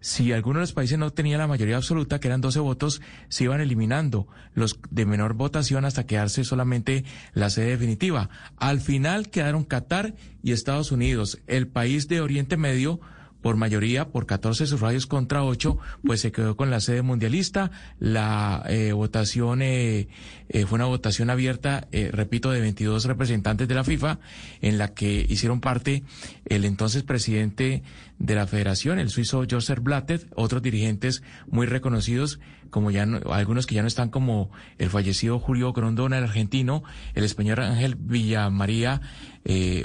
si 0.00 0.32
alguno 0.32 0.58
de 0.58 0.62
los 0.62 0.72
países 0.72 0.98
no 0.98 1.10
tenía 1.10 1.38
la 1.38 1.46
mayoría 1.46 1.76
absoluta, 1.76 2.18
que 2.18 2.28
eran 2.28 2.40
12 2.40 2.58
votos, 2.60 2.79
se 3.28 3.44
iban 3.44 3.60
eliminando 3.60 4.26
los 4.54 4.78
de 4.90 5.06
menor 5.06 5.34
votación 5.34 5.84
hasta 5.84 6.06
quedarse 6.06 6.44
solamente 6.44 7.04
la 7.34 7.50
sede 7.50 7.70
definitiva. 7.70 8.30
Al 8.56 8.80
final 8.80 9.30
quedaron 9.30 9.64
Qatar 9.64 10.14
y 10.42 10.52
Estados 10.52 10.92
Unidos, 10.92 11.38
el 11.46 11.68
país 11.68 12.08
de 12.08 12.20
Oriente 12.20 12.56
Medio, 12.56 13.00
por 13.40 13.56
mayoría, 13.56 14.08
por 14.08 14.26
14 14.26 14.66
sufragios 14.66 15.06
contra 15.06 15.44
8, 15.44 15.78
pues 16.04 16.20
se 16.20 16.32
quedó 16.32 16.56
con 16.56 16.70
la 16.70 16.80
sede 16.80 17.02
mundialista. 17.02 17.70
La 17.98 18.62
eh, 18.68 18.92
votación 18.92 19.62
eh, 19.62 20.08
eh, 20.48 20.66
fue 20.66 20.76
una 20.76 20.84
votación 20.84 21.30
abierta, 21.30 21.88
repito, 22.12 22.50
de 22.50 22.60
22 22.60 23.04
representantes 23.06 23.66
de 23.68 23.74
la 23.74 23.84
FIFA, 23.84 24.18
en 24.60 24.78
la 24.78 24.92
que 24.94 25.26
hicieron 25.28 25.60
parte 25.60 26.02
el 26.46 26.64
entonces 26.64 27.02
presidente 27.02 27.82
de 28.18 28.34
la 28.34 28.46
federación, 28.46 28.98
el 28.98 29.08
suizo 29.08 29.44
Joseph 29.50 29.80
Blatter, 29.80 30.26
otros 30.34 30.60
dirigentes 30.60 31.22
muy 31.48 31.66
reconocidos, 31.66 32.38
como 32.70 32.90
ya 32.90 33.06
algunos 33.30 33.66
que 33.66 33.74
ya 33.74 33.82
no 33.82 33.88
están 33.88 34.08
como 34.08 34.50
el 34.78 34.90
fallecido 34.90 35.38
Julio 35.38 35.72
Grondona, 35.72 36.18
el 36.18 36.24
argentino, 36.24 36.82
el 37.14 37.24
español 37.24 37.60
Ángel 37.60 37.96
Villamaría, 37.96 39.00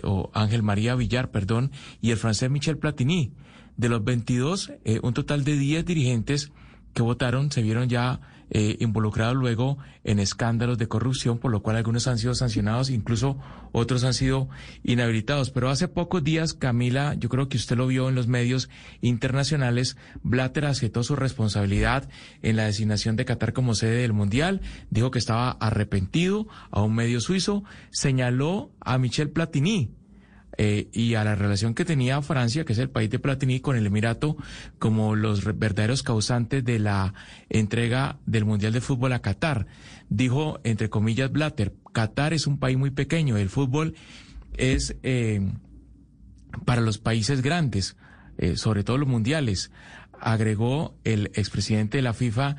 o 0.04 0.30
Ángel 0.34 0.64
María 0.64 0.96
Villar, 0.96 1.32
perdón, 1.32 1.72
y 2.02 2.12
el 2.12 2.18
francés 2.18 2.50
Michel 2.50 2.78
Platini. 2.78 3.32
De 3.78 3.90
los 3.90 4.04
22, 4.04 4.72
eh, 4.86 5.00
un 5.04 5.14
total 5.14 5.44
de 5.44 5.58
10 5.58 5.86
dirigentes 5.86 6.52
que 6.94 7.02
votaron 7.02 7.52
se 7.52 7.62
vieron 7.62 7.90
ya 7.90 8.22
eh, 8.50 8.78
involucrados 8.80 9.36
luego 9.36 9.78
en 10.04 10.20
escándalos 10.20 10.78
de 10.78 10.88
corrupción, 10.88 11.40
por 11.40 11.52
lo 11.52 11.62
cual 11.62 11.78
algunos 11.78 12.08
han 12.08 12.18
sido 12.18 12.36
sancionados, 12.36 12.90
incluso 12.90 13.38
otros 13.72 14.04
han 14.04 14.14
sido 14.14 14.50
inhabilitados. 14.84 15.50
Pero 15.50 15.70
hace 15.70 15.88
pocos 15.88 16.24
días, 16.24 16.54
Camila, 16.54 17.16
yo 17.16 17.30
creo 17.30 17.50
que 17.50 17.58
usted 17.58 17.76
lo 17.76 17.88
vio 17.88 18.08
en 18.10 18.16
los 18.16 18.28
medios 18.28 18.70
internacionales, 19.02 19.98
Blatter 20.24 20.66
aceptó 20.66 21.04
su 21.04 21.16
responsabilidad 21.16 22.10
en 22.42 22.56
la 22.56 22.66
designación 22.66 23.16
de 23.16 23.26
Qatar 23.26 23.54
como 23.54 23.76
sede 23.76 24.02
del 24.02 24.14
Mundial, 24.14 24.62
dijo 24.90 25.12
que 25.12 25.20
estaba 25.20 25.52
arrepentido 25.52 26.48
a 26.72 26.82
un 26.82 26.96
medio 26.96 27.20
suizo, 27.20 27.64
señaló 27.92 28.72
a 28.80 28.98
Michel 28.98 29.32
Platini, 29.32 29.92
eh, 30.58 30.88
y 30.94 31.16
a 31.16 31.24
la 31.24 31.36
relación 31.36 31.74
que 31.74 31.86
tenía 31.86 32.22
Francia, 32.22 32.66
que 32.66 32.74
es 32.74 32.80
el 32.80 32.90
país 32.90 33.10
de 33.10 33.20
Platini, 33.20 33.60
con 33.60 33.76
el 33.76 33.86
Emirato, 33.86 34.38
como 34.80 35.16
los 35.16 35.44
verdaderos 35.44 36.04
causantes 36.04 36.64
de 36.64 36.80
la 36.80 37.14
entrega 37.50 38.20
del 38.26 38.46
Mundial 38.46 38.74
de 38.74 38.82
Fútbol 38.82 39.14
a 39.14 39.22
Qatar. 39.22 39.68
Dijo, 40.10 40.60
entre 40.64 40.90
comillas, 40.90 41.32
Blatter, 41.32 41.74
Qatar 41.92 42.34
es 42.34 42.48
un 42.48 42.60
país 42.60 42.78
muy 42.78 42.92
pequeño, 42.92 43.38
el 43.38 43.50
fútbol 43.50 43.96
es 44.58 44.96
eh, 45.04 45.42
para 46.64 46.82
los 46.82 46.98
países 46.98 47.42
grandes, 47.42 47.98
eh, 48.38 48.56
sobre 48.56 48.84
todo 48.84 48.98
los 48.98 49.10
mundiales. 49.10 49.72
Agregó 50.20 50.96
el 51.04 51.28
expresidente 51.36 51.98
de 51.98 52.02
la 52.04 52.14
FIFA 52.14 52.56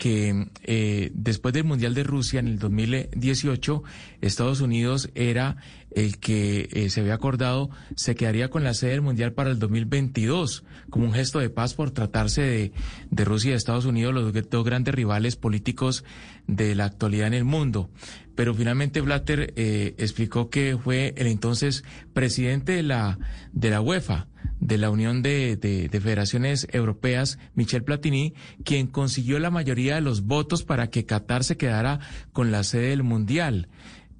que 0.00 0.48
eh, 0.62 1.10
después 1.12 1.52
del 1.52 1.64
Mundial 1.64 1.92
de 1.94 2.04
Rusia 2.04 2.40
en 2.40 2.48
el 2.48 2.58
2018, 2.58 3.82
Estados 4.22 4.62
Unidos 4.62 5.10
era 5.14 5.58
el 5.90 6.16
que 6.18 6.70
eh, 6.72 6.88
se 6.88 7.00
había 7.00 7.14
acordado 7.14 7.68
se 7.96 8.14
quedaría 8.14 8.48
con 8.48 8.64
la 8.64 8.72
sede 8.72 8.92
del 8.92 9.02
Mundial 9.02 9.34
para 9.34 9.50
el 9.50 9.58
2022, 9.58 10.64
como 10.88 11.04
un 11.04 11.12
gesto 11.12 11.38
de 11.38 11.50
paz 11.50 11.74
por 11.74 11.90
tratarse 11.90 12.40
de, 12.40 12.72
de 13.10 13.24
Rusia 13.26 13.48
y 13.48 13.50
de 13.50 13.58
Estados 13.58 13.84
Unidos, 13.84 14.14
los 14.14 14.32
dos 14.48 14.64
grandes 14.64 14.94
rivales 14.94 15.36
políticos 15.36 16.02
de 16.46 16.74
la 16.74 16.86
actualidad 16.86 17.26
en 17.26 17.34
el 17.34 17.44
mundo. 17.44 17.90
Pero 18.40 18.54
finalmente 18.54 19.02
Blatter 19.02 19.52
eh, 19.56 19.94
explicó 19.98 20.48
que 20.48 20.78
fue 20.82 21.12
el 21.18 21.26
entonces 21.26 21.84
presidente 22.14 22.72
de 22.72 22.82
la, 22.82 23.18
de 23.52 23.68
la 23.68 23.82
UEFA, 23.82 24.28
de 24.60 24.78
la 24.78 24.88
Unión 24.88 25.20
de, 25.20 25.90
Federaciones 25.92 26.66
Europeas, 26.72 27.38
Michel 27.54 27.84
Platini, 27.84 28.32
quien 28.64 28.86
consiguió 28.86 29.38
la 29.40 29.50
mayoría 29.50 29.96
de 29.96 30.00
los 30.00 30.22
votos 30.24 30.64
para 30.64 30.88
que 30.88 31.04
Qatar 31.04 31.44
se 31.44 31.58
quedara 31.58 32.00
con 32.32 32.50
la 32.50 32.64
sede 32.64 32.88
del 32.88 33.02
Mundial. 33.02 33.68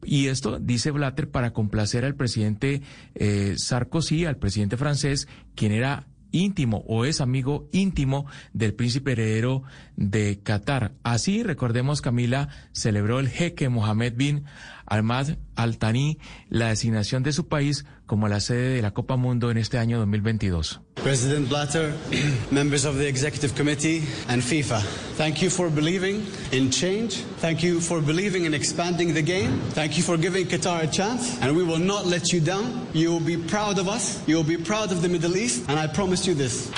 Y 0.05 0.27
esto, 0.27 0.59
dice 0.59 0.91
Blatter, 0.91 1.31
para 1.31 1.55
complacer 1.55 2.05
al 2.05 2.15
presidente 2.15 2.83
eh, 3.15 3.55
Sarkozy, 3.57 4.27
al 4.27 4.37
presidente 4.37 4.77
francés, 4.77 5.29
quien 5.55 5.73
era 5.73 6.10
íntimo 6.33 6.85
o 6.87 7.05
es 7.05 7.21
amigo 7.21 7.69
íntimo 7.73 8.27
del 8.53 8.75
príncipe 8.75 9.13
heredero 9.13 9.63
de 9.97 10.41
Qatar. 10.43 10.93
Así, 11.03 11.43
recordemos, 11.43 12.01
Camila 12.01 12.49
celebró 12.73 13.21
el 13.21 13.29
jeque 13.29 13.69
Mohammed 13.69 14.15
bin 14.17 14.45
Ahmad 14.91 15.39
Al 15.55 15.79
Thani 15.79 16.19
la 16.49 16.69
designación 16.69 17.23
de 17.23 17.33
su 17.33 17.49
país 17.49 17.85
como 18.07 18.29
la 18.29 18.41
sede 18.41 18.75
de 18.75 18.83
la 18.83 18.91
Copa 18.91 19.17
Mundo 19.17 19.51
en 19.51 19.57
este 19.57 19.79
año 19.79 19.99
2022. 19.99 20.81
President 21.03 21.49
Blatter, 21.49 21.95
members 22.51 22.85
of 22.85 22.97
the 22.97 23.09
Executive 23.09 23.55
Committee, 23.55 24.03
and 24.29 24.43
FIFA, 24.43 24.83
thank 25.17 25.41
you 25.41 25.49
for 25.49 25.71
believing 25.71 26.27
in 26.51 26.71
change. 26.71 27.23
Thank 27.41 27.63
you 27.63 27.81
for 27.81 28.03
believing 28.03 28.45
in 28.45 28.53
expanding 28.53 29.15
the 29.15 29.23
game. 29.23 29.61
Thank 29.75 29.97
you 29.97 30.03
for 30.03 30.19
giving 30.19 30.47
Qatar 30.47 30.83
a 30.83 30.87
chance, 30.89 31.39
and 31.41 31.57
we 31.57 31.63
will 31.63 31.79
not 31.79 32.05
let 32.07 32.33
you 32.33 32.41
down. 32.41 32.87
You 32.93 33.13
will 33.13 33.25
be 33.25 33.37
proud 33.37 33.79
of 33.79 33.89
us. 33.89 34.21
You 34.27 34.37
will 34.37 34.45
be 34.45 34.59
proud 34.59 34.93
of 34.93 35.01
the 35.03 35.09
Middle 35.09 35.37
East, 35.37 35.65
and 35.69 35.79
I 35.79 35.87
promise 35.87 36.27
you 36.27 36.35
this. 36.35 36.71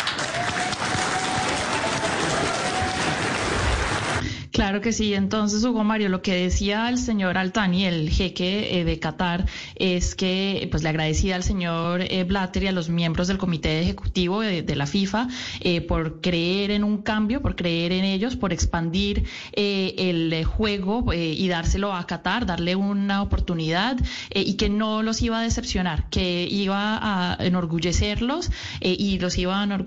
Claro 4.73 4.85
que 4.85 4.93
sí. 4.95 5.12
Entonces, 5.12 5.62
Hugo 5.64 5.85
Mario, 5.85 6.09
lo 6.09 6.23
que 6.23 6.33
decía 6.33 6.89
el 6.89 6.97
señor 6.97 7.37
Altani, 7.37 7.85
el 7.85 8.09
jeque 8.09 8.81
eh, 8.81 8.85
de 8.85 8.99
Qatar, 8.99 9.45
es 9.75 10.14
que 10.14 10.66
pues 10.70 10.83
le 10.83 10.89
agradecía 10.89 11.37
al 11.37 11.43
señor 11.43 12.01
eh, 12.01 12.25
Blatter 12.25 12.62
y 12.62 12.68
a 12.68 12.73
los 12.73 12.89
miembros 12.89 13.29
del 13.29 13.37
comité 13.37 13.83
ejecutivo 13.83 14.41
de, 14.41 14.75
la 14.75 14.87
FIFA 14.87 15.29
eh, 15.61 15.83
por 15.83 16.23
creer 16.23 16.70
en 16.70 16.85
un 16.85 17.03
cambio, 17.03 17.43
por 17.43 17.55
creer 17.55 17.93
en 17.93 18.07
ellos, 18.07 18.37
por 18.37 18.55
expandir 18.55 19.27
el 19.53 20.43
juego 20.47 21.12
y 21.12 21.47
dárselo 21.49 21.93
a 21.93 22.07
Qatar, 22.07 22.47
darle 22.47 22.75
una 22.75 23.20
oportunidad 23.20 23.99
y 24.35 24.55
que 24.55 24.70
no 24.70 25.03
los 25.03 25.20
iba 25.20 25.39
a 25.39 25.43
decepcionar, 25.43 26.09
que 26.09 26.49
iba 26.51 26.99
a 27.03 27.37
enorgullecerlos 27.45 28.51
y 28.81 29.18
los 29.18 29.37
iba 29.37 29.62
a, 29.62 29.79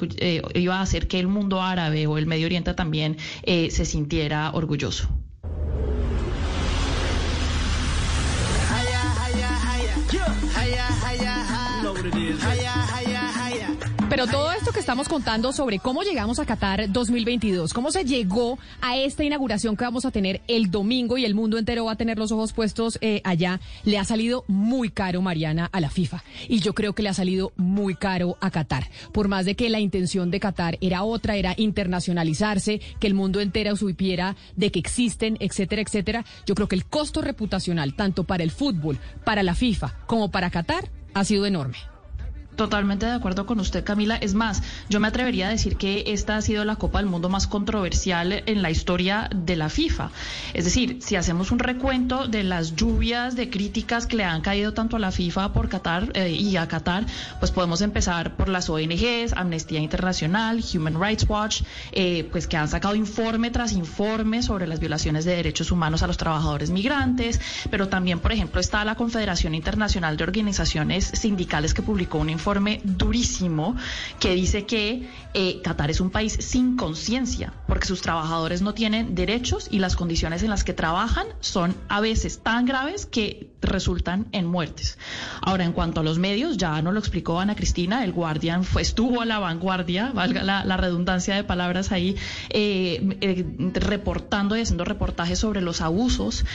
iba 0.54 0.76
a 0.78 0.82
hacer 0.82 1.08
que 1.08 1.20
el 1.20 1.28
mundo 1.28 1.64
árabe 1.64 2.06
o 2.06 2.20
el 2.20 2.28
Medio 2.28 2.46
Oriente 2.46 2.76
también 2.76 3.18
se 3.44 3.86
sintiera 3.86 4.52
orgulloso 4.54 4.75
orgulloso. 4.76 5.08
Pero 14.16 14.28
todo 14.28 14.50
esto 14.54 14.72
que 14.72 14.80
estamos 14.80 15.10
contando 15.10 15.52
sobre 15.52 15.80
cómo 15.80 16.02
llegamos 16.02 16.40
a 16.40 16.46
Qatar 16.46 16.90
2022, 16.90 17.74
cómo 17.74 17.92
se 17.92 18.06
llegó 18.06 18.58
a 18.80 18.96
esta 18.96 19.26
inauguración 19.26 19.76
que 19.76 19.84
vamos 19.84 20.06
a 20.06 20.12
tener 20.12 20.40
el 20.48 20.72
domingo 20.72 21.18
y 21.18 21.26
el 21.26 21.36
mundo 21.36 21.58
entero 21.58 21.84
va 21.84 21.92
a 21.92 21.96
tener 21.98 22.18
los 22.18 22.32
ojos 22.32 22.54
puestos 22.54 22.98
eh, 23.02 23.20
allá, 23.26 23.60
le 23.84 23.98
ha 23.98 24.06
salido 24.06 24.46
muy 24.48 24.90
caro, 24.90 25.22
Mariana, 25.22 25.70
a 25.70 25.82
la 25.82 25.90
FIFA. 25.90 26.24
Y 26.48 26.62
yo 26.62 26.74
creo 26.74 26.94
que 26.94 27.04
le 27.04 27.10
ha 27.10 27.14
salido 27.14 27.52
muy 27.58 27.96
caro 27.96 28.38
a 28.40 28.52
Qatar. 28.52 28.90
Por 29.12 29.28
más 29.28 29.44
de 29.44 29.56
que 29.56 29.70
la 29.70 29.82
intención 29.82 30.32
de 30.32 30.40
Qatar 30.40 30.78
era 30.80 31.04
otra, 31.04 31.36
era 31.36 31.54
internacionalizarse, 31.58 32.80
que 33.02 33.08
el 33.08 33.16
mundo 33.16 33.42
entero 33.42 33.76
supiera 33.76 34.38
de 34.56 34.72
que 34.72 34.80
existen, 34.80 35.36
etcétera, 35.42 35.82
etcétera. 35.82 36.26
Yo 36.46 36.56
creo 36.56 36.70
que 36.70 36.78
el 36.78 36.86
costo 36.86 37.22
reputacional, 37.22 37.96
tanto 37.96 38.24
para 38.24 38.44
el 38.44 38.52
fútbol, 38.52 38.98
para 39.26 39.44
la 39.44 39.56
FIFA, 39.56 39.94
como 40.08 40.32
para 40.32 40.52
Qatar, 40.52 40.90
ha 41.14 41.26
sido 41.26 41.46
enorme. 41.46 41.95
Totalmente 42.56 43.06
de 43.06 43.12
acuerdo 43.12 43.46
con 43.46 43.60
usted, 43.60 43.84
Camila. 43.84 44.16
Es 44.16 44.34
más, 44.34 44.64
yo 44.88 45.02
me 45.02 45.10
atrevería 45.10 45.48
a 45.48 45.50
decir 45.50 45.76
que 45.76 46.06
esta 46.08 46.38
ha 46.38 46.42
sido 46.42 46.64
la 46.64 46.78
Copa 46.78 47.00
del 47.00 47.08
Mundo 47.08 47.28
más 47.28 47.48
controversial 47.48 48.44
en 48.46 48.62
la 48.62 48.72
historia 48.72 49.30
de 49.36 49.58
la 49.58 49.68
FIFA. 49.68 50.10
Es 50.54 50.64
decir, 50.64 51.00
si 51.02 51.18
hacemos 51.18 51.52
un 51.52 51.60
recuento 51.60 52.28
de 52.28 52.44
las 52.44 52.76
lluvias 52.78 53.36
de 53.36 53.50
críticas 53.50 54.08
que 54.08 54.16
le 54.16 54.24
han 54.24 54.42
caído 54.42 54.74
tanto 54.74 54.96
a 54.96 55.00
la 55.00 55.12
FIFA 55.12 55.52
por 55.52 55.68
Qatar 55.68 56.12
eh, 56.14 56.32
y 56.32 56.56
a 56.56 56.68
Qatar, 56.70 57.06
pues 57.40 57.52
podemos 57.52 57.82
empezar 57.82 58.38
por 58.38 58.48
las 58.48 58.70
ONGs, 58.70 59.34
Amnistía 59.36 59.82
Internacional, 59.82 60.64
Human 60.74 61.02
Rights 61.02 61.26
Watch, 61.28 61.64
eh, 61.92 62.26
pues 62.32 62.48
que 62.48 62.56
han 62.56 62.70
sacado 62.70 62.96
informe 62.96 63.52
tras 63.52 63.74
informe 63.74 64.44
sobre 64.44 64.66
las 64.66 64.80
violaciones 64.80 65.26
de 65.26 65.36
derechos 65.36 65.72
humanos 65.72 66.04
a 66.04 66.08
los 66.08 66.16
trabajadores 66.16 66.70
migrantes, 66.70 67.42
pero 67.70 67.90
también, 67.90 68.20
por 68.20 68.32
ejemplo, 68.32 68.62
está 68.62 68.86
la 68.86 68.96
Confederación 68.96 69.56
Internacional 69.56 70.16
de 70.16 70.24
Organizaciones 70.24 71.12
Sindicales 71.14 71.74
que 71.74 71.82
publicó 71.82 72.20
un 72.20 72.30
informe 72.30 72.45
informe 72.46 72.80
durísimo 72.84 73.76
que 74.20 74.36
dice 74.36 74.68
que 74.68 75.10
eh, 75.34 75.62
Qatar 75.64 75.90
es 75.90 76.00
un 76.00 76.12
país 76.12 76.38
sin 76.40 76.78
conciencia, 76.78 77.52
porque 77.68 77.88
sus 77.88 78.02
trabajadores 78.02 78.62
no 78.62 78.76
tienen 78.76 79.16
derechos 79.16 79.68
y 79.72 79.80
las 79.80 79.96
condiciones 79.96 80.44
en 80.44 80.52
las 80.52 80.64
que 80.64 80.74
trabajan 80.74 81.26
son 81.40 81.76
a 81.90 82.02
veces 82.02 82.44
tan 82.44 82.66
graves 82.66 83.08
que 83.08 83.50
resultan 83.62 84.28
en 84.32 84.46
muertes. 84.46 85.00
Ahora, 85.42 85.66
en 85.66 85.74
cuanto 85.74 86.02
a 86.02 86.04
los 86.04 86.20
medios, 86.20 86.58
ya 86.58 86.80
nos 86.84 86.94
lo 86.94 87.00
explicó 87.00 87.40
Ana 87.40 87.56
Cristina, 87.56 88.04
el 88.04 88.14
Guardian 88.14 88.64
estuvo 88.80 89.22
a 89.22 89.26
la 89.26 89.40
vanguardia, 89.40 90.12
valga 90.14 90.44
la, 90.44 90.78
redundancia 90.78 91.36
de 91.36 91.44
palabras 91.44 91.92
ahí, 91.92 92.16
eh, 92.50 93.18
eh, 93.22 93.46
reportando 93.74 94.56
y 94.56 94.62
haciendo 94.62 94.86
reportajes 94.86 95.40
sobre 95.40 95.62
los 95.62 95.82
abusos 95.82 96.46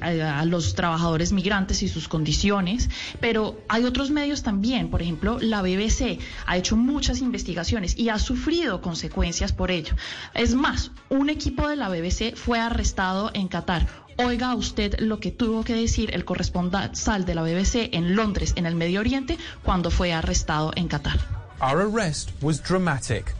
a 0.00 0.44
los 0.46 0.74
trabajadores 0.74 1.32
migrantes 1.32 1.82
y 1.82 1.88
sus 1.88 2.08
condiciones, 2.08 2.88
pero 3.20 3.60
hay 3.68 3.84
otros 3.84 4.10
medios 4.10 4.42
también, 4.42 4.88
por 4.88 5.01
ejemplo, 5.02 5.38
la 5.40 5.60
BBC 5.62 6.18
ha 6.46 6.56
hecho 6.56 6.76
muchas 6.76 7.20
investigaciones 7.20 7.98
y 7.98 8.08
ha 8.08 8.18
sufrido 8.18 8.80
consecuencias 8.80 9.52
por 9.52 9.70
ello. 9.70 9.94
Es 10.34 10.54
más, 10.54 10.90
un 11.10 11.28
equipo 11.28 11.68
de 11.68 11.76
la 11.76 11.88
BBC 11.88 12.34
fue 12.36 12.58
arrestado 12.58 13.30
en 13.34 13.48
Qatar. 13.48 13.86
Oiga 14.18 14.54
usted 14.54 15.00
lo 15.00 15.20
que 15.20 15.30
tuvo 15.30 15.64
que 15.64 15.74
decir 15.74 16.14
el 16.14 16.24
corresponsal 16.24 17.24
de 17.24 17.34
la 17.34 17.42
BBC 17.42 17.90
en 17.92 18.14
Londres, 18.14 18.52
en 18.56 18.66
el 18.66 18.74
Medio 18.74 19.00
Oriente, 19.00 19.38
cuando 19.62 19.90
fue 19.90 20.12
arrestado 20.12 20.72
en 20.76 20.88
Qatar. 20.88 21.18
Our 21.60 21.80
arrest 21.80 22.30
was 22.40 22.60
dramatic. 22.60 23.34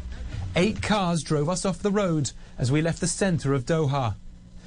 Eight 0.55 0.81
cars 0.83 1.23
drove 1.23 1.49
us 1.49 1.65
off 1.65 1.79
the 1.83 1.91
road 1.91 2.31
as 2.59 2.71
we 2.71 2.83
left 2.83 3.01
the 3.01 3.07
center 3.07 3.55
of 3.55 3.65
Doha. 3.65 4.17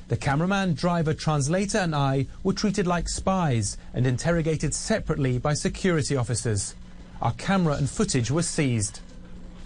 The 0.07 0.17
cameraman, 0.17 0.75
driver, 0.75 1.15
translator, 1.15 1.79
and 1.79 1.95
I 1.95 2.27
were 2.43 2.53
treated 2.53 2.85
like 2.85 3.09
spies 3.09 3.77
and 3.93 4.05
interrogated 4.05 4.75
separately 4.75 5.39
by 5.39 5.55
security 5.55 6.15
officers. 6.15 6.75
Our 7.21 7.33
camera 7.33 7.75
and 7.75 7.89
footage 7.89 8.29
were 8.29 8.43
seized. 8.43 8.99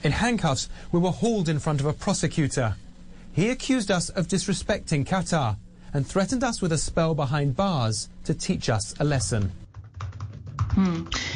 In 0.03 0.11
handcuffs, 0.11 0.69
we 0.91 0.99
were 0.99 1.11
hauled 1.11 1.49
in 1.49 1.59
front 1.59 1.79
of 1.79 1.85
a 1.85 1.93
prosecutor. 1.93 2.75
He 3.33 3.49
accused 3.49 3.91
us 3.91 4.09
of 4.09 4.27
disrespecting 4.27 5.05
Qatar 5.05 5.57
and 5.93 6.05
threatened 6.05 6.43
us 6.43 6.61
with 6.61 6.71
a 6.71 6.77
spell 6.77 7.15
behind 7.15 7.55
bars 7.55 8.09
to 8.25 8.33
teach 8.33 8.69
us 8.69 8.93
a 8.99 9.03
lesson. 9.03 9.51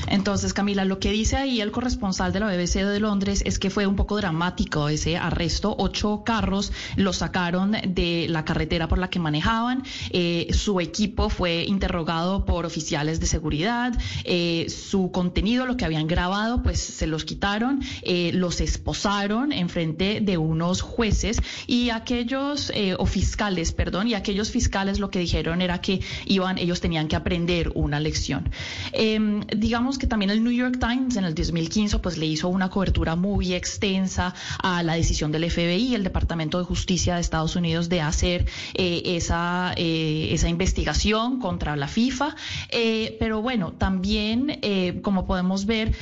Entonces, 0.08 0.54
Camila, 0.54 0.86
lo 0.86 1.00
que 1.00 1.12
dice 1.12 1.38
ahí 1.38 1.62
el 1.62 1.72
corresponsal 1.72 2.34
de 2.34 2.40
la 2.40 2.48
BBC 2.48 2.84
de 2.86 3.00
Londres 3.00 3.42
es 3.46 3.60
que 3.60 3.70
fue 3.70 3.88
un 3.88 3.96
poco 3.96 4.18
dramático 4.18 4.90
ese 4.90 5.18
arresto. 5.18 5.76
Ocho 5.78 6.24
carros 6.26 6.72
los 6.96 7.18
sacaron 7.18 7.72
de 7.72 8.28
la 8.30 8.46
carretera 8.46 8.88
por 8.88 9.00
la 9.00 9.10
que 9.10 9.20
manejaban. 9.20 9.84
Eh, 10.12 10.48
su 10.52 10.80
equipo 10.80 11.30
fue 11.30 11.66
interrogado 11.68 12.46
por 12.46 12.66
oficiales 12.66 13.20
de 13.20 13.26
seguridad. 13.26 13.94
Eh, 14.24 14.68
su 14.70 15.12
contenido, 15.12 15.66
lo 15.66 15.78
que 15.78 15.86
habían 15.86 16.08
grabado, 16.08 16.62
pues 16.62 16.80
se 16.80 17.08
los 17.08 17.26
quitaron. 17.26 17.82
Eh, 18.04 18.32
los 18.34 18.62
esposaron 18.62 19.52
en 19.52 19.70
frente 19.70 20.20
de 20.22 20.38
unos 20.38 20.82
jueces 20.82 21.42
y 21.68 21.90
aquellos 21.90 22.72
o 22.98 23.06
fiscales, 23.06 23.72
perdón, 23.72 24.08
y 24.08 24.14
aquellos 24.14 24.52
fiscales 24.52 25.00
lo 25.00 25.10
que 25.10 25.20
dijeron 25.20 25.62
era 25.62 25.82
que 25.82 26.02
iban, 26.26 26.58
ellos 26.58 26.82
tenían 26.82 27.08
que 27.08 27.16
aprender 27.16 27.72
una 27.76 28.00
lección. 28.00 28.50
Em, 28.92 29.33
digamos 29.56 29.98
que 29.98 30.08
también 30.08 30.32
el 30.32 30.44
New 30.44 30.54
York 30.54 30.78
Times 30.80 31.16
en 31.16 31.26
el 31.26 31.36
2015 31.36 32.00
pues 32.00 32.18
le 32.18 32.26
hizo 32.26 32.50
una 32.50 32.70
cobertura 32.70 33.16
muy 33.16 33.54
extensa 33.54 34.34
a 34.62 34.84
la 34.84 34.94
decisión 34.94 35.32
del 35.32 35.50
FBI, 35.50 35.96
el 35.96 36.04
Departamento 36.04 36.58
de 36.60 36.66
Justicia 36.66 37.16
de 37.16 37.22
Estados 37.22 37.56
Unidos, 37.56 37.90
de 37.90 38.02
hacer 38.02 38.46
eh, 38.74 39.02
esa, 39.06 39.74
eh, 39.76 40.30
esa 40.32 40.50
investigación 40.50 41.40
contra 41.40 41.76
la 41.76 41.88
FIFA. 41.88 42.36
Eh, 42.70 43.18
pero 43.20 43.42
bueno, 43.42 43.74
también, 43.74 44.60
como 45.02 45.26
podemos 45.26 45.66
ver, 45.66 45.94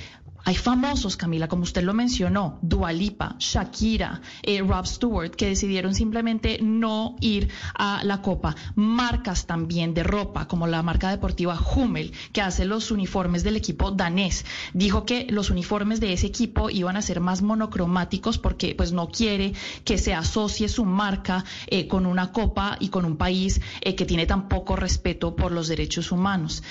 hay 0.44 0.56
famosos, 0.56 1.18
Camila, 1.18 1.48
como 1.48 1.64
usted 1.64 1.84
lo 1.84 1.94
mencionó, 1.94 2.58
Dualipa, 2.62 3.36
Shakira, 3.38 4.22
eh, 4.42 4.62
Rob 4.62 4.88
Stewart, 4.88 5.36
que 5.36 5.48
decidieron 5.48 5.94
simplemente 5.94 6.60
no 6.62 7.16
ir 7.22 7.50
a 7.76 8.04
la 8.04 8.22
Copa. 8.22 8.56
Marcas 8.76 9.46
también 9.46 9.94
de 9.94 10.04
ropa, 10.04 10.48
como 10.48 10.66
la 10.66 10.82
marca 10.82 11.12
deportiva 11.12 11.60
Hummel, 11.60 12.12
que 12.34 12.42
hace 12.42 12.66
los 12.66 12.90
uniformes 12.90 13.44
del 13.44 13.56
equipo 13.56 13.92
danés, 13.92 14.46
dijo 14.74 15.06
que 15.06 15.28
los 15.30 15.52
uniformes 15.52 16.00
de 16.00 16.14
ese 16.14 16.28
equipo 16.28 16.70
iban 16.70 16.98
a 16.98 17.02
ser 17.02 17.20
más 17.20 17.42
monocromáticos 17.42 18.40
porque 18.40 18.74
pues 18.76 18.92
no 18.92 19.10
quiere 19.10 19.54
que 19.86 19.98
se 19.98 20.14
asocie 20.14 20.70
su 20.70 20.86
marca 20.86 21.46
eh, 21.68 21.88
con 21.88 22.06
una 22.06 22.32
Copa 22.32 22.78
y 22.80 22.90
con 22.90 23.06
un 23.06 23.18
país 23.18 23.62
eh, 23.82 23.96
que 23.96 24.06
tiene 24.06 24.26
tan 24.26 24.48
poco 24.48 24.76
respeto 24.76 25.36
por 25.36 25.52
los 25.52 25.68
derechos 25.68 26.12
humanos. 26.12 26.64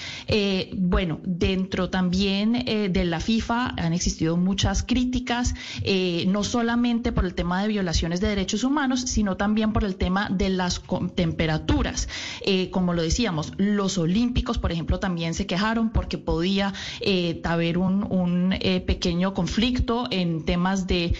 bueno, 0.77 1.21
dentro 1.25 1.91
también 1.91 2.65
de 2.93 3.05
la 3.05 3.21
FIFA 3.21 3.60
Han 3.69 3.93
existido 3.93 4.37
muchas 4.37 4.83
críticas, 4.83 5.55
eh, 5.83 6.25
no 6.29 6.45
solamente 6.45 7.13
por 7.13 7.25
el 7.25 7.35
tema 7.35 7.63
de 7.63 7.69
violaciones 7.69 8.21
de 8.21 8.29
derechos 8.29 8.65
humanos, 8.65 9.03
sino 9.03 9.37
también 9.37 9.73
por 9.73 9.85
el 9.85 9.97
tema 9.97 10.29
de 10.31 10.49
las 10.51 10.83
temperaturas. 11.15 12.09
Eh, 12.45 12.71
como 12.71 12.95
lo 12.95 13.03
decíamos, 13.03 13.53
los 13.57 13.99
olímpicos, 13.99 14.59
por 14.59 14.73
ejemplo, 14.73 14.99
también 14.99 15.35
se 15.35 15.47
quejaron 15.47 15.91
porque 15.91 16.19
podía 16.19 16.73
eh, 17.01 17.41
haber 17.45 17.79
un, 17.79 18.05
un 18.11 18.51
pequeño 18.87 19.35
conflicto 19.35 20.07
en 20.11 20.45
temas 20.45 20.87
de 20.87 21.15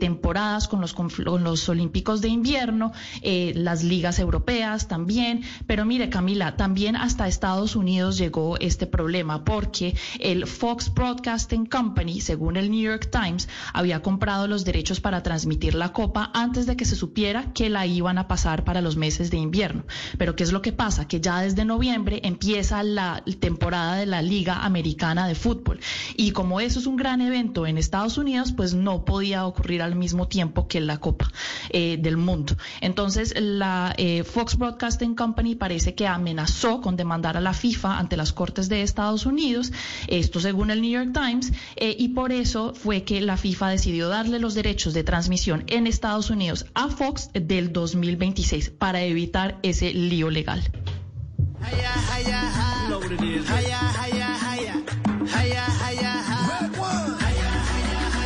temporadas 0.00 0.68
con 0.68 0.80
los, 0.80 0.94
con 0.94 1.10
los 1.42 1.68
olímpicos 1.68 2.20
de 2.20 2.28
invierno, 2.28 2.92
las 3.22 3.82
ligas 3.82 4.18
europeas 4.18 4.88
también. 4.88 5.42
Pero 5.66 5.84
mire, 5.84 6.08
Camila, 6.08 6.56
también 6.56 6.96
hasta 6.96 7.28
Estados 7.28 7.76
Unidos 7.76 8.18
llegó 8.18 8.56
este 8.58 8.86
problema 8.86 9.44
porque 9.44 9.94
el 10.18 10.46
Fox 10.46 10.92
Broadcasting 10.92 11.65
Company, 11.68 12.20
según 12.20 12.56
el 12.56 12.70
New 12.70 12.80
York 12.80 13.10
Times, 13.10 13.48
había 13.72 14.02
comprado 14.02 14.46
los 14.46 14.64
derechos 14.64 15.00
para 15.00 15.22
transmitir 15.22 15.74
la 15.74 15.92
Copa 15.92 16.30
antes 16.34 16.66
de 16.66 16.76
que 16.76 16.84
se 16.84 16.96
supiera 16.96 17.52
que 17.52 17.70
la 17.70 17.86
iban 17.86 18.18
a 18.18 18.28
pasar 18.28 18.64
para 18.64 18.80
los 18.80 18.96
meses 18.96 19.30
de 19.30 19.36
invierno. 19.36 19.84
Pero 20.18 20.36
¿qué 20.36 20.44
es 20.44 20.52
lo 20.52 20.62
que 20.62 20.72
pasa? 20.72 21.08
Que 21.08 21.20
ya 21.20 21.40
desde 21.40 21.64
noviembre 21.64 22.20
empieza 22.24 22.82
la 22.82 23.22
temporada 23.40 23.96
de 23.96 24.06
la 24.06 24.22
Liga 24.22 24.64
Americana 24.64 25.28
de 25.28 25.34
Fútbol. 25.34 25.80
Y 26.16 26.32
como 26.32 26.60
eso 26.60 26.78
es 26.78 26.86
un 26.86 26.96
gran 26.96 27.20
evento 27.20 27.66
en 27.66 27.78
Estados 27.78 28.18
Unidos, 28.18 28.52
pues 28.52 28.74
no 28.74 29.04
podía 29.04 29.46
ocurrir 29.46 29.82
al 29.82 29.94
mismo 29.94 30.28
tiempo 30.28 30.68
que 30.68 30.80
la 30.80 30.98
Copa 30.98 31.30
eh, 31.70 31.98
del 32.00 32.16
Mundo. 32.16 32.56
Entonces, 32.80 33.34
la 33.36 33.94
eh, 33.96 34.24
Fox 34.24 34.56
Broadcasting 34.56 35.14
Company 35.14 35.54
parece 35.54 35.94
que 35.94 36.06
amenazó 36.06 36.80
con 36.80 36.96
demandar 36.96 37.36
a 37.36 37.40
la 37.40 37.52
FIFA 37.52 37.98
ante 37.98 38.16
las 38.16 38.32
Cortes 38.32 38.68
de 38.68 38.82
Estados 38.82 39.26
Unidos, 39.26 39.72
esto 40.08 40.40
según 40.40 40.70
el 40.70 40.80
New 40.80 40.90
York 40.90 41.10
Times, 41.12 41.52
eh, 41.76 41.94
y 41.98 42.08
por 42.08 42.32
eso 42.32 42.74
fue 42.74 43.02
que 43.04 43.20
la 43.20 43.36
FIFA 43.36 43.70
decidió 43.70 44.08
darle 44.08 44.38
los 44.38 44.54
derechos 44.54 44.94
de 44.94 45.04
transmisión 45.04 45.64
en 45.66 45.86
Estados 45.86 46.30
Unidos 46.30 46.66
a 46.74 46.88
Fox 46.88 47.30
del 47.32 47.72
2026 47.72 48.70
para 48.70 49.02
evitar 49.02 49.58
ese 49.62 49.92
lío 49.92 50.30
legal. 50.30 50.62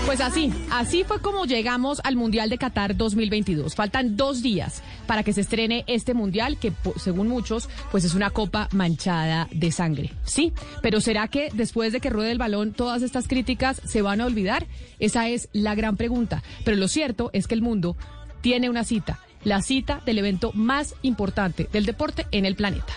Pues 0.06 0.20
así, 0.20 0.52
así 0.72 1.04
fue 1.04 1.20
como 1.20 1.44
llegamos 1.44 2.00
al 2.02 2.16
Mundial 2.16 2.50
de 2.50 2.58
Qatar 2.58 2.96
2022. 2.96 3.74
Faltan 3.76 4.16
dos 4.16 4.42
días 4.42 4.82
para 5.10 5.24
que 5.24 5.32
se 5.32 5.40
estrene 5.40 5.82
este 5.88 6.14
Mundial 6.14 6.56
que, 6.56 6.72
según 6.94 7.26
muchos, 7.26 7.68
pues 7.90 8.04
es 8.04 8.14
una 8.14 8.30
copa 8.30 8.68
manchada 8.70 9.48
de 9.50 9.72
sangre. 9.72 10.12
Sí, 10.22 10.52
pero 10.82 11.00
¿será 11.00 11.26
que 11.26 11.48
después 11.52 11.92
de 11.92 11.98
que 11.98 12.10
ruede 12.10 12.30
el 12.30 12.38
balón 12.38 12.72
todas 12.72 13.02
estas 13.02 13.26
críticas 13.26 13.82
se 13.84 14.02
van 14.02 14.20
a 14.20 14.26
olvidar? 14.26 14.68
Esa 15.00 15.28
es 15.28 15.48
la 15.52 15.74
gran 15.74 15.96
pregunta. 15.96 16.44
Pero 16.64 16.76
lo 16.76 16.86
cierto 16.86 17.30
es 17.32 17.48
que 17.48 17.56
el 17.56 17.60
mundo 17.60 17.96
tiene 18.40 18.70
una 18.70 18.84
cita, 18.84 19.18
la 19.42 19.62
cita 19.62 20.00
del 20.06 20.18
evento 20.18 20.52
más 20.54 20.94
importante 21.02 21.68
del 21.72 21.86
deporte 21.86 22.28
en 22.30 22.46
el 22.46 22.54
planeta. 22.54 22.94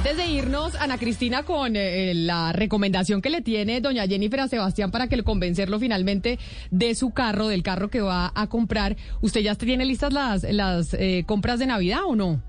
Antes 0.00 0.16
de 0.16 0.28
irnos, 0.28 0.76
Ana 0.76 0.96
Cristina, 0.96 1.42
con 1.42 1.76
eh, 1.76 2.14
la 2.14 2.54
recomendación 2.54 3.20
que 3.20 3.28
le 3.28 3.42
tiene 3.42 3.82
doña 3.82 4.06
Jennifer 4.06 4.40
a 4.40 4.48
Sebastián 4.48 4.90
para 4.90 5.08
que 5.08 5.16
le 5.18 5.24
convencerlo 5.24 5.78
finalmente 5.78 6.38
de 6.70 6.94
su 6.94 7.10
carro, 7.10 7.48
del 7.48 7.62
carro 7.62 7.90
que 7.90 8.00
va 8.00 8.32
a 8.34 8.46
comprar, 8.46 8.96
¿usted 9.20 9.42
ya 9.42 9.54
tiene 9.56 9.84
listas 9.84 10.14
las, 10.14 10.42
las 10.44 10.94
eh, 10.94 11.24
compras 11.26 11.58
de 11.58 11.66
Navidad 11.66 12.00
o 12.06 12.16
no? 12.16 12.40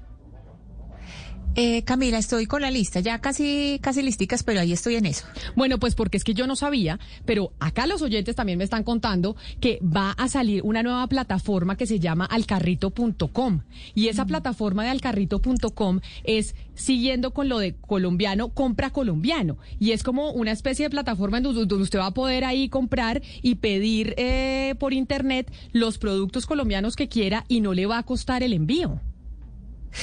Eh, 1.56 1.84
Camila, 1.84 2.18
estoy 2.18 2.46
con 2.46 2.62
la 2.62 2.72
lista, 2.72 3.02
ya 3.02 3.20
casi, 3.20 3.78
casi 3.82 4.02
listicas, 4.02 4.42
pero 4.42 4.62
ahí 4.62 4.72
estoy 4.72 4.96
en 4.96 5.06
eso. 5.06 5.26
Bueno, 5.54 5.80
pues 5.80 5.96
porque 5.96 6.16
es 6.16 6.24
que 6.24 6.34
yo 6.34 6.48
no 6.48 6.56
sabía, 6.56 6.98
pero 7.26 7.52
acá 7.60 7.88
los 7.88 8.02
oyentes 8.02 8.38
también 8.38 8.58
me 8.58 8.64
están 8.64 8.86
contando 8.86 9.36
que 9.60 9.78
va 9.84 10.12
a 10.12 10.30
salir 10.30 10.62
una 10.64 10.82
nueva 10.82 11.06
plataforma 11.08 11.76
que 11.76 11.88
se 11.88 12.00
llama 12.00 12.24
alcarrito.com. 12.24 13.64
Y 13.94 14.08
esa 14.08 14.26
plataforma 14.26 14.86
de 14.86 14.92
alcarrito.com 14.92 16.00
es 16.24 16.56
siguiendo 16.74 17.32
con 17.32 17.50
lo 17.50 17.60
de 17.60 17.76
colombiano, 17.76 18.50
compra 18.50 18.92
colombiano. 18.92 19.58
Y 19.78 19.92
es 19.92 20.04
como 20.04 20.32
una 20.32 20.52
especie 20.52 20.86
de 20.86 20.90
plataforma 20.90 21.40
en 21.40 21.44
donde 21.44 21.76
usted 21.76 22.00
va 22.00 22.08
a 22.08 22.14
poder 22.14 22.46
ahí 22.46 22.70
comprar 22.70 23.22
y 23.42 23.56
pedir 23.56 24.14
eh, 24.16 24.76
por 24.80 24.94
internet 24.94 25.52
los 25.74 25.98
productos 25.98 26.46
colombianos 26.46 26.96
que 26.96 27.10
quiera 27.10 27.44
y 27.50 27.60
no 27.60 27.74
le 27.74 27.88
va 27.88 27.98
a 27.98 28.04
costar 28.04 28.42
el 28.42 28.54
envío. 28.54 29.02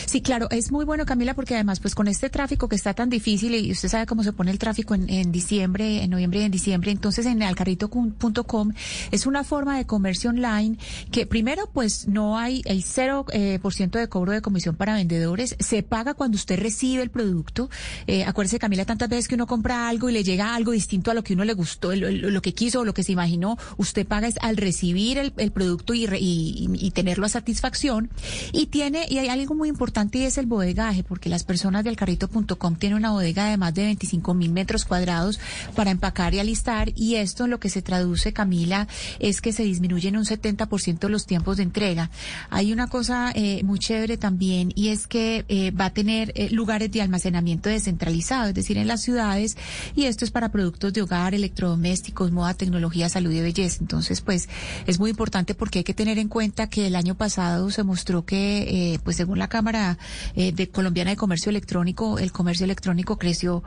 Sí, 0.06 0.20
claro, 0.20 0.48
es 0.50 0.70
muy 0.70 0.84
bueno, 0.84 1.06
Camila, 1.06 1.34
porque 1.34 1.54
además, 1.54 1.80
pues 1.80 1.94
con 1.94 2.08
este 2.08 2.30
tráfico 2.30 2.68
que 2.68 2.76
está 2.76 2.94
tan 2.94 3.10
difícil 3.10 3.54
y 3.54 3.72
usted 3.72 3.88
sabe 3.88 4.06
cómo 4.06 4.22
se 4.22 4.32
pone 4.32 4.50
el 4.50 4.58
tráfico 4.58 4.94
en, 4.94 5.32
diciembre, 5.32 6.02
en 6.02 6.10
noviembre 6.10 6.40
y 6.40 6.44
en 6.44 6.52
diciembre, 6.52 6.90
entonces 6.90 7.26
en 7.26 7.42
alcarrito.com 7.42 8.72
es 9.10 9.26
una 9.26 9.44
forma 9.44 9.76
de 9.76 9.86
comercio 9.86 10.30
online 10.30 10.76
que 11.10 11.26
primero, 11.26 11.68
pues 11.72 12.08
no 12.08 12.38
hay, 12.38 12.62
hay 12.68 12.82
cero 12.82 13.26
eh, 13.32 13.58
por 13.60 13.74
ciento 13.74 13.98
de 13.98 14.08
cobro 14.08 14.32
de 14.32 14.42
comisión 14.42 14.76
para 14.76 14.94
vendedores, 14.94 15.56
se 15.58 15.82
paga 15.82 16.14
cuando 16.14 16.36
usted 16.36 16.58
recibe 16.58 17.02
el 17.02 17.10
producto. 17.10 17.70
Eh, 18.06 18.24
acuérdese, 18.24 18.58
Camila, 18.58 18.84
tantas 18.84 19.08
veces 19.08 19.28
que 19.28 19.34
uno 19.34 19.46
compra 19.46 19.88
algo 19.88 20.08
y 20.08 20.12
le 20.12 20.24
llega 20.24 20.54
algo 20.54 20.72
distinto 20.72 21.10
a 21.10 21.14
lo 21.14 21.22
que 21.22 21.34
uno 21.34 21.44
le 21.44 21.54
gustó, 21.54 21.94
lo, 21.94 22.42
que 22.42 22.54
quiso 22.54 22.80
o 22.80 22.84
lo 22.84 22.94
que 22.94 23.02
se 23.02 23.12
imaginó, 23.12 23.56
usted 23.76 24.06
paga 24.06 24.28
es 24.28 24.36
al 24.40 24.56
recibir 24.56 25.18
el, 25.18 25.52
producto 25.52 25.94
y, 25.94 26.06
y, 26.06 26.90
tenerlo 26.90 27.26
a 27.26 27.28
satisfacción. 27.28 28.10
Y 28.52 28.66
tiene, 28.66 29.06
y 29.08 29.18
hay 29.18 29.28
algo 29.28 29.54
muy 29.54 29.68
importante 29.68 29.77
importante 29.78 30.18
y 30.18 30.24
es 30.24 30.38
el 30.38 30.46
bodegaje, 30.46 31.04
porque 31.04 31.28
las 31.28 31.44
personas 31.44 31.84
del 31.84 31.94
carrito.com 31.94 32.74
tienen 32.74 32.98
una 32.98 33.12
bodega 33.12 33.48
de 33.48 33.56
más 33.56 33.72
de 33.74 33.84
25 33.84 34.34
mil 34.34 34.50
metros 34.50 34.84
cuadrados 34.84 35.38
para 35.76 35.92
empacar 35.92 36.34
y 36.34 36.40
alistar. 36.40 36.90
Y 36.96 37.14
esto 37.14 37.46
lo 37.46 37.60
que 37.60 37.70
se 37.70 37.80
traduce, 37.80 38.32
Camila, 38.32 38.88
es 39.20 39.40
que 39.40 39.52
se 39.52 39.62
disminuyen 39.62 40.16
un 40.16 40.24
70% 40.24 41.08
los 41.08 41.26
tiempos 41.26 41.58
de 41.58 41.62
entrega. 41.62 42.10
Hay 42.50 42.72
una 42.72 42.88
cosa 42.88 43.30
eh, 43.36 43.62
muy 43.62 43.78
chévere 43.78 44.16
también 44.16 44.72
y 44.74 44.88
es 44.88 45.06
que 45.06 45.44
eh, 45.48 45.70
va 45.70 45.86
a 45.86 45.94
tener 45.94 46.32
eh, 46.34 46.50
lugares 46.50 46.90
de 46.90 47.00
almacenamiento 47.00 47.68
descentralizado, 47.68 48.48
es 48.48 48.54
decir, 48.54 48.78
en 48.78 48.88
las 48.88 49.02
ciudades. 49.02 49.56
Y 49.94 50.06
esto 50.06 50.24
es 50.24 50.32
para 50.32 50.50
productos 50.50 50.92
de 50.92 51.02
hogar, 51.02 51.36
electrodomésticos, 51.36 52.32
moda, 52.32 52.54
tecnología, 52.54 53.08
salud 53.08 53.30
y 53.30 53.42
belleza. 53.42 53.78
Entonces, 53.80 54.22
pues 54.22 54.48
es 54.88 54.98
muy 54.98 55.10
importante 55.10 55.54
porque 55.54 55.78
hay 55.78 55.84
que 55.84 55.94
tener 55.94 56.18
en 56.18 56.26
cuenta 56.26 56.68
que 56.68 56.88
el 56.88 56.96
año 56.96 57.14
pasado 57.14 57.70
se 57.70 57.84
mostró 57.84 58.24
que, 58.24 58.98
pues 59.04 59.16
según 59.16 59.38
la 59.38 59.46
Cámara, 59.46 59.67
eh, 59.74 60.52
de 60.52 60.68
Colombiana 60.68 61.10
de 61.10 61.16
Comercio 61.16 61.50
Electrónico, 61.50 62.18
el 62.18 62.32
comercio 62.32 62.64
electrónico 62.64 63.18
creció 63.18 63.62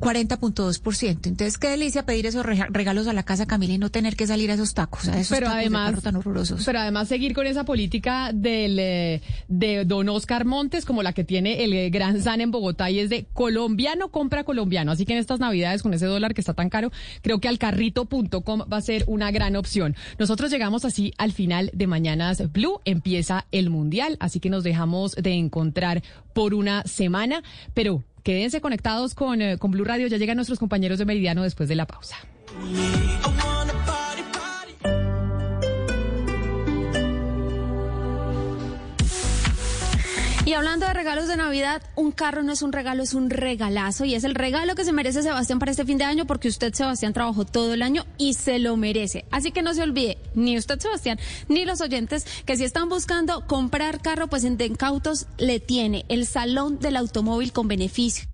40.2%. 0.00 1.26
Entonces, 1.26 1.58
qué 1.58 1.68
delicia 1.68 2.04
pedir 2.04 2.26
esos 2.26 2.44
regalos 2.44 3.06
a 3.06 3.12
la 3.12 3.22
casa, 3.22 3.46
Camila, 3.46 3.74
y 3.74 3.78
no 3.78 3.90
tener 3.90 4.16
que 4.16 4.26
salir 4.26 4.50
a 4.50 4.54
esos 4.54 4.74
tacos, 4.74 5.08
a 5.08 5.18
esos 5.18 5.36
pero 5.36 5.46
tacos 5.46 5.60
además, 5.60 5.96
de 5.96 6.02
tan 6.02 6.16
horrorosos. 6.16 6.64
Pero 6.64 6.80
además 6.80 7.08
seguir 7.08 7.34
con 7.34 7.46
esa 7.46 7.64
política 7.64 8.30
del, 8.32 8.78
eh, 8.78 9.22
de 9.48 9.84
don 9.84 10.08
Oscar 10.08 10.44
Montes, 10.44 10.84
como 10.84 11.02
la 11.02 11.12
que 11.12 11.24
tiene 11.24 11.64
el 11.64 11.72
eh, 11.72 11.90
Gran 11.90 12.20
San 12.22 12.40
en 12.40 12.50
Bogotá, 12.50 12.90
y 12.90 12.98
es 13.00 13.10
de 13.10 13.26
colombiano 13.32 14.08
compra 14.08 14.44
colombiano. 14.44 14.92
Así 14.92 15.04
que 15.06 15.12
en 15.12 15.18
estas 15.18 15.40
navidades, 15.40 15.82
con 15.82 15.94
ese 15.94 16.06
dólar 16.06 16.34
que 16.34 16.40
está 16.40 16.54
tan 16.54 16.70
caro, 16.70 16.90
creo 17.22 17.40
que 17.40 17.48
alcarrito.com 17.48 18.60
va 18.72 18.76
a 18.76 18.80
ser 18.80 19.04
una 19.06 19.30
gran 19.30 19.56
opción. 19.56 19.96
Nosotros 20.18 20.50
llegamos 20.50 20.84
así 20.84 21.12
al 21.18 21.32
final 21.32 21.70
de 21.72 21.86
Mañanas 21.86 22.52
Blue, 22.52 22.80
empieza 22.84 23.46
el 23.52 23.70
Mundial, 23.70 24.16
así 24.20 24.40
que 24.40 24.50
nos 24.50 24.64
dejamos 24.64 25.12
de 25.12 25.30
encontrar 25.44 26.02
por 26.32 26.54
una 26.54 26.82
semana, 26.84 27.42
pero 27.74 28.02
quédense 28.22 28.60
conectados 28.60 29.14
con, 29.14 29.40
eh, 29.40 29.58
con 29.58 29.70
Blue 29.70 29.84
Radio, 29.84 30.06
ya 30.08 30.16
llegan 30.16 30.36
nuestros 30.36 30.58
compañeros 30.58 30.98
de 30.98 31.04
Meridiano 31.04 31.42
después 31.42 31.68
de 31.68 31.76
la 31.76 31.86
pausa. 31.86 32.16
Y 40.54 40.56
hablando 40.56 40.86
de 40.86 40.94
regalos 40.94 41.26
de 41.26 41.36
Navidad, 41.36 41.82
un 41.96 42.12
carro 42.12 42.44
no 42.44 42.52
es 42.52 42.62
un 42.62 42.72
regalo, 42.72 43.02
es 43.02 43.12
un 43.12 43.28
regalazo. 43.28 44.04
Y 44.04 44.14
es 44.14 44.22
el 44.22 44.36
regalo 44.36 44.76
que 44.76 44.84
se 44.84 44.92
merece 44.92 45.24
Sebastián 45.24 45.58
para 45.58 45.72
este 45.72 45.84
fin 45.84 45.98
de 45.98 46.04
año, 46.04 46.28
porque 46.28 46.46
usted, 46.46 46.72
Sebastián, 46.72 47.12
trabajó 47.12 47.44
todo 47.44 47.74
el 47.74 47.82
año 47.82 48.06
y 48.18 48.34
se 48.34 48.60
lo 48.60 48.76
merece. 48.76 49.24
Así 49.32 49.50
que 49.50 49.62
no 49.62 49.74
se 49.74 49.82
olvide, 49.82 50.16
ni 50.36 50.56
usted, 50.56 50.78
Sebastián, 50.78 51.18
ni 51.48 51.64
los 51.64 51.80
oyentes, 51.80 52.24
que 52.46 52.56
si 52.56 52.62
están 52.62 52.88
buscando 52.88 53.44
comprar 53.48 54.00
carro, 54.00 54.28
pues 54.28 54.44
en 54.44 54.56
Dencautos 54.56 55.26
le 55.38 55.58
tiene 55.58 56.04
el 56.08 56.24
salón 56.24 56.78
del 56.78 56.98
automóvil 56.98 57.52
con 57.52 57.66
beneficio 57.66 58.28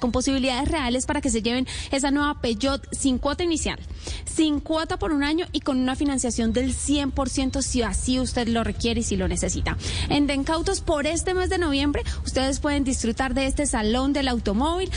con 0.00 0.12
posibilidades 0.12 0.68
reales 0.68 1.06
para 1.06 1.20
que 1.20 1.30
se 1.30 1.42
lleven 1.42 1.66
esa 1.90 2.10
nueva 2.10 2.40
Peugeot 2.40 2.86
sin 2.92 3.18
cuota 3.18 3.44
inicial, 3.44 3.78
sin 4.26 4.60
cuota 4.60 4.98
por 4.98 5.12
un 5.12 5.22
año 5.22 5.46
y 5.52 5.60
con 5.60 5.78
una 5.78 5.94
financiación 5.96 6.52
del 6.52 6.74
100% 6.74 7.62
si 7.62 7.82
así 7.82 8.18
usted 8.18 8.48
lo 8.48 8.64
requiere 8.64 9.00
y 9.00 9.04
si 9.04 9.16
lo 9.16 9.28
necesita. 9.28 9.78
En 10.08 10.26
Dencautos 10.26 10.80
por 10.80 11.06
este 11.06 11.34
mes 11.34 11.50
de 11.50 11.58
noviembre 11.58 12.02
ustedes 12.26 12.58
pueden 12.60 12.84
disfrutar 12.84 13.32
de 13.32 13.46
este 13.46 13.64
salón 13.64 14.12
del 14.12 14.28
automóvil 14.28 14.90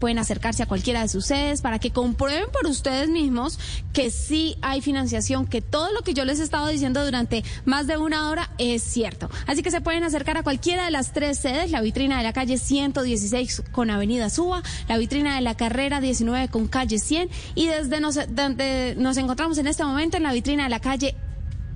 pueden 0.00 0.18
acercarse 0.18 0.64
a 0.64 0.66
cualquiera 0.66 1.02
de 1.02 1.08
sus 1.08 1.26
sedes 1.26 1.60
para 1.60 1.78
que 1.78 1.92
comprueben 1.92 2.46
por 2.50 2.66
ustedes 2.66 3.08
mismos 3.08 3.60
que 3.92 4.10
sí 4.10 4.56
hay 4.62 4.80
financiación, 4.80 5.46
que 5.46 5.60
todo 5.60 5.92
lo 5.92 6.00
que 6.00 6.14
yo 6.14 6.24
les 6.24 6.40
he 6.40 6.42
estado 6.42 6.66
diciendo 6.66 7.04
durante 7.04 7.44
más 7.66 7.86
de 7.86 7.98
una 7.98 8.30
hora 8.30 8.50
es 8.58 8.82
cierto. 8.82 9.30
Así 9.46 9.62
que 9.62 9.70
se 9.70 9.80
pueden 9.80 10.02
acercar 10.02 10.38
a 10.38 10.42
cualquiera 10.42 10.86
de 10.86 10.90
las 10.90 11.12
tres 11.12 11.38
sedes, 11.38 11.70
la 11.70 11.82
vitrina 11.82 12.16
de 12.16 12.24
la 12.24 12.32
calle 12.32 12.58
116 12.58 13.62
con 13.70 13.90
Avenida 13.90 14.30
Suba, 14.30 14.62
la 14.88 14.98
vitrina 14.98 15.36
de 15.36 15.42
la 15.42 15.54
carrera 15.54 16.00
19 16.00 16.48
con 16.48 16.66
calle 16.66 16.98
100 16.98 17.28
y 17.54 17.66
desde 17.66 18.00
nos, 18.00 18.18
donde 18.34 18.94
nos 18.98 19.18
encontramos 19.18 19.58
en 19.58 19.66
este 19.66 19.84
momento 19.84 20.16
en 20.16 20.22
la 20.22 20.32
vitrina 20.32 20.64
de 20.64 20.70
la 20.70 20.80
calle 20.80 21.14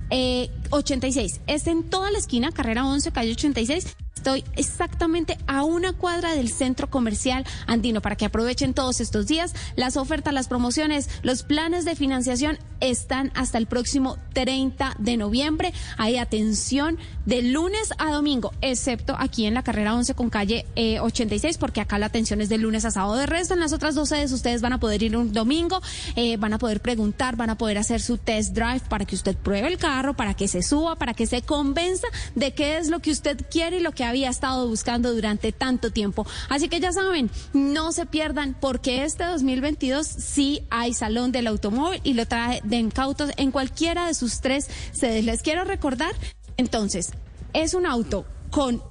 eh, 0.09 0.49
86. 0.71 1.41
Es 1.45 1.67
en 1.67 1.83
toda 1.83 2.09
la 2.09 2.17
esquina, 2.17 2.51
carrera 2.51 2.85
11, 2.85 3.11
calle 3.11 3.31
86 3.31 3.95
estoy 4.15 4.43
exactamente 4.55 5.37
a 5.45 5.63
una 5.63 5.93
cuadra 5.93 6.33
del 6.33 6.49
centro 6.49 6.89
comercial 6.89 7.45
andino 7.67 8.01
para 8.01 8.15
que 8.15 8.25
aprovechen 8.25 8.73
todos 8.73 8.99
estos 8.99 9.27
días. 9.27 9.53
Las 9.75 9.97
ofertas, 9.97 10.33
las 10.33 10.47
promociones, 10.47 11.09
los 11.21 11.43
planes 11.43 11.85
de 11.85 11.95
financiación 11.95 12.57
están 12.79 13.31
hasta 13.35 13.57
el 13.57 13.67
próximo 13.67 14.17
30 14.33 14.95
de 14.97 15.17
noviembre. 15.17 15.73
Hay 15.97 16.17
atención 16.17 16.97
de 17.25 17.41
lunes 17.41 17.93
a 17.97 18.11
domingo, 18.11 18.51
excepto 18.61 19.15
aquí 19.17 19.45
en 19.45 19.53
la 19.53 19.63
carrera 19.63 19.95
11 19.95 20.15
con 20.15 20.29
calle 20.29 20.65
86, 20.75 21.57
porque 21.57 21.81
acá 21.81 21.99
la 21.99 22.07
atención 22.07 22.41
es 22.41 22.49
de 22.49 22.57
lunes 22.57 22.85
a 22.85 22.91
sábado. 22.91 23.15
De 23.15 23.25
resto, 23.25 23.53
en 23.53 23.59
las 23.59 23.73
otras 23.73 23.95
dos 23.95 24.09
sedes 24.09 24.31
ustedes 24.31 24.61
van 24.61 24.73
a 24.73 24.79
poder 24.79 25.03
ir 25.03 25.15
un 25.17 25.33
domingo, 25.33 25.81
eh, 26.15 26.37
van 26.37 26.53
a 26.53 26.57
poder 26.57 26.81
preguntar, 26.81 27.35
van 27.35 27.49
a 27.49 27.57
poder 27.57 27.77
hacer 27.77 28.01
su 28.01 28.17
test 28.17 28.53
drive 28.53 28.81
para 28.89 29.05
que 29.05 29.15
usted 29.15 29.35
pruebe 29.35 29.67
el 29.67 29.77
carro, 29.77 30.15
para 30.15 30.33
que 30.33 30.47
se 30.47 30.63
suba, 30.63 30.95
para 30.95 31.13
que 31.13 31.27
se 31.27 31.41
convenza 31.41 32.07
de 32.35 32.53
qué 32.53 32.77
es 32.77 32.89
lo 32.89 32.99
que 32.99 33.11
usted 33.11 33.45
quiere 33.49 33.77
y 33.77 33.81
lo 33.81 33.91
que 33.91 34.04
había 34.05 34.29
estado 34.29 34.67
buscando 34.67 35.13
durante 35.13 35.51
tanto 35.51 35.91
tiempo. 35.91 36.25
Así 36.49 36.69
que 36.69 36.79
ya 36.79 36.91
saben, 36.91 37.29
no 37.53 37.91
se 37.91 38.05
pierdan 38.05 38.55
porque 38.59 39.03
este 39.03 39.25
2022 39.25 40.05
sí 40.07 40.61
hay 40.69 40.93
Salón 40.93 41.31
del 41.31 41.47
Automóvil 41.47 42.01
y 42.03 42.13
lo 42.13 42.25
trae 42.25 42.61
de 42.63 42.77
incautos 42.77 43.31
en 43.37 43.51
cualquiera 43.51 44.07
de 44.07 44.13
sus 44.13 44.41
tres 44.41 44.69
sedes. 44.91 45.25
Les 45.25 45.41
quiero 45.41 45.63
recordar, 45.63 46.13
entonces, 46.57 47.11
es 47.53 47.73
un 47.73 47.85
auto 47.85 48.25
con 48.51 48.81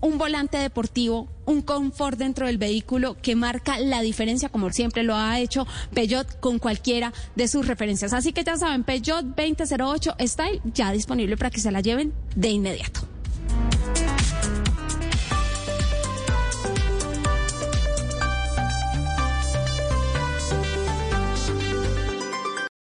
un 0.00 0.18
volante 0.18 0.58
deportivo, 0.58 1.28
un 1.44 1.62
confort 1.62 2.18
dentro 2.18 2.46
del 2.46 2.58
vehículo 2.58 3.16
que 3.20 3.36
marca 3.36 3.78
la 3.78 4.00
diferencia, 4.00 4.48
como 4.48 4.70
siempre 4.70 5.02
lo 5.02 5.14
ha 5.14 5.38
hecho 5.38 5.66
Peugeot 5.94 6.40
con 6.40 6.58
cualquiera 6.58 7.12
de 7.36 7.48
sus 7.48 7.66
referencias. 7.66 8.12
Así 8.12 8.32
que 8.32 8.44
ya 8.44 8.56
saben, 8.56 8.84
Peugeot 8.84 9.24
2008 9.24 10.16
Style 10.20 10.60
ya 10.64 10.92
disponible 10.92 11.36
para 11.36 11.50
que 11.50 11.60
se 11.60 11.70
la 11.70 11.80
lleven 11.80 12.14
de 12.34 12.48
inmediato. 12.48 13.00